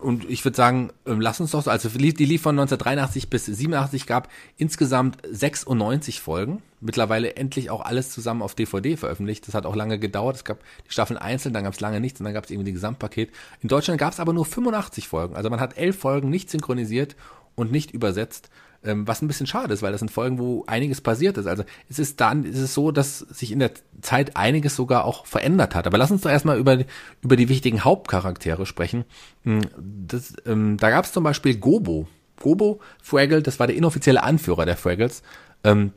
Und 0.02 0.30
ich 0.30 0.44
würde 0.44 0.58
sagen, 0.58 0.92
ähm, 1.06 1.22
lass 1.22 1.40
uns 1.40 1.52
doch 1.52 1.64
so, 1.64 1.72
also 1.72 1.88
die 1.90 2.26
lief 2.26 2.42
von 2.42 2.60
1983 2.60 3.30
bis 3.30 3.46
87 3.46 4.06
gab 4.06 4.28
insgesamt 4.58 5.18
96 5.30 6.20
Folgen. 6.20 6.62
Mittlerweile 6.82 7.38
endlich 7.38 7.70
auch 7.70 7.82
alles 7.82 8.12
zusammen 8.12 8.42
auf 8.42 8.54
DVD 8.54 8.98
veröffentlicht. 8.98 9.48
Das 9.48 9.56
hat 9.56 9.66
auch 9.66 9.76
lange 9.76 9.98
gedauert. 9.98 10.36
Es 10.36 10.44
gab 10.44 10.60
die 10.88 10.92
Staffeln 10.92 11.18
einzeln, 11.18 11.54
dann 11.54 11.64
gab 11.64 11.74
es 11.74 11.80
lange 11.80 12.02
nichts 12.02 12.20
und 12.20 12.26
dann 12.26 12.34
gab 12.34 12.44
es 12.44 12.52
irgendwie 12.52 12.72
ein 12.72 12.76
Gesamtpaket. 12.76 13.32
In 13.62 13.70
Deutschland 13.70 14.00
gab 14.00 14.12
es 14.12 14.20
aber 14.20 14.34
nur 14.34 14.46
85 14.46 15.08
Folgen. 15.08 15.36
Also 15.36 15.50
man 15.50 15.62
hat 15.62 15.78
elf 15.78 15.98
Folgen 15.98 16.30
nicht 16.30 16.50
synchronisiert 16.50 17.16
und 17.56 17.72
nicht 17.72 17.92
übersetzt. 17.92 18.50
Ähm, 18.88 19.06
was 19.06 19.22
ein 19.22 19.28
bisschen 19.28 19.48
schade 19.48 19.74
ist, 19.74 19.82
weil 19.82 19.92
das 19.92 20.00
sind 20.00 20.12
Folgen, 20.12 20.40
wo 20.40 20.64
einiges 20.66 21.02
passiert 21.02 21.38
ist. 21.38 21.46
Also 21.46 21.64
es 21.90 22.00
ist 22.00 22.22
dann, 22.22 22.46
es 22.46 22.58
ist 22.58 22.74
so, 22.74 22.92
dass 22.92 23.20
sich 23.20 23.52
in 23.52 23.60
der 23.60 23.72
Zeit 24.02 24.38
einiges 24.38 24.78
sogar 24.78 25.04
auch 25.04 25.26
verändert 25.26 25.76
hat. 25.76 25.88
Aber 25.88 25.98
lass 25.98 26.10
uns 26.10 26.22
doch 26.22 26.30
erstmal 26.30 26.58
über, 26.58 26.78
über 27.22 27.36
die 27.36 27.50
wichtigen 27.50 27.84
Hauptcharaktere 27.84 28.66
sprechen. 28.66 29.04
Hm, 29.44 29.62
das, 29.78 30.36
ähm, 30.46 30.78
da 30.78 30.90
gab 30.90 31.04
es 31.04 31.12
zum 31.12 31.26
Beispiel 31.26 31.58
Gobo. 31.58 32.08
Gobo 32.40 32.80
Fraggle, 33.02 33.42
das 33.42 33.60
war 33.60 33.68
der 33.68 33.76
inoffizielle 33.76 34.24
Anführer 34.24 34.66
der 34.66 34.78
Fraggles. 34.78 35.22
Ähm, 35.66 35.92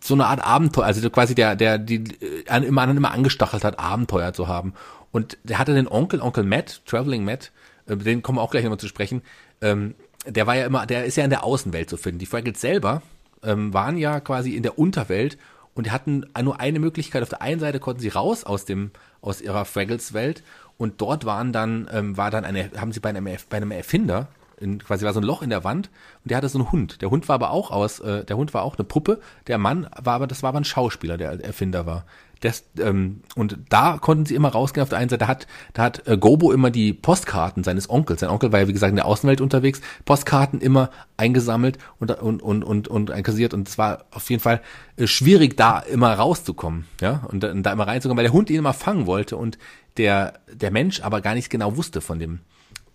so 0.00 0.12
eine 0.12 0.26
Art 0.26 0.44
Abenteuer, 0.44 0.84
also 0.84 1.08
quasi 1.08 1.34
der, 1.34 1.56
der 1.56 1.78
die 1.78 2.04
äh, 2.20 2.66
immer 2.66 2.82
anderen 2.82 2.98
immer 2.98 3.12
angestachelt 3.12 3.64
hat, 3.64 3.78
Abenteuer 3.78 4.34
zu 4.34 4.48
haben. 4.48 4.74
Und 5.12 5.38
der 5.44 5.58
hatte 5.58 5.72
den 5.72 5.88
Onkel, 5.88 6.20
Onkel 6.20 6.44
Matt, 6.44 6.82
Traveling 6.84 7.24
Matt, 7.24 7.52
äh, 7.86 7.96
den 7.96 8.22
kommen 8.22 8.36
wir 8.36 8.42
auch 8.42 8.50
gleich 8.50 8.64
nochmal 8.64 8.80
zu 8.80 8.88
sprechen. 8.88 9.22
Ähm, 9.62 9.94
der 10.26 10.46
war 10.46 10.56
ja 10.56 10.66
immer, 10.66 10.86
der 10.86 11.04
ist 11.04 11.16
ja 11.16 11.24
in 11.24 11.30
der 11.30 11.44
Außenwelt 11.44 11.90
zu 11.90 11.96
finden. 11.96 12.18
Die 12.18 12.26
Fraggles 12.26 12.60
selber 12.60 13.02
ähm, 13.42 13.74
waren 13.74 13.96
ja 13.96 14.20
quasi 14.20 14.54
in 14.54 14.62
der 14.62 14.78
Unterwelt 14.78 15.38
und 15.74 15.90
hatten 15.90 16.26
nur 16.42 16.60
eine 16.60 16.78
Möglichkeit. 16.78 17.22
Auf 17.22 17.28
der 17.28 17.42
einen 17.42 17.60
Seite 17.60 17.80
konnten 17.80 18.00
sie 18.00 18.08
raus 18.08 18.44
aus 18.44 18.64
dem, 18.64 18.90
aus 19.20 19.40
ihrer 19.40 19.64
Fraggles-Welt 19.64 20.42
und 20.78 21.00
dort 21.00 21.24
waren 21.24 21.52
dann, 21.52 21.88
ähm, 21.92 22.16
war 22.16 22.30
dann 22.30 22.44
eine, 22.44 22.70
haben 22.76 22.92
sie 22.92 23.00
bei 23.00 23.08
einem, 23.08 23.24
bei 23.24 23.56
einem 23.56 23.70
Erfinder, 23.70 24.28
in, 24.58 24.78
quasi 24.78 25.04
war 25.04 25.12
so 25.12 25.20
ein 25.20 25.24
Loch 25.24 25.42
in 25.42 25.50
der 25.50 25.64
Wand 25.64 25.90
und 26.24 26.30
der 26.30 26.36
hatte 26.36 26.48
so 26.48 26.58
einen 26.58 26.70
Hund. 26.70 27.02
Der 27.02 27.10
Hund 27.10 27.28
war 27.28 27.34
aber 27.34 27.50
auch 27.50 27.70
aus, 27.70 28.00
äh, 28.00 28.24
der 28.24 28.36
Hund 28.36 28.54
war 28.54 28.62
auch 28.62 28.76
eine 28.76 28.84
Puppe. 28.84 29.20
Der 29.48 29.58
Mann 29.58 29.88
war 30.00 30.14
aber, 30.14 30.26
das 30.26 30.42
war 30.42 30.50
aber 30.50 30.60
ein 30.60 30.64
Schauspieler, 30.64 31.18
der 31.18 31.44
Erfinder 31.44 31.84
war. 31.84 32.04
Das, 32.42 32.64
ähm, 32.80 33.22
und 33.36 33.56
da 33.68 33.98
konnten 33.98 34.26
sie 34.26 34.34
immer 34.34 34.48
rausgehen. 34.48 34.82
Auf 34.82 34.88
der 34.88 34.98
einen 34.98 35.08
Seite 35.08 35.28
hat, 35.28 35.46
da 35.74 35.84
hat 35.84 36.08
äh, 36.08 36.18
Gobo 36.18 36.50
immer 36.50 36.72
die 36.72 36.92
Postkarten 36.92 37.62
seines 37.62 37.88
Onkels. 37.88 38.18
Sein 38.18 38.30
Onkel 38.30 38.50
war 38.50 38.58
ja 38.58 38.68
wie 38.68 38.72
gesagt 38.72 38.90
in 38.90 38.96
der 38.96 39.06
Außenwelt 39.06 39.40
unterwegs. 39.40 39.80
Postkarten 40.04 40.60
immer 40.60 40.90
eingesammelt 41.16 41.78
und 42.00 42.10
und 42.10 42.42
und 42.42 42.64
und, 42.64 42.88
und 42.88 43.10
einkassiert. 43.12 43.54
Und 43.54 43.68
es 43.68 43.78
war 43.78 44.06
auf 44.10 44.28
jeden 44.28 44.42
Fall 44.42 44.60
äh, 44.96 45.06
schwierig, 45.06 45.56
da 45.56 45.78
immer 45.78 46.14
rauszukommen, 46.14 46.86
ja 47.00 47.22
und, 47.28 47.44
und 47.44 47.62
da 47.62 47.72
immer 47.72 47.86
reinzukommen, 47.86 48.18
weil 48.18 48.24
der 48.24 48.32
Hund 48.32 48.50
ihn 48.50 48.58
immer 48.58 48.74
fangen 48.74 49.06
wollte 49.06 49.36
und 49.36 49.56
der 49.96 50.40
der 50.52 50.72
Mensch 50.72 51.00
aber 51.00 51.20
gar 51.20 51.34
nicht 51.34 51.48
genau 51.48 51.76
wusste 51.76 52.00
von 52.00 52.18
dem 52.18 52.40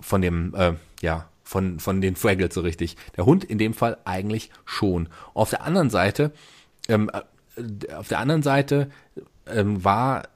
von 0.02 0.22
dem 0.22 0.54
äh, 0.56 0.74
ja 1.02 1.30
von 1.44 1.80
von 1.80 2.02
den 2.02 2.18
Fraggles 2.18 2.54
so 2.54 2.60
richtig. 2.60 2.98
Der 3.16 3.26
Hund 3.26 3.46
in 3.46 3.60
dem 3.60 3.74
Fall 3.74 3.98
eigentlich 4.04 4.52
schon. 4.66 5.08
Auf 5.34 5.52
der 5.52 5.64
anderen 5.64 5.90
Seite 5.90 6.34
ähm, 6.90 7.10
äh, 7.14 7.22
auf 7.94 8.08
der 8.08 8.20
anderen 8.20 8.44
Seite 8.44 8.90
ähm, 9.54 9.84
war, 9.84 10.28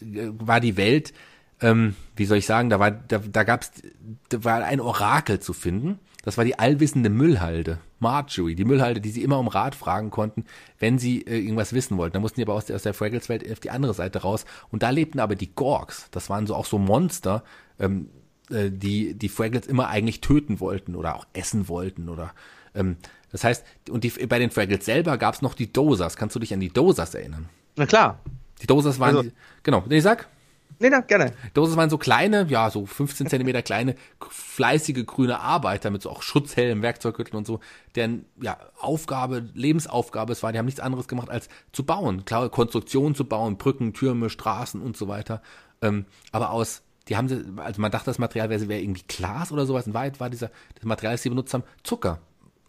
war 0.00 0.60
die 0.60 0.76
Welt, 0.76 1.12
ähm, 1.60 1.94
wie 2.16 2.24
soll 2.24 2.38
ich 2.38 2.46
sagen, 2.46 2.70
da 2.70 2.78
war, 2.80 2.90
da, 2.90 3.18
da 3.18 3.42
gab's, 3.44 3.72
da 4.28 4.44
war 4.44 4.64
ein 4.64 4.80
Orakel 4.80 5.40
zu 5.40 5.52
finden. 5.52 5.98
Das 6.22 6.36
war 6.36 6.44
die 6.44 6.58
allwissende 6.58 7.08
Müllhalde, 7.08 7.78
Marjorie, 7.98 8.54
die 8.54 8.66
Müllhalde, 8.66 9.00
die 9.00 9.10
sie 9.10 9.22
immer 9.22 9.38
um 9.38 9.48
Rat 9.48 9.74
fragen 9.74 10.10
konnten, 10.10 10.44
wenn 10.78 10.98
sie 10.98 11.22
äh, 11.22 11.38
irgendwas 11.38 11.72
wissen 11.72 11.96
wollten. 11.96 12.14
Da 12.14 12.20
mussten 12.20 12.40
die 12.40 12.46
aber 12.46 12.54
aus 12.54 12.66
der, 12.66 12.76
aus 12.76 12.82
der 12.82 12.92
Fraggles-Welt 12.92 13.50
auf 13.50 13.60
die 13.60 13.70
andere 13.70 13.94
Seite 13.94 14.20
raus. 14.20 14.44
Und 14.70 14.82
da 14.82 14.90
lebten 14.90 15.18
aber 15.18 15.34
die 15.34 15.54
Gorgs. 15.54 16.08
Das 16.10 16.28
waren 16.28 16.46
so 16.46 16.54
auch 16.54 16.66
so 16.66 16.78
Monster, 16.78 17.42
ähm, 17.78 18.10
äh, 18.50 18.70
die 18.70 19.14
die 19.14 19.30
Fraggles 19.30 19.66
immer 19.66 19.88
eigentlich 19.88 20.20
töten 20.20 20.60
wollten 20.60 20.94
oder 20.94 21.16
auch 21.16 21.26
essen 21.32 21.68
wollten 21.68 22.10
oder 22.10 22.34
ähm, 22.74 22.96
das 23.32 23.44
heißt, 23.44 23.64
und 23.90 24.04
die, 24.04 24.10
bei 24.26 24.38
den 24.38 24.50
Fraggles 24.50 24.84
selber 24.84 25.16
gab 25.16 25.34
es 25.34 25.42
noch 25.42 25.54
die 25.54 25.72
Dosas. 25.72 26.16
Kannst 26.16 26.34
du 26.34 26.40
dich 26.40 26.52
an 26.52 26.60
die 26.60 26.70
Dosas 26.70 27.14
erinnern? 27.14 27.48
Na 27.76 27.86
klar. 27.86 28.18
Die 28.62 28.66
Dosas 28.66 28.98
waren, 28.98 29.16
also, 29.16 29.28
die, 29.28 29.34
genau, 29.62 29.84
nee, 29.88 30.00
sag. 30.00 30.28
Nee, 30.78 30.88
na, 30.88 31.00
gerne. 31.00 31.34
Dosas 31.52 31.76
waren 31.76 31.90
so 31.90 31.98
kleine, 31.98 32.46
ja, 32.48 32.70
so 32.70 32.86
15 32.86 33.26
Zentimeter 33.26 33.60
kleine, 33.60 33.96
fleißige 34.30 35.04
grüne 35.04 35.38
Arbeiter 35.38 35.90
mit 35.90 36.00
so 36.00 36.08
auch 36.08 36.22
Schutzhelm, 36.22 36.80
Werkzeuggürtel 36.80 37.36
und 37.36 37.46
so, 37.46 37.60
deren, 37.96 38.24
ja, 38.40 38.56
Aufgabe, 38.78 39.50
Lebensaufgabe 39.52 40.32
es 40.32 40.42
war, 40.42 40.52
die 40.52 40.58
haben 40.58 40.64
nichts 40.64 40.80
anderes 40.80 41.06
gemacht 41.06 41.28
als 41.28 41.50
zu 41.72 41.84
bauen, 41.84 42.24
klare 42.24 42.48
Konstruktionen 42.48 43.14
zu 43.14 43.26
bauen, 43.26 43.58
Brücken, 43.58 43.92
Türme, 43.92 44.30
Straßen 44.30 44.80
und 44.80 44.96
so 44.96 45.06
weiter. 45.06 45.42
Ähm, 45.82 46.06
aber 46.32 46.50
aus, 46.50 46.82
die 47.08 47.16
haben 47.16 47.28
sie, 47.28 47.44
also 47.56 47.80
man 47.82 47.90
dachte, 47.90 48.06
das 48.06 48.18
Material 48.18 48.48
wäre, 48.48 48.68
wäre 48.68 48.80
irgendwie 48.80 49.04
Glas 49.06 49.52
oder 49.52 49.66
sowas. 49.66 49.86
In 49.86 49.92
Wahrheit 49.92 50.18
war 50.18 50.30
dieser, 50.30 50.50
das 50.76 50.84
Material, 50.84 51.14
das 51.14 51.22
sie 51.22 51.28
benutzt 51.28 51.52
haben, 51.52 51.64
Zucker. 51.82 52.20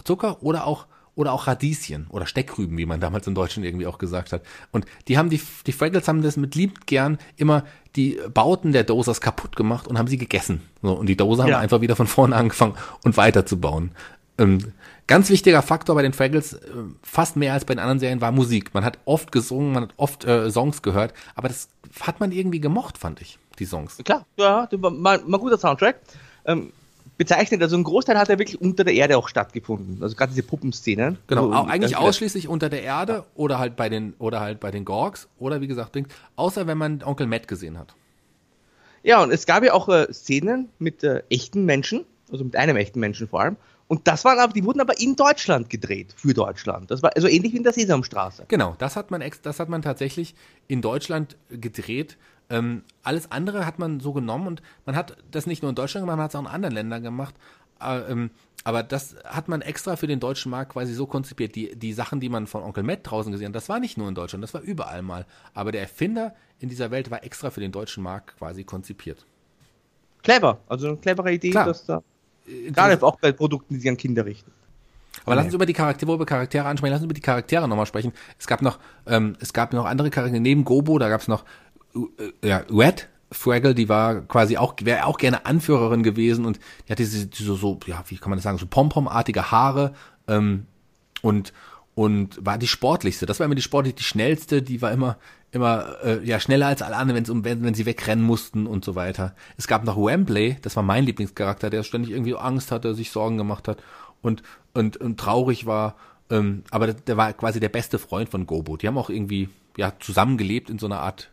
Zucker 0.03 0.43
oder 0.43 0.67
auch 0.67 0.85
oder 1.15 1.33
auch 1.33 1.47
Radieschen 1.47 2.07
oder 2.09 2.25
Steckrüben, 2.25 2.77
wie 2.77 2.85
man 2.85 2.99
damals 2.99 3.27
im 3.27 3.35
Deutschen 3.35 3.63
irgendwie 3.63 3.87
auch 3.87 3.97
gesagt 3.97 4.31
hat. 4.31 4.41
Und 4.71 4.85
die 5.07 5.17
haben 5.17 5.29
die, 5.29 5.41
die 5.65 5.71
Fraggles 5.71 6.07
haben 6.07 6.21
das 6.21 6.37
mit 6.37 6.55
lieb 6.55 6.85
gern 6.85 7.17
immer 7.37 7.65
die 7.95 8.19
Bauten 8.33 8.71
der 8.71 8.83
Dosers 8.83 9.19
kaputt 9.19 9.55
gemacht 9.55 9.87
und 9.87 9.97
haben 9.97 10.07
sie 10.07 10.17
gegessen. 10.17 10.61
So, 10.81 10.93
und 10.93 11.07
die 11.07 11.17
Doser 11.17 11.47
ja. 11.47 11.55
haben 11.55 11.61
einfach 11.63 11.81
wieder 11.81 11.95
von 11.95 12.07
vorne 12.07 12.35
angefangen 12.35 12.75
und 13.03 13.17
weiterzubauen. 13.17 13.91
Ähm, 14.37 14.73
ganz 15.07 15.29
wichtiger 15.29 15.61
Faktor 15.61 15.95
bei 15.95 16.01
den 16.01 16.13
Fraggles, 16.13 16.53
äh, 16.53 16.59
fast 17.03 17.35
mehr 17.35 17.53
als 17.53 17.65
bei 17.65 17.75
den 17.75 17.79
anderen 17.79 17.99
Serien, 17.99 18.21
war 18.21 18.31
Musik. 18.31 18.73
Man 18.73 18.85
hat 18.85 18.97
oft 19.03 19.31
gesungen, 19.31 19.73
man 19.73 19.83
hat 19.83 19.93
oft 19.97 20.23
äh, 20.23 20.49
Songs 20.49 20.81
gehört, 20.81 21.13
aber 21.35 21.49
das 21.49 21.67
hat 21.99 22.21
man 22.21 22.31
irgendwie 22.31 22.61
gemocht, 22.61 22.97
fand 22.97 23.21
ich, 23.21 23.37
die 23.59 23.65
Songs. 23.65 23.97
Klar, 24.05 24.25
ja, 24.37 24.69
mal, 24.77 25.21
mal 25.25 25.37
guter 25.37 25.57
Soundtrack. 25.57 25.99
Ähm, 26.45 26.71
bezeichnet. 27.21 27.61
Also 27.61 27.77
ein 27.77 27.83
Großteil 27.83 28.17
hat 28.17 28.29
ja 28.29 28.39
wirklich 28.39 28.59
unter 28.59 28.83
der 28.83 28.95
Erde 28.95 29.15
auch 29.15 29.27
stattgefunden. 29.27 30.01
Also 30.01 30.15
gerade 30.15 30.31
diese 30.31 30.41
Puppenszenen. 30.41 31.19
Genau, 31.27 31.51
also, 31.51 31.69
eigentlich 31.69 31.95
ausschließlich 31.95 32.47
unter 32.47 32.67
der 32.67 32.81
Erde 32.81 33.13
ja. 33.13 33.25
oder 33.35 33.59
halt 33.59 33.75
bei 33.75 33.89
den 33.89 34.15
oder 34.17 34.39
halt 34.39 34.59
bei 34.59 34.71
den 34.71 34.85
Gorgs 34.85 35.27
oder 35.37 35.61
wie 35.61 35.67
gesagt, 35.67 35.95
außer 36.35 36.65
wenn 36.65 36.79
man 36.79 37.03
Onkel 37.03 37.27
Matt 37.27 37.47
gesehen 37.47 37.77
hat. 37.77 37.93
Ja, 39.03 39.21
und 39.21 39.31
es 39.31 39.45
gab 39.45 39.63
ja 39.63 39.73
auch 39.73 39.87
äh, 39.87 40.11
Szenen 40.11 40.69
mit 40.79 41.03
äh, 41.03 41.21
echten 41.29 41.65
Menschen, 41.65 42.05
also 42.31 42.43
mit 42.43 42.55
einem 42.55 42.75
echten 42.75 42.99
Menschen 42.99 43.27
vor 43.27 43.41
allem. 43.41 43.57
Und 43.87 44.07
das 44.07 44.25
waren 44.25 44.39
aber, 44.39 44.53
die 44.53 44.63
wurden 44.63 44.81
aber 44.81 44.99
in 44.99 45.15
Deutschland 45.15 45.69
gedreht, 45.69 46.15
für 46.17 46.33
Deutschland. 46.33 46.89
Das 46.89 47.03
war 47.03 47.11
also 47.15 47.27
ähnlich 47.27 47.53
wie 47.53 47.57
in 47.57 47.63
der 47.63 47.73
Sesamstraße. 47.73 48.45
Genau, 48.47 48.75
das 48.79 48.95
hat 48.95 49.11
man 49.11 49.21
ex, 49.21 49.41
das 49.41 49.59
hat 49.59 49.69
man 49.69 49.83
tatsächlich 49.83 50.33
in 50.67 50.81
Deutschland 50.81 51.37
gedreht. 51.49 52.17
Ähm, 52.51 52.83
alles 53.01 53.31
andere 53.31 53.65
hat 53.65 53.79
man 53.79 53.99
so 53.99 54.13
genommen 54.13 54.45
und 54.45 54.61
man 54.85 54.95
hat 54.95 55.17
das 55.31 55.47
nicht 55.47 55.61
nur 55.61 55.69
in 55.69 55.75
Deutschland 55.75 56.03
gemacht, 56.03 56.17
man 56.17 56.23
hat 56.25 56.31
es 56.31 56.35
auch 56.35 56.41
in 56.41 56.47
anderen 56.47 56.75
Ländern 56.75 57.01
gemacht. 57.01 57.33
Äh, 57.81 58.11
ähm, 58.11 58.31
aber 58.63 58.83
das 58.83 59.15
hat 59.25 59.47
man 59.47 59.61
extra 59.61 59.95
für 59.95 60.05
den 60.05 60.19
deutschen 60.19 60.51
Markt 60.51 60.73
quasi 60.73 60.93
so 60.93 61.07
konzipiert. 61.07 61.55
Die, 61.55 61.75
die 61.75 61.93
Sachen, 61.93 62.19
die 62.19 62.29
man 62.29 62.45
von 62.45 62.61
Onkel 62.61 62.83
Matt 62.83 62.99
draußen 63.03 63.31
gesehen 63.31 63.47
hat, 63.47 63.55
das 63.55 63.69
war 63.69 63.79
nicht 63.79 63.97
nur 63.97 64.07
in 64.07 64.15
Deutschland, 64.15 64.43
das 64.43 64.53
war 64.53 64.61
überall 64.61 65.01
mal. 65.01 65.25
Aber 65.53 65.71
der 65.71 65.81
Erfinder 65.81 66.35
in 66.59 66.69
dieser 66.69 66.91
Welt 66.91 67.09
war 67.09 67.23
extra 67.23 67.49
für 67.49 67.59
den 67.59 67.71
deutschen 67.71 68.03
Markt 68.03 68.37
quasi 68.37 68.63
konzipiert. 68.63 69.25
Clever, 70.21 70.59
also 70.67 70.89
eine 70.89 70.97
clevere 70.97 71.33
Idee, 71.33 71.49
Klar. 71.49 71.65
dass 71.65 71.85
da 71.85 72.03
äh, 72.47 72.69
gerade 72.71 73.01
auch 73.01 73.19
bei 73.19 73.31
Produkten, 73.31 73.73
die 73.73 73.79
sich 73.79 73.89
an 73.89 73.97
Kinder 73.97 74.25
richten. 74.25 74.51
Aber 75.25 75.35
lass 75.35 75.45
uns 75.45 75.53
über 75.53 75.65
die 75.65 75.73
Charaktere, 75.73 76.11
wo 76.11 76.19
wir 76.19 76.25
Charaktere 76.25 76.65
ansprechen, 76.65 76.91
lass 76.91 77.01
uns 77.01 77.05
über 77.05 77.13
die 77.13 77.21
Charaktere 77.21 77.67
nochmal 77.67 77.85
sprechen. 77.85 78.13
Es 78.39 78.47
gab 78.47 78.61
noch, 78.61 78.79
ähm, 79.05 79.35
es 79.39 79.53
gab 79.53 79.73
noch 79.73 79.85
andere 79.85 80.09
Charaktere 80.09 80.39
neben 80.39 80.63
Gobo, 80.63 80.97
da 80.99 81.09
gab 81.09 81.21
es 81.21 81.27
noch 81.27 81.43
ja, 82.43 82.63
Red 82.69 83.09
Fraggle, 83.31 83.73
die 83.73 83.87
war 83.87 84.21
quasi 84.21 84.57
auch, 84.57 84.75
wäre 84.81 85.05
auch 85.05 85.17
gerne 85.17 85.45
Anführerin 85.45 86.03
gewesen 86.03 86.45
und 86.45 86.59
die 86.87 86.91
hatte 86.91 87.03
diese, 87.03 87.27
diese 87.27 87.55
so, 87.55 87.79
ja, 87.85 88.03
wie 88.07 88.17
kann 88.17 88.29
man 88.29 88.37
das 88.37 88.43
sagen, 88.43 88.57
so 88.57 88.65
Pompom-artige 88.65 89.51
Haare 89.51 89.93
ähm, 90.27 90.65
und 91.21 91.53
und 91.93 92.43
war 92.45 92.57
die 92.57 92.67
sportlichste. 92.67 93.25
Das 93.25 93.39
war 93.39 93.45
immer 93.45 93.55
die 93.55 93.61
sportlich 93.61 93.95
die 93.95 94.03
schnellste, 94.03 94.61
die 94.61 94.81
war 94.81 94.91
immer 94.91 95.17
immer 95.51 95.97
äh, 96.03 96.25
ja 96.25 96.39
schneller 96.39 96.67
als 96.67 96.81
alle 96.81 96.95
anderen, 96.95 97.17
wenn's 97.17 97.29
um 97.29 97.43
wenn, 97.43 97.63
wenn 97.63 97.73
sie 97.73 97.85
wegrennen 97.85 98.23
mussten 98.23 98.67
und 98.67 98.85
so 98.85 98.95
weiter. 98.95 99.35
Es 99.57 99.67
gab 99.67 99.83
noch 99.83 99.97
Wembley, 99.97 100.57
das 100.61 100.75
war 100.75 100.83
mein 100.83 101.05
Lieblingscharakter, 101.05 101.69
der 101.69 101.83
ständig 101.83 102.11
irgendwie 102.11 102.35
Angst 102.35 102.71
hatte, 102.71 102.95
sich 102.95 103.11
Sorgen 103.11 103.37
gemacht 103.37 103.67
hat 103.67 103.81
und 104.21 104.43
und, 104.73 104.97
und 104.97 105.19
traurig 105.19 105.65
war. 105.65 105.95
Ähm, 106.29 106.63
aber 106.71 106.87
der, 106.87 106.95
der 106.95 107.17
war 107.17 107.33
quasi 107.33 107.59
der 107.59 107.69
beste 107.69 107.99
Freund 107.99 108.29
von 108.29 108.45
Gobo. 108.45 108.77
Die 108.77 108.87
haben 108.87 108.97
auch 108.97 109.09
irgendwie 109.09 109.49
ja 109.77 109.93
zusammengelebt 109.99 110.69
in 110.69 110.79
so 110.79 110.85
einer 110.85 110.99
Art 111.01 111.30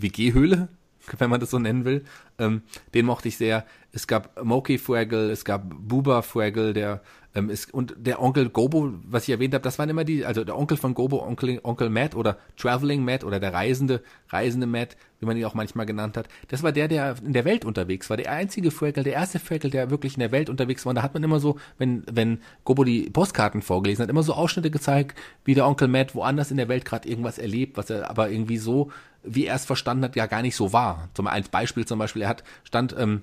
WG-Höhle, 0.00 0.68
wenn 1.18 1.30
man 1.30 1.40
das 1.40 1.50
so 1.50 1.58
nennen 1.58 1.84
will. 1.84 2.04
Ähm, 2.38 2.62
den 2.94 3.06
mochte 3.06 3.28
ich 3.28 3.36
sehr. 3.36 3.64
Es 3.92 4.06
gab 4.06 4.42
Moki 4.42 4.78
Fuegel, 4.78 5.30
es 5.30 5.44
gab 5.44 5.64
Buba 5.68 6.22
Fuegel, 6.22 6.72
der 6.72 7.02
ähm, 7.34 7.50
ist, 7.50 7.72
und 7.72 7.94
der 7.96 8.22
Onkel 8.22 8.48
Gobo, 8.48 8.92
was 9.04 9.24
ich 9.24 9.30
erwähnt 9.30 9.54
habe, 9.54 9.62
das 9.62 9.78
waren 9.78 9.88
immer 9.88 10.04
die, 10.04 10.24
also 10.24 10.44
der 10.44 10.58
Onkel 10.58 10.76
von 10.76 10.94
Gobo, 10.94 11.22
Onkel, 11.22 11.60
Onkel 11.62 11.90
Matt 11.90 12.14
oder 12.14 12.38
Traveling 12.56 13.04
Matt 13.04 13.22
oder 13.22 13.38
der 13.38 13.52
Reisende, 13.52 14.02
Reisende 14.28 14.66
Matt, 14.66 14.96
wie 15.20 15.26
man 15.26 15.36
ihn 15.36 15.44
auch 15.44 15.54
manchmal 15.54 15.86
genannt 15.86 16.16
hat. 16.16 16.28
Das 16.48 16.62
war 16.62 16.72
der, 16.72 16.88
der 16.88 17.16
in 17.24 17.32
der 17.32 17.44
Welt 17.44 17.64
unterwegs 17.64 18.08
war. 18.10 18.16
Der 18.16 18.32
einzige 18.32 18.70
Fuegel, 18.70 19.04
der 19.04 19.12
erste 19.12 19.38
Fuegel, 19.38 19.70
der 19.70 19.90
wirklich 19.90 20.14
in 20.14 20.20
der 20.20 20.32
Welt 20.32 20.48
unterwegs 20.48 20.84
war. 20.84 20.90
Und 20.90 20.96
da 20.96 21.02
hat 21.02 21.14
man 21.14 21.22
immer 21.22 21.40
so, 21.40 21.58
wenn, 21.76 22.02
wenn 22.10 22.40
Gobo 22.64 22.84
die 22.84 23.10
Postkarten 23.10 23.62
vorgelesen 23.62 24.02
hat, 24.02 24.10
immer 24.10 24.22
so 24.22 24.34
Ausschnitte 24.34 24.70
gezeigt, 24.70 25.18
wie 25.44 25.54
der 25.54 25.66
Onkel 25.66 25.88
Matt 25.88 26.14
woanders 26.14 26.50
in 26.50 26.56
der 26.56 26.68
Welt 26.68 26.84
gerade 26.84 27.08
irgendwas 27.08 27.38
erlebt, 27.38 27.76
was 27.76 27.90
er 27.90 28.10
aber 28.10 28.30
irgendwie 28.30 28.58
so, 28.58 28.90
wie 29.22 29.46
er 29.46 29.56
es 29.56 29.64
verstanden 29.64 30.04
hat, 30.04 30.16
ja 30.16 30.26
gar 30.26 30.42
nicht 30.42 30.56
so 30.56 30.72
war. 30.72 31.08
Zum 31.14 31.26
als 31.26 31.48
Beispiel 31.48 31.86
zum 31.86 31.98
Beispiel, 31.98 32.22
er 32.22 32.28
hat, 32.28 32.44
stand, 32.64 32.94
ähm, 32.98 33.22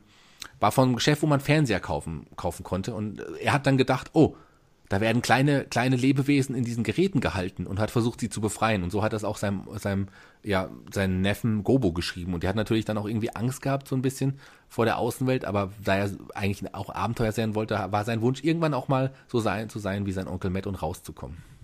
war 0.60 0.72
von 0.72 0.86
einem 0.86 0.96
Geschäft, 0.96 1.22
wo 1.22 1.28
man 1.28 1.40
Fernseher 1.40 1.80
kaufen, 1.80 2.28
kaufen 2.36 2.64
konnte. 2.64 2.94
Und 2.94 3.22
er 3.42 3.54
hat 3.54 3.66
dann 3.66 3.78
gedacht, 3.78 4.12
oh, 4.14 4.36
da 4.88 5.02
werden 5.02 5.24
kleine, 5.24 5.64
kleine 5.66 5.96
Lebewesen 5.96 6.54
in 6.54 6.64
diesen 6.64 6.84
Geräten 6.84 7.20
gehalten 7.20 7.66
und 7.66 7.80
hat 7.80 7.90
versucht, 7.90 8.20
sie 8.20 8.30
zu 8.30 8.40
befreien. 8.40 8.84
Und 8.84 8.92
so 8.92 9.02
hat 9.02 9.14
das 9.14 9.24
auch 9.24 9.38
seinem, 9.38 9.64
seinem, 9.78 10.08
ja, 10.44 10.70
seinen 10.94 11.22
Neffen 11.22 11.64
Gobo 11.64 11.92
geschrieben. 11.92 12.36
Und 12.36 12.44
der 12.44 12.50
hat 12.50 12.56
natürlich 12.56 12.86
dann 12.86 12.98
auch 12.98 13.08
irgendwie 13.08 13.36
Angst 13.36 13.64
gehabt, 13.64 13.88
so 13.88 13.96
ein 13.96 14.04
bisschen 14.04 14.40
vor 14.70 14.86
der 14.86 15.00
Außenwelt. 15.00 15.44
Aber 15.46 15.72
da 15.84 15.96
er 15.96 16.12
eigentlich 16.36 16.74
auch 16.76 16.94
Abenteuer 16.94 17.32
sein 17.32 17.56
wollte, 17.56 17.84
war 17.90 18.06
sein 18.06 18.22
Wunsch, 18.22 18.44
irgendwann 18.44 18.76
auch 18.76 18.88
mal 18.88 19.12
so 19.28 19.40
sein, 19.40 19.70
zu 19.70 19.80
sein 19.80 20.06
wie 20.06 20.12
sein 20.12 20.28
Onkel 20.28 20.52
Matt 20.52 20.68
und 20.68 20.76
rauszukommen 20.76 21.55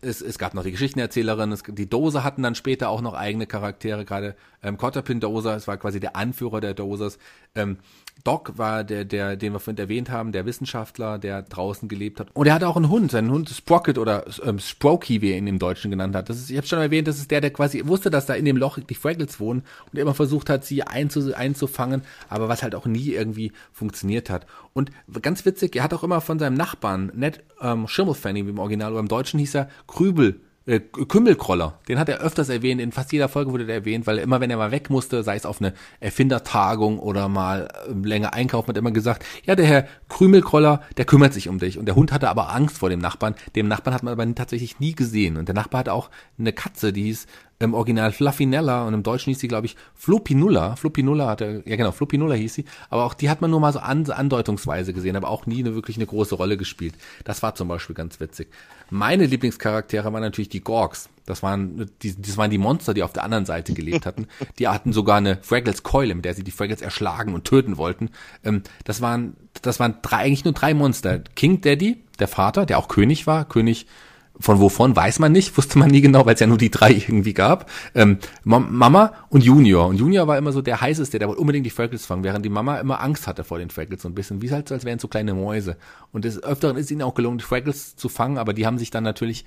es, 0.00 0.20
es 0.20 0.38
gab 0.38 0.54
noch 0.54 0.62
die 0.62 0.70
Geschichtenerzählerin, 0.70 1.52
es, 1.52 1.62
die 1.66 1.88
Dose 1.88 2.24
hatten 2.24 2.42
dann 2.42 2.54
später 2.54 2.88
auch 2.88 3.00
noch 3.00 3.14
eigene 3.14 3.46
Charaktere, 3.46 4.04
gerade 4.04 4.36
ähm, 4.62 4.76
Kotterpin 4.76 5.20
Dozer, 5.20 5.56
es 5.56 5.68
war 5.68 5.76
quasi 5.76 6.00
der 6.00 6.16
Anführer 6.16 6.60
der 6.60 6.74
Dosers. 6.74 7.18
Ähm, 7.54 7.78
Doc 8.24 8.58
war 8.58 8.84
der, 8.84 9.04
der, 9.04 9.36
den 9.36 9.52
wir 9.52 9.60
vorhin 9.60 9.78
erwähnt 9.78 10.10
haben, 10.10 10.32
der 10.32 10.46
Wissenschaftler, 10.46 11.18
der 11.18 11.42
draußen 11.42 11.88
gelebt 11.88 12.20
hat. 12.20 12.28
Und 12.34 12.46
er 12.46 12.54
hatte 12.54 12.68
auch 12.68 12.76
einen 12.76 12.88
Hund, 12.88 13.10
seinen 13.10 13.30
Hund 13.30 13.48
Sprocket 13.48 13.98
oder 13.98 14.24
ähm, 14.44 14.58
Sprokey, 14.58 15.22
wie 15.22 15.30
er 15.30 15.38
ihn 15.38 15.46
im 15.46 15.58
Deutschen 15.58 15.90
genannt 15.90 16.14
hat. 16.14 16.28
Das 16.28 16.38
ist, 16.38 16.50
ich 16.50 16.56
habe 16.56 16.66
schon 16.66 16.78
erwähnt, 16.78 17.08
das 17.08 17.18
ist 17.18 17.30
der, 17.30 17.40
der 17.40 17.50
quasi 17.50 17.86
wusste, 17.86 18.10
dass 18.10 18.26
da 18.26 18.34
in 18.34 18.44
dem 18.44 18.56
Loch 18.56 18.78
die 18.78 18.94
Fraggles 18.94 19.40
wohnen 19.40 19.62
und 19.92 19.98
immer 19.98 20.14
versucht 20.14 20.50
hat, 20.50 20.64
sie 20.64 20.82
einzu, 20.82 21.34
einzufangen, 21.34 22.02
aber 22.28 22.48
was 22.48 22.62
halt 22.62 22.74
auch 22.74 22.86
nie 22.86 23.10
irgendwie 23.10 23.52
funktioniert 23.72 24.30
hat. 24.30 24.46
Und 24.72 24.90
ganz 25.22 25.44
witzig, 25.44 25.76
er 25.76 25.84
hat 25.84 25.94
auch 25.94 26.02
immer 26.02 26.20
von 26.20 26.38
seinem 26.38 26.54
Nachbarn, 26.54 27.12
Ned 27.14 27.42
ähm, 27.60 27.88
Schimmelfanny, 27.88 28.46
wie 28.46 28.50
im 28.50 28.58
Original, 28.58 28.92
oder 28.92 29.00
im 29.00 29.08
Deutschen 29.08 29.38
hieß 29.38 29.54
er 29.54 29.68
Krübel 29.86 30.40
äh, 30.68 30.80
Kümmelkroller, 30.80 31.78
den 31.88 31.98
hat 31.98 32.08
er 32.10 32.20
öfters 32.20 32.50
erwähnt, 32.50 32.80
in 32.80 32.92
fast 32.92 33.10
jeder 33.10 33.28
Folge 33.28 33.52
wurde 33.52 33.64
der 33.64 33.76
erwähnt, 33.76 34.06
weil 34.06 34.18
immer 34.18 34.40
wenn 34.40 34.50
er 34.50 34.58
mal 34.58 34.70
weg 34.70 34.90
musste, 34.90 35.22
sei 35.22 35.34
es 35.34 35.46
auf 35.46 35.60
eine 35.60 35.72
Erfindertagung 36.00 36.98
oder 36.98 37.28
mal 37.28 37.68
äh, 37.88 38.06
länger 38.06 38.34
einkaufen, 38.34 38.68
hat 38.68 38.76
er 38.76 38.80
immer 38.80 38.90
gesagt, 38.90 39.24
ja, 39.44 39.56
der 39.56 39.66
Herr 39.66 39.88
Krümelkroller, 40.10 40.82
der 40.98 41.06
kümmert 41.06 41.32
sich 41.32 41.48
um 41.48 41.58
dich. 41.58 41.78
Und 41.78 41.86
der 41.86 41.94
Hund 41.94 42.12
hatte 42.12 42.28
aber 42.28 42.54
Angst 42.54 42.78
vor 42.78 42.90
dem 42.90 43.00
Nachbarn. 43.00 43.34
Dem 43.56 43.66
Nachbarn 43.66 43.94
hat 43.94 44.02
man 44.02 44.12
aber 44.12 44.34
tatsächlich 44.34 44.78
nie 44.78 44.94
gesehen. 44.94 45.38
Und 45.38 45.48
der 45.48 45.54
Nachbar 45.54 45.80
hatte 45.80 45.94
auch 45.94 46.10
eine 46.38 46.52
Katze, 46.52 46.92
die 46.92 47.04
hieß 47.04 47.26
im 47.60 47.74
Original 47.74 48.12
Fluffinella 48.12 48.86
und 48.86 48.94
im 48.94 49.02
Deutschen 49.02 49.30
hieß 49.30 49.40
sie, 49.40 49.48
glaube 49.48 49.66
ich, 49.66 49.76
Fluppinulla. 49.94 50.76
Fluppinulla 50.76 51.26
hatte, 51.26 51.62
ja 51.66 51.76
genau, 51.76 51.90
Fluppinulla 51.90 52.34
hieß 52.34 52.54
sie. 52.54 52.64
Aber 52.88 53.04
auch 53.04 53.14
die 53.14 53.28
hat 53.28 53.40
man 53.40 53.50
nur 53.50 53.58
mal 53.58 53.72
so 53.72 53.80
an, 53.80 54.08
andeutungsweise 54.08 54.92
gesehen, 54.92 55.16
aber 55.16 55.28
auch 55.28 55.46
nie 55.46 55.60
eine, 55.60 55.74
wirklich 55.74 55.96
eine 55.96 56.06
große 56.06 56.36
Rolle 56.36 56.56
gespielt. 56.56 56.94
Das 57.24 57.42
war 57.42 57.56
zum 57.56 57.66
Beispiel 57.68 57.96
ganz 57.96 58.20
witzig. 58.20 58.48
Meine 58.90 59.26
Lieblingscharaktere 59.26 60.12
waren 60.12 60.22
natürlich 60.22 60.48
die 60.48 60.60
Gorgs. 60.60 61.08
Das 61.26 61.42
waren, 61.42 61.90
die, 62.02 62.20
das 62.20 62.36
waren 62.36 62.50
die 62.50 62.58
Monster, 62.58 62.94
die 62.94 63.02
auf 63.02 63.12
der 63.12 63.24
anderen 63.24 63.44
Seite 63.44 63.74
gelebt 63.74 64.06
hatten. 64.06 64.28
Die 64.58 64.68
hatten 64.68 64.92
sogar 64.92 65.16
eine 65.16 65.38
Fraggles 65.42 65.82
Keule, 65.82 66.14
mit 66.14 66.24
der 66.24 66.34
sie 66.34 66.44
die 66.44 66.52
Fraggles 66.52 66.80
erschlagen 66.80 67.34
und 67.34 67.44
töten 67.44 67.76
wollten. 67.76 68.10
Ähm, 68.44 68.62
das 68.84 69.00
waren, 69.00 69.36
das 69.62 69.80
waren 69.80 69.96
drei, 70.02 70.18
eigentlich 70.18 70.44
nur 70.44 70.54
drei 70.54 70.74
Monster. 70.74 71.18
King 71.34 71.60
Daddy, 71.60 72.02
der 72.20 72.28
Vater, 72.28 72.66
der 72.66 72.78
auch 72.78 72.88
König 72.88 73.26
war, 73.26 73.46
König 73.46 73.86
von 74.40 74.60
wovon 74.60 74.94
weiß 74.94 75.18
man 75.18 75.32
nicht, 75.32 75.56
wusste 75.56 75.78
man 75.78 75.90
nie 75.90 76.00
genau, 76.00 76.24
weil 76.26 76.34
es 76.34 76.40
ja 76.40 76.46
nur 76.46 76.58
die 76.58 76.70
drei 76.70 76.92
irgendwie 76.92 77.34
gab. 77.34 77.70
Ähm, 77.94 78.18
Mama 78.44 79.12
und 79.30 79.44
Junior. 79.44 79.86
Und 79.86 79.96
Junior 79.96 80.26
war 80.26 80.38
immer 80.38 80.52
so 80.52 80.62
der 80.62 80.80
heißeste, 80.80 81.18
der 81.18 81.28
wollte 81.28 81.40
unbedingt 81.40 81.66
die 81.66 81.70
Fraggles 81.70 82.06
fangen, 82.06 82.24
während 82.24 82.44
die 82.44 82.50
Mama 82.50 82.78
immer 82.78 83.00
Angst 83.00 83.26
hatte 83.26 83.44
vor 83.44 83.58
den 83.58 83.70
Fraggles 83.70 84.02
so 84.02 84.08
ein 84.08 84.14
bisschen. 84.14 84.40
Wie 84.42 84.50
halt 84.50 84.68
so, 84.68 84.74
als 84.74 84.84
wären 84.84 84.98
so 84.98 85.08
kleine 85.08 85.34
Mäuse. 85.34 85.76
Und 86.12 86.24
des 86.24 86.42
Öfteren 86.42 86.76
ist 86.76 86.90
ihnen 86.90 87.02
auch 87.02 87.14
gelungen, 87.14 87.38
die 87.38 87.44
Fraggles 87.44 87.96
zu 87.96 88.08
fangen, 88.08 88.38
aber 88.38 88.52
die 88.52 88.66
haben 88.66 88.78
sich 88.78 88.90
dann 88.90 89.04
natürlich 89.04 89.44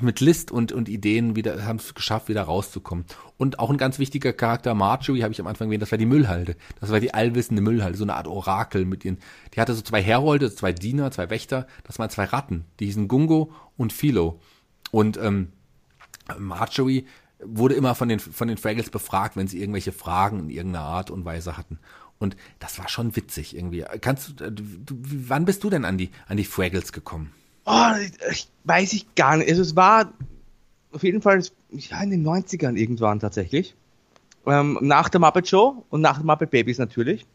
mit 0.00 0.20
List 0.20 0.50
und, 0.50 0.72
und 0.72 0.88
Ideen 0.88 1.36
wieder, 1.36 1.64
haben 1.64 1.76
es 1.76 1.94
geschafft, 1.94 2.28
wieder 2.28 2.42
rauszukommen. 2.42 3.04
Und 3.36 3.58
auch 3.58 3.70
ein 3.70 3.78
ganz 3.78 3.98
wichtiger 3.98 4.32
Charakter, 4.32 4.74
Marjorie, 4.74 5.22
habe 5.22 5.32
ich 5.32 5.40
am 5.40 5.46
Anfang 5.46 5.68
erwähnt, 5.68 5.82
das 5.82 5.90
war 5.90 5.98
die 5.98 6.06
Müllhalde. 6.06 6.56
Das 6.80 6.90
war 6.90 7.00
die 7.00 7.14
allwissende 7.14 7.62
Müllhalde, 7.62 7.96
so 7.96 8.04
eine 8.04 8.14
Art 8.14 8.26
Orakel 8.28 8.84
mit 8.84 9.04
ihren, 9.04 9.18
die 9.54 9.60
hatte 9.60 9.74
so 9.74 9.82
zwei 9.82 10.02
Herolde, 10.02 10.54
zwei 10.54 10.72
Diener, 10.72 11.10
zwei 11.10 11.30
Wächter, 11.30 11.66
das 11.84 11.98
waren 11.98 12.10
zwei 12.10 12.24
Ratten, 12.24 12.64
die 12.80 12.86
hießen 12.86 13.08
Gungo 13.08 13.52
und 13.76 13.92
Philo. 13.92 14.40
Und 14.90 15.18
ähm, 15.18 15.52
Marjorie 16.38 17.06
wurde 17.42 17.74
immer 17.74 17.94
von 17.94 18.08
den, 18.08 18.20
von 18.20 18.48
den 18.48 18.56
Fraggles 18.56 18.90
befragt, 18.90 19.36
wenn 19.36 19.48
sie 19.48 19.60
irgendwelche 19.60 19.92
Fragen 19.92 20.40
in 20.40 20.50
irgendeiner 20.50 20.84
Art 20.84 21.10
und 21.10 21.24
Weise 21.24 21.56
hatten. 21.56 21.78
Und 22.18 22.36
das 22.58 22.78
war 22.78 22.88
schon 22.88 23.14
witzig 23.14 23.56
irgendwie. 23.56 23.84
Kannst 24.00 24.40
du, 24.40 24.50
du 24.50 24.94
wann 25.28 25.44
bist 25.44 25.62
du 25.62 25.70
denn 25.70 25.84
an 25.84 25.98
die, 25.98 26.10
an 26.26 26.36
die 26.36 26.44
Fraggles 26.44 26.92
gekommen? 26.92 27.32
Oh, 27.70 27.92
ich, 28.30 28.48
weiß 28.64 28.94
ich 28.94 29.14
gar 29.14 29.36
nicht. 29.36 29.50
Also 29.50 29.60
es 29.60 29.76
war 29.76 30.10
auf 30.92 31.02
jeden 31.02 31.20
Fall 31.20 31.42
ja, 31.70 32.02
in 32.02 32.10
den 32.10 32.26
90ern 32.26 32.76
irgendwann 32.76 33.20
tatsächlich. 33.20 33.74
Ähm, 34.46 34.78
nach 34.80 35.10
der 35.10 35.20
Muppet 35.20 35.48
Show 35.48 35.84
und 35.90 36.00
nach 36.00 36.22
Muppet 36.22 36.50
Babies 36.50 36.78
natürlich. 36.78 37.26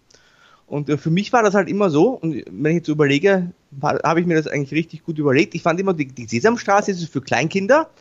Und 0.66 0.90
äh, 0.90 0.98
für 0.98 1.12
mich 1.12 1.32
war 1.34 1.44
das 1.44 1.54
halt 1.54 1.70
immer 1.70 1.92
so, 1.92 2.10
und 2.10 2.44
wenn 2.50 2.72
ich 2.72 2.78
jetzt 2.78 2.88
überlege, 2.88 3.52
habe 3.82 4.22
ich 4.22 4.26
mir 4.26 4.36
das 4.36 4.48
eigentlich 4.48 4.72
richtig 4.72 5.04
gut 5.04 5.20
überlegt. 5.20 5.54
Ich 5.54 5.62
fand 5.62 5.80
immer, 5.80 5.94
die, 5.94 6.08
die 6.08 6.26
Sesamstraße 6.26 6.90
ist 6.90 7.08
für 7.10 7.22
Kleinkinder, 7.22 7.92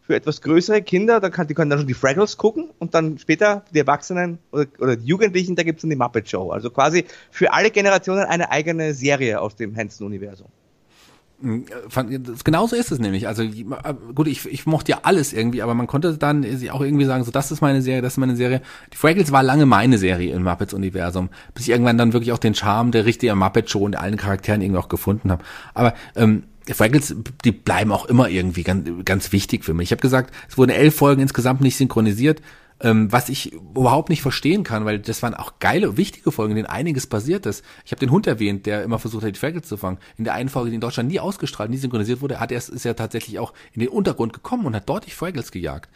für 0.00 0.16
etwas 0.16 0.40
größere 0.40 0.80
Kinder, 0.80 1.20
da 1.20 1.28
kann, 1.28 1.46
die 1.46 1.52
können 1.52 1.68
dann 1.68 1.80
schon 1.80 1.88
die 1.88 1.94
Fraggles 1.94 2.38
gucken 2.38 2.70
und 2.78 2.94
dann 2.94 3.18
später 3.18 3.66
die 3.74 3.80
Erwachsenen 3.80 4.38
oder, 4.50 4.66
oder 4.78 4.96
die 4.96 5.06
Jugendlichen, 5.06 5.56
da 5.56 5.62
gibt 5.62 5.80
es 5.80 5.82
dann 5.82 5.90
die 5.90 5.96
Muppet 5.96 6.30
Show. 6.30 6.50
Also 6.52 6.70
quasi 6.70 7.04
für 7.30 7.52
alle 7.52 7.70
Generationen 7.70 8.24
eine 8.24 8.50
eigene 8.50 8.94
Serie 8.94 9.38
aus 9.42 9.56
dem 9.56 9.76
Hansen-Universum. 9.76 10.48
Hm, 11.42 11.66
genauso 12.44 12.76
ist 12.76 12.92
es 12.92 12.98
nämlich. 13.00 13.26
Also 13.26 13.42
gut, 14.14 14.28
ich, 14.28 14.46
ich 14.46 14.64
mochte 14.64 14.92
ja 14.92 15.00
alles 15.02 15.32
irgendwie, 15.32 15.60
aber 15.62 15.74
man 15.74 15.86
konnte 15.86 16.16
dann 16.16 16.46
auch 16.70 16.80
irgendwie 16.80 17.04
sagen, 17.04 17.24
so 17.24 17.30
das 17.30 17.50
ist 17.50 17.60
meine 17.60 17.82
Serie, 17.82 18.00
das 18.00 18.14
ist 18.14 18.18
meine 18.18 18.36
Serie. 18.36 18.62
Die 18.92 18.96
Fraggles 18.96 19.32
war 19.32 19.42
lange 19.42 19.66
meine 19.66 19.98
Serie 19.98 20.34
im 20.34 20.44
Muppets-Universum, 20.44 21.30
bis 21.54 21.64
ich 21.64 21.70
irgendwann 21.70 21.98
dann 21.98 22.12
wirklich 22.12 22.32
auch 22.32 22.38
den 22.38 22.54
Charme 22.54 22.92
der 22.92 23.04
richtigen 23.04 23.36
Muppet-Show 23.38 23.80
und 23.80 23.96
allen 23.96 24.16
Charakteren 24.16 24.62
irgendwie 24.62 24.78
auch 24.78 24.88
gefunden 24.88 25.32
habe. 25.32 25.42
Aber 25.74 25.94
ähm, 26.14 26.44
Fraggles, 26.70 27.16
die 27.44 27.52
bleiben 27.52 27.90
auch 27.90 28.06
immer 28.06 28.28
irgendwie 28.28 28.62
ganz, 28.62 28.88
ganz 29.04 29.32
wichtig 29.32 29.64
für 29.64 29.74
mich. 29.74 29.88
Ich 29.88 29.92
habe 29.92 30.02
gesagt, 30.02 30.32
es 30.48 30.56
wurden 30.56 30.70
elf 30.70 30.94
Folgen 30.94 31.20
insgesamt 31.20 31.60
nicht 31.60 31.76
synchronisiert 31.76 32.40
ähm, 32.80 33.12
was 33.12 33.28
ich 33.28 33.52
überhaupt 33.52 34.08
nicht 34.08 34.22
verstehen 34.22 34.64
kann, 34.64 34.84
weil 34.84 34.98
das 34.98 35.22
waren 35.22 35.34
auch 35.34 35.58
geile, 35.60 35.96
wichtige 35.96 36.32
Folgen, 36.32 36.52
in 36.52 36.56
denen 36.56 36.66
einiges 36.66 37.06
passiert 37.06 37.46
ist. 37.46 37.64
Ich 37.84 37.92
habe 37.92 38.00
den 38.00 38.10
Hund 38.10 38.26
erwähnt, 38.26 38.66
der 38.66 38.82
immer 38.82 38.98
versucht 38.98 39.24
hat, 39.24 39.34
die 39.34 39.38
Fraggles 39.38 39.68
zu 39.68 39.76
fangen. 39.76 39.98
In 40.16 40.24
der 40.24 40.34
einen 40.34 40.48
Folge, 40.48 40.70
die 40.70 40.74
in 40.76 40.80
Deutschland 40.80 41.10
nie 41.10 41.20
ausgestrahlt, 41.20 41.70
nie 41.70 41.76
synchronisiert 41.76 42.20
wurde, 42.20 42.40
hat 42.40 42.52
er 42.52 42.58
ist 42.58 42.86
er 42.86 42.96
tatsächlich 42.96 43.38
auch 43.38 43.52
in 43.72 43.80
den 43.80 43.88
Untergrund 43.88 44.32
gekommen 44.32 44.66
und 44.66 44.74
hat 44.74 44.88
dort 44.88 45.06
die 45.06 45.10
Fraggles 45.10 45.52
gejagt. 45.52 45.90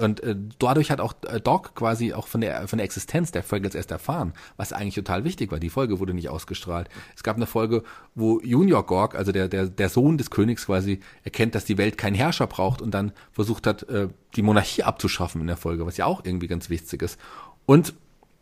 Und 0.00 0.22
äh, 0.22 0.34
dadurch 0.58 0.90
hat 0.90 1.00
auch 1.00 1.14
äh, 1.26 1.40
Doc 1.40 1.74
quasi 1.74 2.14
auch 2.14 2.26
von 2.26 2.40
der 2.40 2.66
von 2.68 2.78
der 2.78 2.84
Existenz 2.84 3.32
der 3.32 3.42
Fraggles 3.42 3.74
erst 3.74 3.90
erfahren, 3.90 4.32
was 4.56 4.72
eigentlich 4.72 4.94
total 4.94 5.24
wichtig 5.24 5.52
war. 5.52 5.58
Die 5.58 5.68
Folge 5.68 6.00
wurde 6.00 6.14
nicht 6.14 6.30
ausgestrahlt. 6.30 6.88
Es 7.14 7.22
gab 7.22 7.36
eine 7.36 7.46
Folge, 7.46 7.82
wo 8.14 8.40
Junior 8.40 8.86
Gorg, 8.86 9.14
also 9.14 9.30
der 9.30 9.48
der 9.48 9.66
der 9.66 9.88
Sohn 9.90 10.16
des 10.16 10.30
Königs 10.30 10.66
quasi 10.66 11.00
erkennt, 11.22 11.54
dass 11.54 11.66
die 11.66 11.76
Welt 11.76 11.98
keinen 11.98 12.14
Herrscher 12.14 12.46
braucht 12.46 12.80
und 12.80 12.92
dann 12.92 13.12
versucht 13.32 13.66
hat, 13.66 13.82
äh, 13.90 14.08
die 14.36 14.42
Monarchie 14.42 14.84
abzuschaffen 14.84 15.42
in 15.42 15.46
der 15.46 15.58
Folge, 15.58 15.84
was 15.84 15.98
ja 15.98 16.06
auch 16.06 16.24
irgendwie 16.24 16.48
ganz 16.48 16.70
wichtig 16.70 17.02
ist. 17.02 17.20
Und 17.66 17.92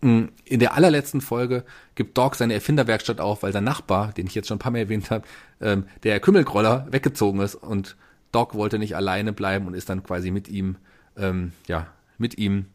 mh, 0.03 0.11
mm, 0.13 0.29
in 0.45 0.61
der 0.61 0.75
allerletzten 0.75 1.21
Folge 1.21 1.65
gibt 1.97 2.17
Doc 2.17 2.37
seine 2.37 2.55
Erfinderwerkstatt 2.55 3.21
auf, 3.21 3.43
weil 3.43 3.53
sein 3.53 3.65
Nachbar, 3.65 4.13
den 4.13 4.29
ich 4.29 4.35
jetzt 4.37 4.47
schon 4.47 4.57
ein 4.57 4.61
paar 4.61 4.71
Mal 4.71 4.79
erwähnt 4.79 5.11
habe, 5.11 5.27
ähm, 5.61 5.87
der 6.05 6.21
Kümmelgroller 6.21 6.87
weggezogen 6.91 7.41
ist 7.41 7.57
und 7.57 7.97
Doc 8.31 8.55
wollte 8.55 8.79
nicht 8.79 8.95
alleine 8.95 9.33
bleiben 9.33 9.67
und 9.67 9.75
ist 9.75 9.89
dann 9.89 10.05
quasi 10.05 10.31
mit 10.31 10.49
ihm 10.49 10.77
ähm, 11.19 11.53
ja, 11.67 11.87
mit 12.19 12.39
ihm 12.39 12.67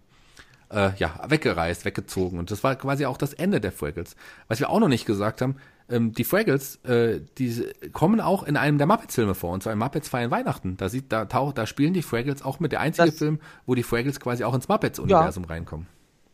äh, 0.73 0.91
ja, 0.97 1.19
weggereist, 1.27 1.85
weggezogen. 1.85 2.39
Und 2.39 2.51
das 2.51 2.63
war 2.63 2.75
quasi 2.75 3.05
auch 3.05 3.17
das 3.17 3.33
Ende 3.33 3.61
der 3.61 3.71
Fraggles. 3.71 4.15
Was 4.47 4.59
wir 4.59 4.69
auch 4.69 4.79
noch 4.79 4.87
nicht 4.87 5.05
gesagt 5.05 5.41
haben, 5.41 5.55
ähm, 5.89 6.13
die 6.13 6.23
Fraggles, 6.23 6.77
äh, 6.85 7.21
die 7.37 7.65
kommen 7.91 8.21
auch 8.21 8.43
in 8.43 8.57
einem 8.57 8.77
der 8.77 8.87
Muppets-Filme 8.87 9.35
vor, 9.35 9.51
und 9.51 9.63
zwar 9.63 9.73
in 9.73 9.79
Muppets 9.79 10.09
feiern 10.09 10.31
Weihnachten. 10.31 10.77
Da 10.77 10.89
sieht, 10.89 11.11
da 11.11 11.25
taucht, 11.25 11.57
da 11.57 11.65
spielen 11.67 11.93
die 11.93 12.01
Fraggles 12.01 12.41
auch 12.41 12.59
mit 12.59 12.71
der 12.71 12.79
einzige 12.79 13.09
das, 13.09 13.17
Film, 13.17 13.39
wo 13.65 13.75
die 13.75 13.83
Fraggles 13.83 14.19
quasi 14.19 14.43
auch 14.43 14.53
ins 14.53 14.67
Muppets-Universum 14.67 15.43
ja, 15.43 15.49
reinkommen. 15.49 15.87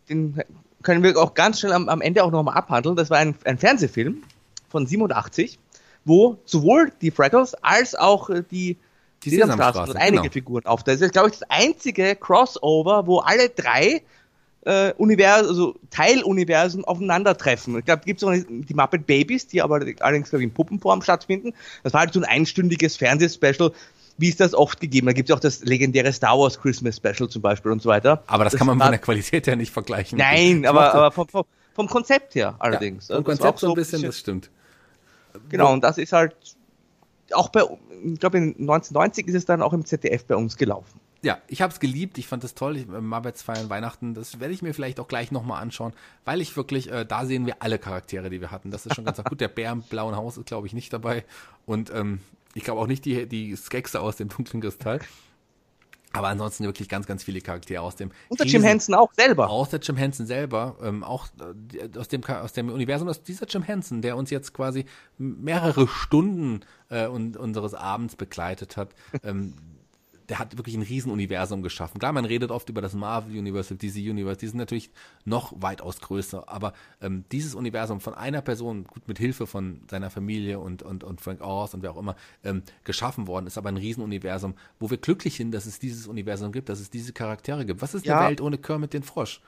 Den 0.07 0.41
können 0.84 1.03
wir 1.03 1.18
auch 1.18 1.34
ganz 1.34 1.60
schnell 1.60 1.74
am, 1.74 1.89
am 1.89 2.01
Ende 2.01 2.24
auch 2.24 2.32
nochmal 2.32 2.55
abhandeln. 2.55 2.95
Das 2.95 3.10
war 3.10 3.18
ein, 3.18 3.36
ein 3.43 3.57
Fernsehfilm 3.57 4.24
von 4.70 4.86
87, 4.86 5.60
wo 6.05 6.38
sowohl 6.45 6.91
die 7.01 7.12
Fraggles 7.12 7.55
als 7.55 7.95
auch 7.95 8.30
äh, 8.30 8.43
die 8.49 8.78
die 9.24 9.30
Sesamstraße 9.32 9.92
und 9.92 9.98
einige 9.98 10.24
genau. 10.24 10.34
Figuren 10.34 10.66
auf. 10.66 10.84
Das 10.84 11.02
ist, 11.02 11.12
glaube 11.12 11.30
ich, 11.30 11.40
das 11.40 11.50
einzige 11.50 12.16
Crossover, 12.16 13.08
wo 13.08 13.20
alle 13.20 13.50
drei 13.50 14.02
äh, 14.66 14.94
Univers 14.94 15.48
also 15.48 15.76
Teiluniversen 15.90 16.86
aufeinandertreffen. 16.86 17.78
Ich 17.78 17.86
glaube, 17.86 18.04
gibt 18.06 18.22
es 18.22 18.28
auch 18.28 18.34
die 18.34 18.74
Muppet 18.74 19.08
Babies, 19.08 19.48
die 19.48 19.62
aber 19.62 19.76
allerdings, 19.76 20.30
glaube 20.30 20.44
ich, 20.44 20.50
in 20.50 20.54
Puppenform 20.54 21.02
stattfinden. 21.02 21.54
Das 21.84 21.94
war 21.94 22.02
halt 22.02 22.14
so 22.14 22.20
ein 22.20 22.26
einstündiges 22.26 22.98
Fernsehspecial, 22.98 23.72
wie 24.18 24.30
es 24.30 24.36
das 24.36 24.54
oft 24.54 24.80
gegeben 24.80 25.08
hat. 25.08 25.14
Da 25.14 25.16
gibt 25.16 25.30
es 25.30 25.36
auch 25.36 25.40
das 25.40 25.64
legendäre 25.64 26.12
Star 26.12 26.38
Wars 26.38 26.60
Christmas 26.60 26.98
Special 26.98 27.30
zum 27.30 27.42
Beispiel 27.42 27.72
und 27.72 27.82
so 27.82 27.90
weiter. 27.90 28.24
Aber 28.28 28.44
das, 28.44 28.54
das 28.54 28.60
kann 28.60 28.68
man 28.68 28.80
von 28.80 28.92
der 28.92 29.00
Qualität 29.00 29.48
her 29.48 29.56
nicht 29.56 29.72
vergleichen. 29.72 30.18
Nein, 30.18 30.66
aber, 30.66 30.94
aber 30.94 31.12
vom, 31.12 31.28
vom, 31.28 31.46
vom, 31.74 31.88
Konzept 31.88 32.36
her 32.36 32.56
allerdings. 32.60 33.08
Ja, 33.08 33.16
vom 33.16 33.24
Konzept 33.24 33.60
so 33.60 33.70
ein 33.70 33.76
bisschen, 33.76 34.02
das 34.02 34.20
stimmt. 34.20 34.50
Genau, 35.50 35.72
und 35.72 35.84
das 35.84 35.98
ist 35.98 36.12
halt 36.12 36.36
auch 37.34 37.50
bei, 37.50 37.62
ich 38.04 38.20
glaube, 38.20 38.38
in 38.38 38.50
1990 38.52 39.28
ist 39.28 39.36
es 39.36 39.46
dann 39.46 39.62
auch 39.62 39.74
im 39.74 39.86
ZDF 39.86 40.26
bei 40.26 40.36
uns 40.36 40.58
gelaufen 40.58 41.00
ja, 41.22 41.40
ich 41.48 41.62
habe 41.62 41.74
es 41.74 41.80
geliebt, 41.80 42.18
ich 42.18 42.28
fand 42.28 42.44
es 42.44 42.56
toll. 42.56 42.78
Ich, 42.78 42.88
äh, 42.88 43.02
Muppets 43.02 43.42
feiern 43.42 43.70
Weihnachten, 43.70 44.14
das 44.14 44.40
werde 44.40 44.54
ich 44.54 44.62
mir 44.62 44.74
vielleicht 44.74 45.00
auch 45.00 45.08
gleich 45.08 45.32
nochmal 45.32 45.62
anschauen, 45.62 45.94
weil 46.26 46.42
ich 46.42 46.56
wirklich, 46.56 46.92
äh, 46.92 47.06
da 47.06 47.26
sehen 47.26 47.46
wir 47.46 47.62
alle 47.62 47.80
Charaktere, 47.80 48.30
die 48.30 48.42
wir 48.42 48.52
hatten. 48.52 48.72
Das 48.72 48.86
ist 48.86 48.96
schon 48.96 49.06
ganz 49.06 49.22
gut. 49.24 49.42
Der 49.42 49.50
Bär 49.50 49.72
im 49.72 49.82
blauen 49.82 50.16
Haus 50.16 50.38
ist, 50.38 50.46
glaube 50.46 50.68
ich, 50.68 50.74
nicht 50.74 50.94
dabei. 50.94 51.26
Und 51.66 51.92
ähm, 51.94 52.22
ich 52.54 52.64
glaube 52.64 52.80
auch 52.80 52.88
nicht 52.88 53.06
die, 53.06 53.28
die 53.28 53.56
Skekse 53.56 54.02
aus 54.02 54.16
dem 54.16 54.30
dunklen 54.30 54.62
Kristall. 54.62 55.00
Aber 56.12 56.28
ansonsten 56.30 56.64
wirklich 56.64 56.89
ganz, 56.89 57.05
ganz 57.05 57.24
viele 57.24 57.39
Charaktere 57.39 57.82
aus 57.82 57.95
dem. 57.95 58.12
Und 58.30 58.39
der 58.39 58.47
Jim 58.47 58.64
Henson 58.64 58.95
auch 58.95 59.14
selber. 59.14 59.49
Aus 59.49 59.70
der 59.70 59.80
Jim 59.80 59.95
Henson 59.95 60.26
selber, 60.26 60.76
ähm, 60.82 61.03
auch 61.03 61.28
äh, 61.39 61.97
aus 61.97 62.07
dem, 62.07 62.24
aus 62.24 62.53
dem 62.53 62.70
Universum, 62.70 63.07
aus 63.07 63.22
dieser 63.22 63.45
Jim 63.47 63.62
Henson, 63.62 64.01
der 64.01 64.18
uns 64.18 64.32
jetzt 64.32 64.53
quasi 64.53 64.86
mehrere 65.18 65.88
Stunden 65.88 66.62
äh, 66.89 67.05
und, 67.05 67.38
unseres 67.38 67.76
Abends 67.76 68.16
begleitet 68.16 68.76
hat. 68.76 68.89
Ähm, 69.24 69.53
der 70.30 70.40
hat 70.40 70.58
wirklich 70.58 70.76
ein 70.76 70.84
Riesenuniversum 70.84 71.64
geschaffen. 71.64 72.00
Klar, 72.00 72.14
man 72.14 72.26
redet 72.26 72.52
oft 72.52 72.70
über 72.70 72.82
das 72.82 72.94
Marvel 72.94 73.38
Universe, 73.38 73.76
DC 73.76 73.96
Universe, 73.96 74.40
die 74.40 74.48
sind 74.48 74.58
natürlich 74.58 74.92
noch 75.26 75.54
weitaus 75.60 76.00
größer, 76.00 76.48
aber 76.48 76.74
ähm, 77.02 77.26
dieses 77.32 77.56
Universum 77.56 78.00
von 78.00 78.14
einer 78.14 78.42
Person, 78.42 78.84
gut 78.86 79.08
mit 79.08 79.18
Hilfe 79.18 79.48
von 79.48 79.82
seiner 79.90 80.10
Familie 80.10 80.60
und, 80.60 80.84
und, 80.84 81.04
und 81.04 81.20
Frank 81.20 81.42
Oz 81.42 81.74
und 81.74 81.82
wer 81.82 81.92
auch 81.92 81.98
immer, 81.98 82.16
ähm, 82.44 82.62
geschaffen 82.84 83.28
worden, 83.28 83.48
ist 83.48 83.58
aber 83.58 83.70
ein 83.70 83.78
Riesenuniversum, 83.78 84.54
wo 84.80 84.90
wir 84.90 84.98
glücklich 84.98 85.36
sind, 85.36 85.52
dass 85.52 85.66
es 85.66 85.80
dieses 85.80 86.08
Universum 86.08 86.52
gibt, 86.52 86.70
dass 86.70 86.80
es 86.80 86.90
diese 86.90 87.12
Charaktere 87.12 87.66
gibt. 87.66 87.82
Was 87.82 87.96
ist 87.96 88.06
ja. 88.06 88.20
eine 88.20 88.30
Welt 88.30 88.42
ohne 88.42 88.58
Kermit 88.58 88.94
den 88.94 89.04
Frosch? 89.04 89.42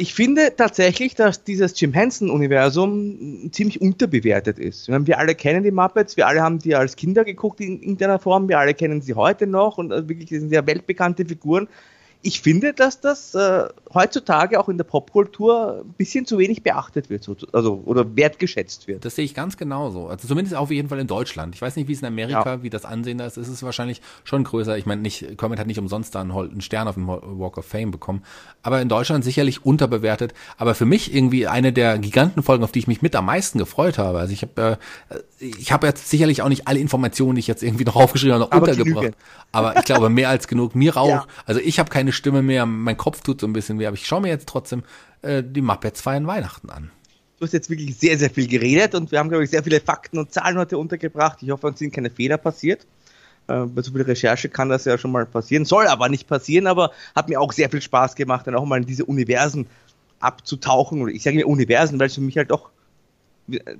Ich 0.00 0.14
finde 0.14 0.54
tatsächlich, 0.56 1.14
dass 1.14 1.44
dieses 1.44 1.78
Jim 1.78 1.92
Henson-Universum 1.92 3.50
ziemlich 3.52 3.82
unterbewertet 3.82 4.58
ist. 4.58 4.88
Wir 4.88 5.18
alle 5.18 5.34
kennen 5.34 5.62
die 5.62 5.70
Muppets, 5.70 6.16
wir 6.16 6.26
alle 6.26 6.40
haben 6.40 6.58
die 6.58 6.74
als 6.74 6.96
Kinder 6.96 7.22
geguckt 7.22 7.60
in 7.60 7.82
irgendeiner 7.82 8.18
Form, 8.18 8.48
wir 8.48 8.58
alle 8.58 8.72
kennen 8.72 9.02
sie 9.02 9.12
heute 9.12 9.46
noch 9.46 9.76
und 9.76 9.92
äh, 9.92 10.08
wirklich 10.08 10.30
sind 10.30 10.48
sehr 10.48 10.66
weltbekannte 10.66 11.26
Figuren 11.26 11.68
ich 12.22 12.42
finde, 12.42 12.74
dass 12.74 13.00
das 13.00 13.34
äh, 13.34 13.68
heutzutage 13.94 14.60
auch 14.60 14.68
in 14.68 14.76
der 14.76 14.84
Popkultur 14.84 15.82
ein 15.84 15.92
bisschen 15.94 16.26
zu 16.26 16.36
wenig 16.38 16.62
beachtet 16.62 17.08
wird, 17.08 17.24
so, 17.24 17.34
also 17.52 17.82
oder 17.86 18.14
wertgeschätzt 18.14 18.88
wird. 18.88 19.04
Das 19.04 19.14
sehe 19.14 19.24
ich 19.24 19.34
ganz 19.34 19.56
genauso. 19.56 20.08
Also 20.08 20.28
zumindest 20.28 20.54
auf 20.54 20.70
jeden 20.70 20.90
Fall 20.90 20.98
in 20.98 21.06
Deutschland. 21.06 21.54
Ich 21.54 21.62
weiß 21.62 21.76
nicht, 21.76 21.88
wie 21.88 21.92
es 21.92 22.00
in 22.00 22.06
Amerika, 22.06 22.44
ja. 22.44 22.62
wie 22.62 22.68
das 22.68 22.84
Ansehen 22.84 23.18
da 23.18 23.26
ist. 23.26 23.38
Es 23.38 23.48
ist 23.48 23.62
wahrscheinlich 23.62 24.02
schon 24.24 24.44
größer. 24.44 24.76
Ich 24.76 24.84
meine, 24.84 25.00
nicht, 25.00 25.38
Comet 25.38 25.58
hat 25.58 25.66
nicht 25.66 25.78
umsonst 25.78 26.14
da 26.14 26.20
einen, 26.20 26.32
einen 26.32 26.60
Stern 26.60 26.88
auf 26.88 26.94
dem 26.94 27.08
Walk 27.08 27.56
of 27.56 27.64
Fame 27.64 27.90
bekommen. 27.90 28.22
Aber 28.62 28.82
in 28.82 28.90
Deutschland 28.90 29.24
sicherlich 29.24 29.64
unterbewertet. 29.64 30.34
Aber 30.58 30.74
für 30.74 30.86
mich 30.86 31.14
irgendwie 31.14 31.46
eine 31.46 31.72
der 31.72 31.98
Gigantenfolgen, 31.98 32.64
auf 32.64 32.72
die 32.72 32.80
ich 32.80 32.86
mich 32.86 33.00
mit 33.00 33.16
am 33.16 33.26
meisten 33.26 33.58
gefreut 33.58 33.96
habe. 33.96 34.18
Also 34.18 34.34
ich 34.34 34.42
habe 34.42 34.78
äh, 35.10 35.16
ich 35.40 35.72
habe 35.72 35.86
jetzt 35.86 36.10
sicherlich 36.10 36.42
auch 36.42 36.48
nicht 36.48 36.68
alle 36.68 36.78
Informationen, 36.78 37.36
die 37.36 37.40
ich 37.40 37.46
jetzt 37.46 37.62
irgendwie 37.62 37.84
noch 37.84 37.96
aufgeschrieben 38.10 38.34
habe, 38.34 38.44
noch 38.44 38.52
aber 38.52 38.68
untergebracht. 38.68 39.00
Genüge. 39.00 39.16
Aber 39.52 39.76
ich 39.76 39.84
glaube, 39.84 40.10
mehr 40.10 40.28
als 40.28 40.48
genug. 40.48 40.74
Mir 40.74 40.96
auch. 40.98 41.08
Ja. 41.08 41.26
Also 41.46 41.60
ich 41.60 41.78
habe 41.78 41.90
keine 41.90 42.09
Stimme 42.12 42.42
mehr. 42.42 42.66
Mein 42.66 42.96
Kopf 42.96 43.22
tut 43.22 43.40
so 43.40 43.46
ein 43.46 43.52
bisschen 43.52 43.78
weh. 43.78 43.86
Aber 43.86 43.94
ich 43.94 44.06
schaue 44.06 44.20
mir 44.20 44.28
jetzt 44.28 44.48
trotzdem 44.48 44.82
äh, 45.22 45.42
die 45.44 45.60
Muppets 45.60 46.00
feiern 46.00 46.26
Weihnachten 46.26 46.70
an. 46.70 46.90
Du 47.38 47.46
hast 47.46 47.52
jetzt 47.52 47.70
wirklich 47.70 47.96
sehr, 47.96 48.18
sehr 48.18 48.28
viel 48.28 48.46
geredet 48.46 48.94
und 48.94 49.10
wir 49.12 49.18
haben, 49.18 49.30
glaube 49.30 49.44
ich, 49.44 49.50
sehr 49.50 49.64
viele 49.64 49.80
Fakten 49.80 50.18
und 50.18 50.30
Zahlen 50.32 50.58
heute 50.58 50.76
untergebracht. 50.76 51.38
Ich 51.42 51.50
hoffe, 51.50 51.66
uns 51.66 51.78
sind 51.78 51.92
keine 51.92 52.10
Fehler 52.10 52.36
passiert. 52.36 52.86
Äh, 53.48 53.64
bei 53.64 53.82
so 53.82 53.92
viel 53.92 54.02
Recherche 54.02 54.48
kann 54.48 54.68
das 54.68 54.84
ja 54.84 54.98
schon 54.98 55.10
mal 55.10 55.26
passieren. 55.26 55.64
Soll 55.64 55.86
aber 55.86 56.08
nicht 56.08 56.28
passieren, 56.28 56.66
aber 56.66 56.92
hat 57.14 57.28
mir 57.28 57.40
auch 57.40 57.52
sehr 57.52 57.70
viel 57.70 57.80
Spaß 57.80 58.14
gemacht, 58.14 58.46
dann 58.46 58.54
auch 58.54 58.64
mal 58.64 58.78
in 58.80 58.86
diese 58.86 59.04
Universen 59.06 59.66
abzutauchen. 60.20 61.08
Ich 61.08 61.22
sage 61.22 61.36
mir 61.36 61.46
Universen, 61.46 61.98
weil 61.98 62.08
es 62.08 62.14
für 62.14 62.20
mich 62.20 62.36
halt 62.36 62.50
doch 62.50 62.70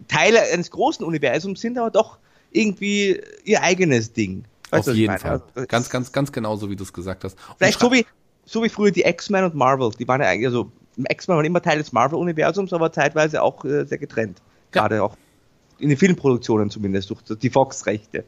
Teile 0.09 0.41
eines 0.53 0.71
großen 0.71 1.05
Universums 1.05 1.61
sind, 1.61 1.79
aber 1.79 1.91
doch 1.91 2.19
irgendwie 2.51 3.21
ihr 3.45 3.63
eigenes 3.63 4.13
Ding. 4.13 4.45
Weißt 4.71 4.89
Auf 4.89 4.95
jeden 4.95 5.19
Fall. 5.19 5.43
Also, 5.55 5.67
ganz, 5.67 5.91
ganz, 5.91 6.13
ganz 6.13 6.33
genau 6.33 6.57
so, 6.57 6.71
wie 6.71 6.77
du 6.77 6.85
es 6.85 6.93
gesagt 6.93 7.25
hast. 7.25 7.37
Vielleicht 7.59 7.81
wie, 7.93 8.07
so 8.51 8.65
wie 8.65 8.69
früher 8.69 8.91
die 8.91 9.03
X-Men 9.03 9.45
und 9.45 9.55
Marvel. 9.55 9.91
Die 9.97 10.09
waren 10.09 10.21
ja 10.21 10.27
eigentlich, 10.27 10.49
also 10.49 10.73
X-Men 10.97 11.37
waren 11.37 11.45
immer 11.45 11.63
Teil 11.63 11.79
des 11.79 11.93
Marvel-Universums, 11.93 12.73
aber 12.73 12.91
zeitweise 12.91 13.43
auch 13.43 13.65
äh, 13.65 13.85
sehr 13.85 13.99
getrennt. 13.99 14.43
Gerade 14.73 14.97
ja. 14.97 15.03
auch 15.03 15.17
in 15.79 15.89
den 15.89 15.97
Filmproduktionen 15.97 16.69
zumindest, 16.69 17.11
durch 17.11 17.39
die 17.39 17.49
Fox-Rechte. 17.49 18.25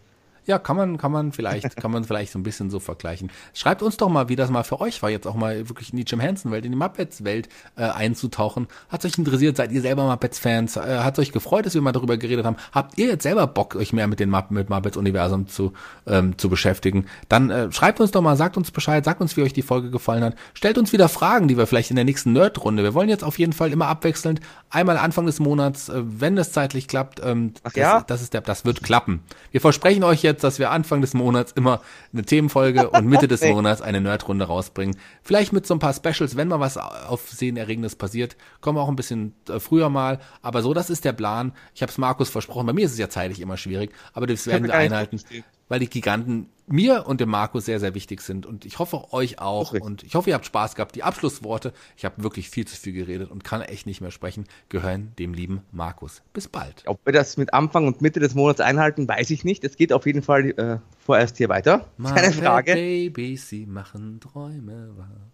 Ja, 0.47 0.59
kann 0.59 0.77
man, 0.77 0.99
kann 0.99 1.13
man 1.13 1.33
vielleicht, 1.33 1.77
kann 1.81 1.91
man 1.91 2.05
vielleicht 2.05 2.33
so 2.33 2.39
ein 2.39 2.43
bisschen 2.43 2.71
so 2.71 2.81
vergleichen. 2.81 3.31
Schreibt 3.55 3.83
uns 3.83 3.97
doch 3.97 4.09
mal, 4.09 4.29
wie 4.29 4.37
das 4.37 4.51
mal 4.51 4.65
für 4.65 4.81
euch 4.81 5.03
war, 5.03 5.11
jetzt 5.11 5.27
auch 5.27 5.35
mal 5.35 5.69
wirklich 5.69 5.93
in 5.93 5.97
die 5.97 6.05
Jim 6.05 6.21
Henson-Welt, 6.21 6.65
in 6.65 6.73
die 6.73 6.79
Muppets-Welt 6.79 7.49
äh, 7.77 7.85
einzutauchen. 7.85 8.67
Hat 8.89 9.05
euch 9.05 9.17
interessiert? 9.19 9.57
Seid 9.57 9.73
ihr 9.73 9.81
selber 9.81 10.05
Muppets-Fans? 10.07 10.77
Äh, 10.77 10.99
hat 10.99 11.19
euch 11.19 11.33
gefreut, 11.33 11.67
dass 11.67 11.75
wir 11.75 11.83
mal 11.83 11.93
darüber 11.93 12.17
geredet 12.17 12.45
haben? 12.45 12.57
Habt 12.73 12.99
ihr 12.99 13.07
jetzt 13.07 13.23
selber 13.23 13.47
Bock, 13.47 13.77
euch 13.77 13.93
mehr 13.93 14.07
mit 14.07 14.21
dem 14.21 14.35
mit 14.51 14.71
Muppets-Universum 14.71 15.47
zu, 15.47 15.73
ähm, 16.07 16.37
zu 16.39 16.49
beschäftigen? 16.49 17.07
Dann 17.29 17.51
äh, 17.51 17.71
schreibt 17.73 18.01
uns 18.01 18.11
doch 18.11 18.23
mal, 18.23 18.37
sagt 18.37 18.57
uns 18.57 18.71
Bescheid, 18.71 19.05
sagt 19.05 19.21
uns, 19.21 19.37
wie 19.37 19.43
euch 19.43 19.53
die 19.53 19.63
Folge 19.63 19.91
gefallen 19.91 20.25
hat. 20.25 20.35
Stellt 20.55 20.79
uns 20.79 20.93
wieder 20.93 21.09
Fragen, 21.09 21.49
die 21.49 21.57
wir 21.57 21.67
vielleicht 21.67 21.91
in 21.91 21.97
der 21.97 22.05
nächsten 22.05 22.33
Nerd-Runde. 22.33 22.83
Wir 22.83 22.95
wollen 22.95 23.09
jetzt 23.09 23.25
auf 23.25 23.39
jeden 23.39 23.53
Fall 23.53 23.73
immer 23.73 23.87
abwechselnd, 23.87 24.41
einmal 24.71 24.97
Anfang 24.97 25.27
des 25.27 25.39
Monats, 25.39 25.89
äh, 25.89 26.03
wenn 26.05 26.37
es 26.39 26.53
zeitlich 26.53 26.89
klappt, 26.89 27.21
ähm, 27.25 27.53
Ach 27.63 27.73
das, 27.73 27.77
ja? 27.77 28.01
das 28.07 28.23
ist 28.23 28.35
der, 28.35 28.41
das 28.41 28.65
wird 28.65 28.83
klappen. 28.83 29.23
Wir 29.51 29.61
versprechen 29.61 30.03
euch 30.05 30.23
jetzt, 30.23 30.32
dass 30.41 30.59
wir 30.59 30.71
Anfang 30.71 31.01
des 31.01 31.15
Monats 31.15 31.53
immer 31.53 31.81
eine 32.13 32.23
Themenfolge 32.23 32.91
und 32.91 33.07
Mitte 33.07 33.29
des 33.29 33.43
Monats 33.45 33.83
eine 33.83 34.01
Nerdrunde 34.01 34.47
rausbringen. 34.47 34.97
Vielleicht 35.23 35.53
mit 35.53 35.67
so 35.67 35.75
ein 35.75 35.79
paar 35.79 35.95
Specials, 35.95 36.37
wenn 36.37 36.49
mal 36.49 36.61
was 36.61 36.77
Aufsehenerregendes 36.77 37.97
passiert, 37.97 38.37
kommen 38.61 38.79
wir 38.79 38.83
auch 38.83 38.89
ein 38.89 38.97
bisschen 38.97 39.35
äh, 39.49 39.61
früher 39.61 39.89
mal. 39.89 40.19
Aber 40.43 40.63
so, 40.63 40.75
das 40.75 40.91
ist 40.91 41.05
der 41.05 41.13
Plan. 41.13 41.53
Ich 41.75 41.83
habe 41.83 41.91
es 41.91 41.99
Markus 41.99 42.31
versprochen. 42.31 42.67
Bei 42.67 42.73
mir 42.73 42.85
ist 42.85 42.93
es 42.93 42.99
ja 42.99 43.09
zeitlich 43.09 43.41
immer 43.41 43.57
schwierig, 43.57 43.93
aber 44.13 44.27
das 44.27 44.47
werden 44.47 44.67
wir 44.67 44.75
einhalten 44.75 45.21
weil 45.73 45.81
die 45.81 45.89
Giganten 45.89 46.51
mir 46.73 47.07
und 47.07 47.21
dem 47.21 47.29
Markus 47.29 47.67
sehr, 47.67 47.79
sehr 47.79 47.95
wichtig 47.95 48.23
sind. 48.23 48.47
Und 48.47 48.65
ich 48.65 48.79
hoffe 48.79 49.13
euch 49.13 49.39
auch. 49.39 49.73
Und 49.73 50.03
ich 50.03 50.15
hoffe, 50.15 50.31
ihr 50.31 50.35
habt 50.35 50.47
Spaß 50.47 50.75
gehabt. 50.75 50.95
Die 50.95 51.03
Abschlussworte, 51.03 51.73
ich 51.97 52.05
habe 52.05 52.23
wirklich 52.23 52.49
viel 52.49 52.67
zu 52.67 52.77
viel 52.77 52.95
geredet 52.95 53.31
und 53.31 53.45
kann 53.45 53.61
echt 53.61 53.87
nicht 53.87 54.01
mehr 54.01 54.11
sprechen, 54.11 54.47
gehören 54.69 55.13
dem 55.19 55.35
lieben 55.35 55.61
Markus. 55.71 56.23
Bis 56.33 56.49
bald. 56.49 56.83
Ob 56.87 57.05
wir 57.05 57.13
das 57.13 57.37
mit 57.37 57.53
Anfang 57.55 57.87
und 57.87 58.01
Mitte 58.01 58.21
des 58.21 58.35
Monats 58.35 58.61
einhalten, 58.61 59.07
weiß 59.07 59.31
ich 59.31 59.45
nicht. 59.45 59.65
Es 59.65 59.77
geht 59.77 59.93
auf 59.93 60.07
jeden 60.07 60.23
Fall 60.23 60.51
äh, 60.59 60.79
vorerst 60.99 61.37
hier 61.37 61.49
weiter. 61.49 61.89
Keine 62.03 62.33
Frage. 62.33 62.75
Babys, 62.75 63.49
sie 63.49 63.67
machen 63.67 64.21
Träume 64.21 64.97
wahr. 64.97 65.32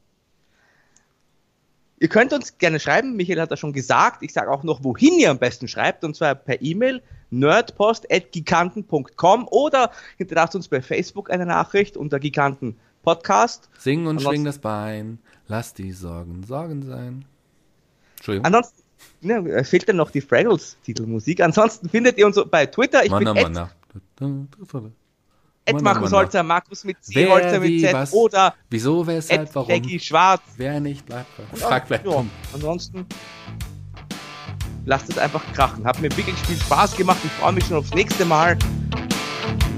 Ihr 2.00 2.08
könnt 2.08 2.32
uns 2.32 2.58
gerne 2.58 2.78
schreiben. 2.78 3.16
Michael 3.16 3.40
hat 3.40 3.50
das 3.50 3.58
schon 3.58 3.72
gesagt. 3.72 4.22
Ich 4.22 4.32
sage 4.32 4.48
auch 4.50 4.62
noch, 4.62 4.84
wohin 4.84 5.18
ihr 5.18 5.30
am 5.30 5.38
besten 5.38 5.66
schreibt. 5.66 6.04
Und 6.04 6.14
zwar 6.14 6.36
per 6.36 6.62
E-Mail 6.62 7.02
nerdpost.giganten.com 7.30 9.48
oder 9.50 9.90
hinterlasst 10.16 10.54
uns 10.54 10.68
bei 10.68 10.80
Facebook 10.80 11.30
eine 11.30 11.46
Nachricht 11.46 11.96
unter 11.96 12.20
Giganten 12.20 12.76
Podcast. 13.02 13.68
Sing 13.78 14.06
und 14.06 14.22
schwing 14.22 14.44
das 14.44 14.58
Bein. 14.58 15.18
Lass 15.48 15.74
die 15.74 15.90
Sorgen 15.92 16.44
Sorgen 16.44 16.82
sein. 16.82 17.24
Entschuldigung. 18.16 18.46
Ansonsten 18.46 18.82
ne, 19.20 19.64
fehlt 19.64 19.88
dann 19.88 19.96
noch 19.96 20.10
die 20.10 20.20
Fraggles-Titelmusik. 20.20 21.40
Ansonsten 21.40 21.88
findet 21.88 22.18
ihr 22.18 22.26
uns 22.26 22.38
bei 22.50 22.66
Twitter. 22.66 23.04
Ich 23.04 23.10
Manna, 23.10 23.32
bin 23.32 23.42
Manna. 23.42 23.70
Ed 25.68 25.82
Markus 25.82 26.12
Holzer, 26.12 26.42
Markus 26.42 26.84
mit 26.84 27.04
C, 27.04 27.14
Wer, 27.14 27.28
Holzer 27.28 27.60
mit 27.60 27.80
Z 27.80 27.92
was, 27.92 28.12
oder 28.12 28.54
wieso, 28.70 29.06
weshalb, 29.06 29.54
warum? 29.54 29.68
Peggy 29.68 30.00
Schwarz. 30.00 30.40
Wer 30.56 30.80
nicht, 30.80 31.04
bleibt. 31.04 31.26
Frag 31.54 31.86
bleibt. 31.88 32.06
Ja, 32.06 32.24
ansonsten 32.54 33.04
lasst 34.86 35.10
es 35.10 35.18
einfach 35.18 35.42
krachen. 35.52 35.84
Hat 35.84 36.00
mir 36.00 36.10
wirklich 36.16 36.36
viel 36.36 36.56
Spaß 36.56 36.96
gemacht. 36.96 37.18
Ich 37.22 37.32
freue 37.32 37.52
mich 37.52 37.66
schon 37.66 37.76
aufs 37.76 37.92
nächste 37.92 38.24
Mal. 38.24 38.56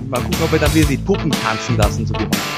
Mal 0.09 0.21
gucken, 0.23 0.39
ob 0.45 0.53
wir 0.53 0.59
dann 0.61 0.73
wieder 0.75 0.87
die 0.87 0.97
Puppen 0.97 1.31
tanzen 1.31 1.77
lassen, 1.77 2.07
so 2.07 2.15
wie 2.15 2.25
heute. 2.25 2.50